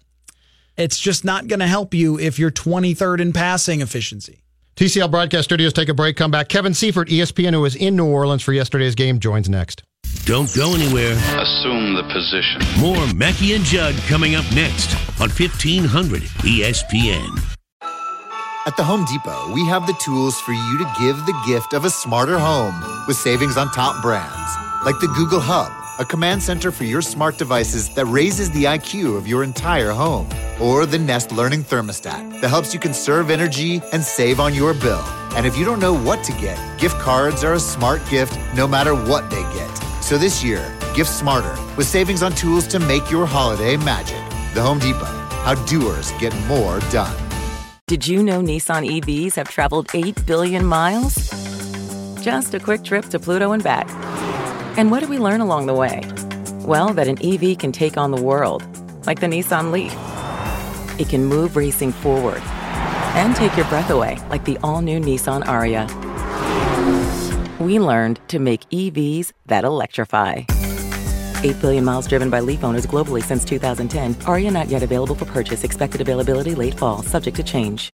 it's 0.78 0.98
just 0.98 1.22
not 1.22 1.48
going 1.48 1.60
to 1.60 1.66
help 1.66 1.92
you 1.92 2.18
if 2.18 2.38
you're 2.38 2.50
23rd 2.50 3.20
in 3.20 3.34
passing 3.34 3.82
efficiency. 3.82 4.42
TCL 4.76 5.10
Broadcast 5.10 5.44
Studios 5.44 5.74
take 5.74 5.90
a 5.90 5.94
break, 5.94 6.16
come 6.16 6.30
back. 6.30 6.48
Kevin 6.48 6.72
Seifert, 6.72 7.08
ESPN, 7.08 7.52
who 7.52 7.60
was 7.60 7.76
in 7.76 7.94
New 7.94 8.06
Orleans 8.06 8.42
for 8.42 8.54
yesterday's 8.54 8.94
game, 8.94 9.20
joins 9.20 9.50
next. 9.50 9.82
Don't 10.24 10.54
go 10.54 10.74
anywhere. 10.74 11.12
Assume 11.12 11.94
the 11.94 12.04
position. 12.12 12.60
More 12.80 13.06
Mackey 13.14 13.54
and 13.54 13.64
Judd 13.64 13.94
coming 14.06 14.34
up 14.34 14.44
next 14.54 14.94
on 15.20 15.28
1500 15.28 16.22
ESPN. 16.22 17.56
At 18.66 18.76
the 18.76 18.84
Home 18.84 19.04
Depot, 19.06 19.52
we 19.52 19.66
have 19.66 19.86
the 19.86 19.94
tools 19.94 20.38
for 20.40 20.52
you 20.52 20.78
to 20.78 20.84
give 21.00 21.16
the 21.26 21.42
gift 21.46 21.72
of 21.72 21.84
a 21.84 21.90
smarter 21.90 22.38
home 22.38 22.74
with 23.08 23.16
savings 23.16 23.56
on 23.56 23.70
top 23.72 24.02
brands, 24.02 24.50
like 24.84 25.00
the 25.00 25.08
Google 25.16 25.40
Hub, 25.40 25.72
a 25.98 26.04
command 26.04 26.42
center 26.42 26.70
for 26.70 26.84
your 26.84 27.00
smart 27.00 27.38
devices 27.38 27.88
that 27.94 28.04
raises 28.04 28.50
the 28.50 28.64
IQ 28.64 29.16
of 29.16 29.26
your 29.26 29.44
entire 29.44 29.90
home, 29.90 30.28
or 30.60 30.84
the 30.84 30.98
Nest 30.98 31.32
Learning 31.32 31.64
Thermostat 31.64 32.40
that 32.40 32.48
helps 32.48 32.74
you 32.74 32.78
conserve 32.78 33.30
energy 33.30 33.80
and 33.92 34.04
save 34.04 34.38
on 34.38 34.54
your 34.54 34.74
bill. 34.74 35.04
And 35.34 35.46
if 35.46 35.56
you 35.56 35.64
don't 35.64 35.80
know 35.80 35.94
what 35.94 36.22
to 36.24 36.32
get, 36.32 36.58
gift 36.78 36.98
cards 36.98 37.42
are 37.42 37.54
a 37.54 37.60
smart 37.60 38.06
gift 38.10 38.38
no 38.54 38.68
matter 38.68 38.94
what 38.94 39.30
they 39.30 39.42
get. 39.54 39.89
So 40.10 40.18
this 40.18 40.42
year, 40.42 40.76
gift 40.92 41.08
smarter 41.08 41.56
with 41.76 41.86
savings 41.86 42.24
on 42.24 42.32
tools 42.32 42.66
to 42.66 42.80
make 42.80 43.12
your 43.12 43.26
holiday 43.26 43.76
magic. 43.76 44.18
The 44.54 44.60
Home 44.60 44.80
Depot, 44.80 45.04
how 45.44 45.54
doers 45.66 46.10
get 46.18 46.36
more 46.48 46.80
done. 46.90 47.16
Did 47.86 48.08
you 48.08 48.20
know 48.20 48.40
Nissan 48.40 48.90
EVs 48.90 49.36
have 49.36 49.48
traveled 49.48 49.88
8 49.94 50.26
billion 50.26 50.66
miles? 50.66 51.14
Just 52.20 52.54
a 52.54 52.58
quick 52.58 52.82
trip 52.82 53.04
to 53.04 53.20
Pluto 53.20 53.52
and 53.52 53.62
back. 53.62 53.88
And 54.76 54.90
what 54.90 54.98
did 54.98 55.10
we 55.10 55.18
learn 55.18 55.42
along 55.42 55.66
the 55.66 55.74
way? 55.74 56.02
Well, 56.66 56.92
that 56.94 57.06
an 57.06 57.24
EV 57.24 57.56
can 57.56 57.70
take 57.70 57.96
on 57.96 58.10
the 58.10 58.20
world, 58.20 58.64
like 59.06 59.20
the 59.20 59.28
Nissan 59.28 59.70
Leaf. 59.70 59.94
It 60.98 61.08
can 61.08 61.24
move 61.24 61.54
racing 61.54 61.92
forward 61.92 62.42
and 63.14 63.36
take 63.36 63.56
your 63.56 63.66
breath 63.66 63.90
away, 63.90 64.18
like 64.28 64.44
the 64.44 64.58
all 64.64 64.82
new 64.82 64.98
Nissan 64.98 65.44
Ariya. 65.44 66.09
We 67.60 67.78
learned 67.78 68.20
to 68.28 68.38
make 68.38 68.68
EVs 68.70 69.32
that 69.48 69.64
electrify. 69.64 70.44
8 71.42 71.60
billion 71.60 71.84
miles 71.84 72.08
driven 72.08 72.30
by 72.30 72.40
Leaf 72.40 72.64
owners 72.64 72.86
globally 72.86 73.22
since 73.22 73.44
2010. 73.44 74.14
Ariya 74.26 74.52
not 74.52 74.68
yet 74.68 74.82
available 74.82 75.14
for 75.14 75.26
purchase. 75.26 75.62
Expected 75.62 76.00
availability 76.00 76.54
late 76.54 76.78
fall, 76.78 77.02
subject 77.02 77.36
to 77.36 77.42
change. 77.42 77.88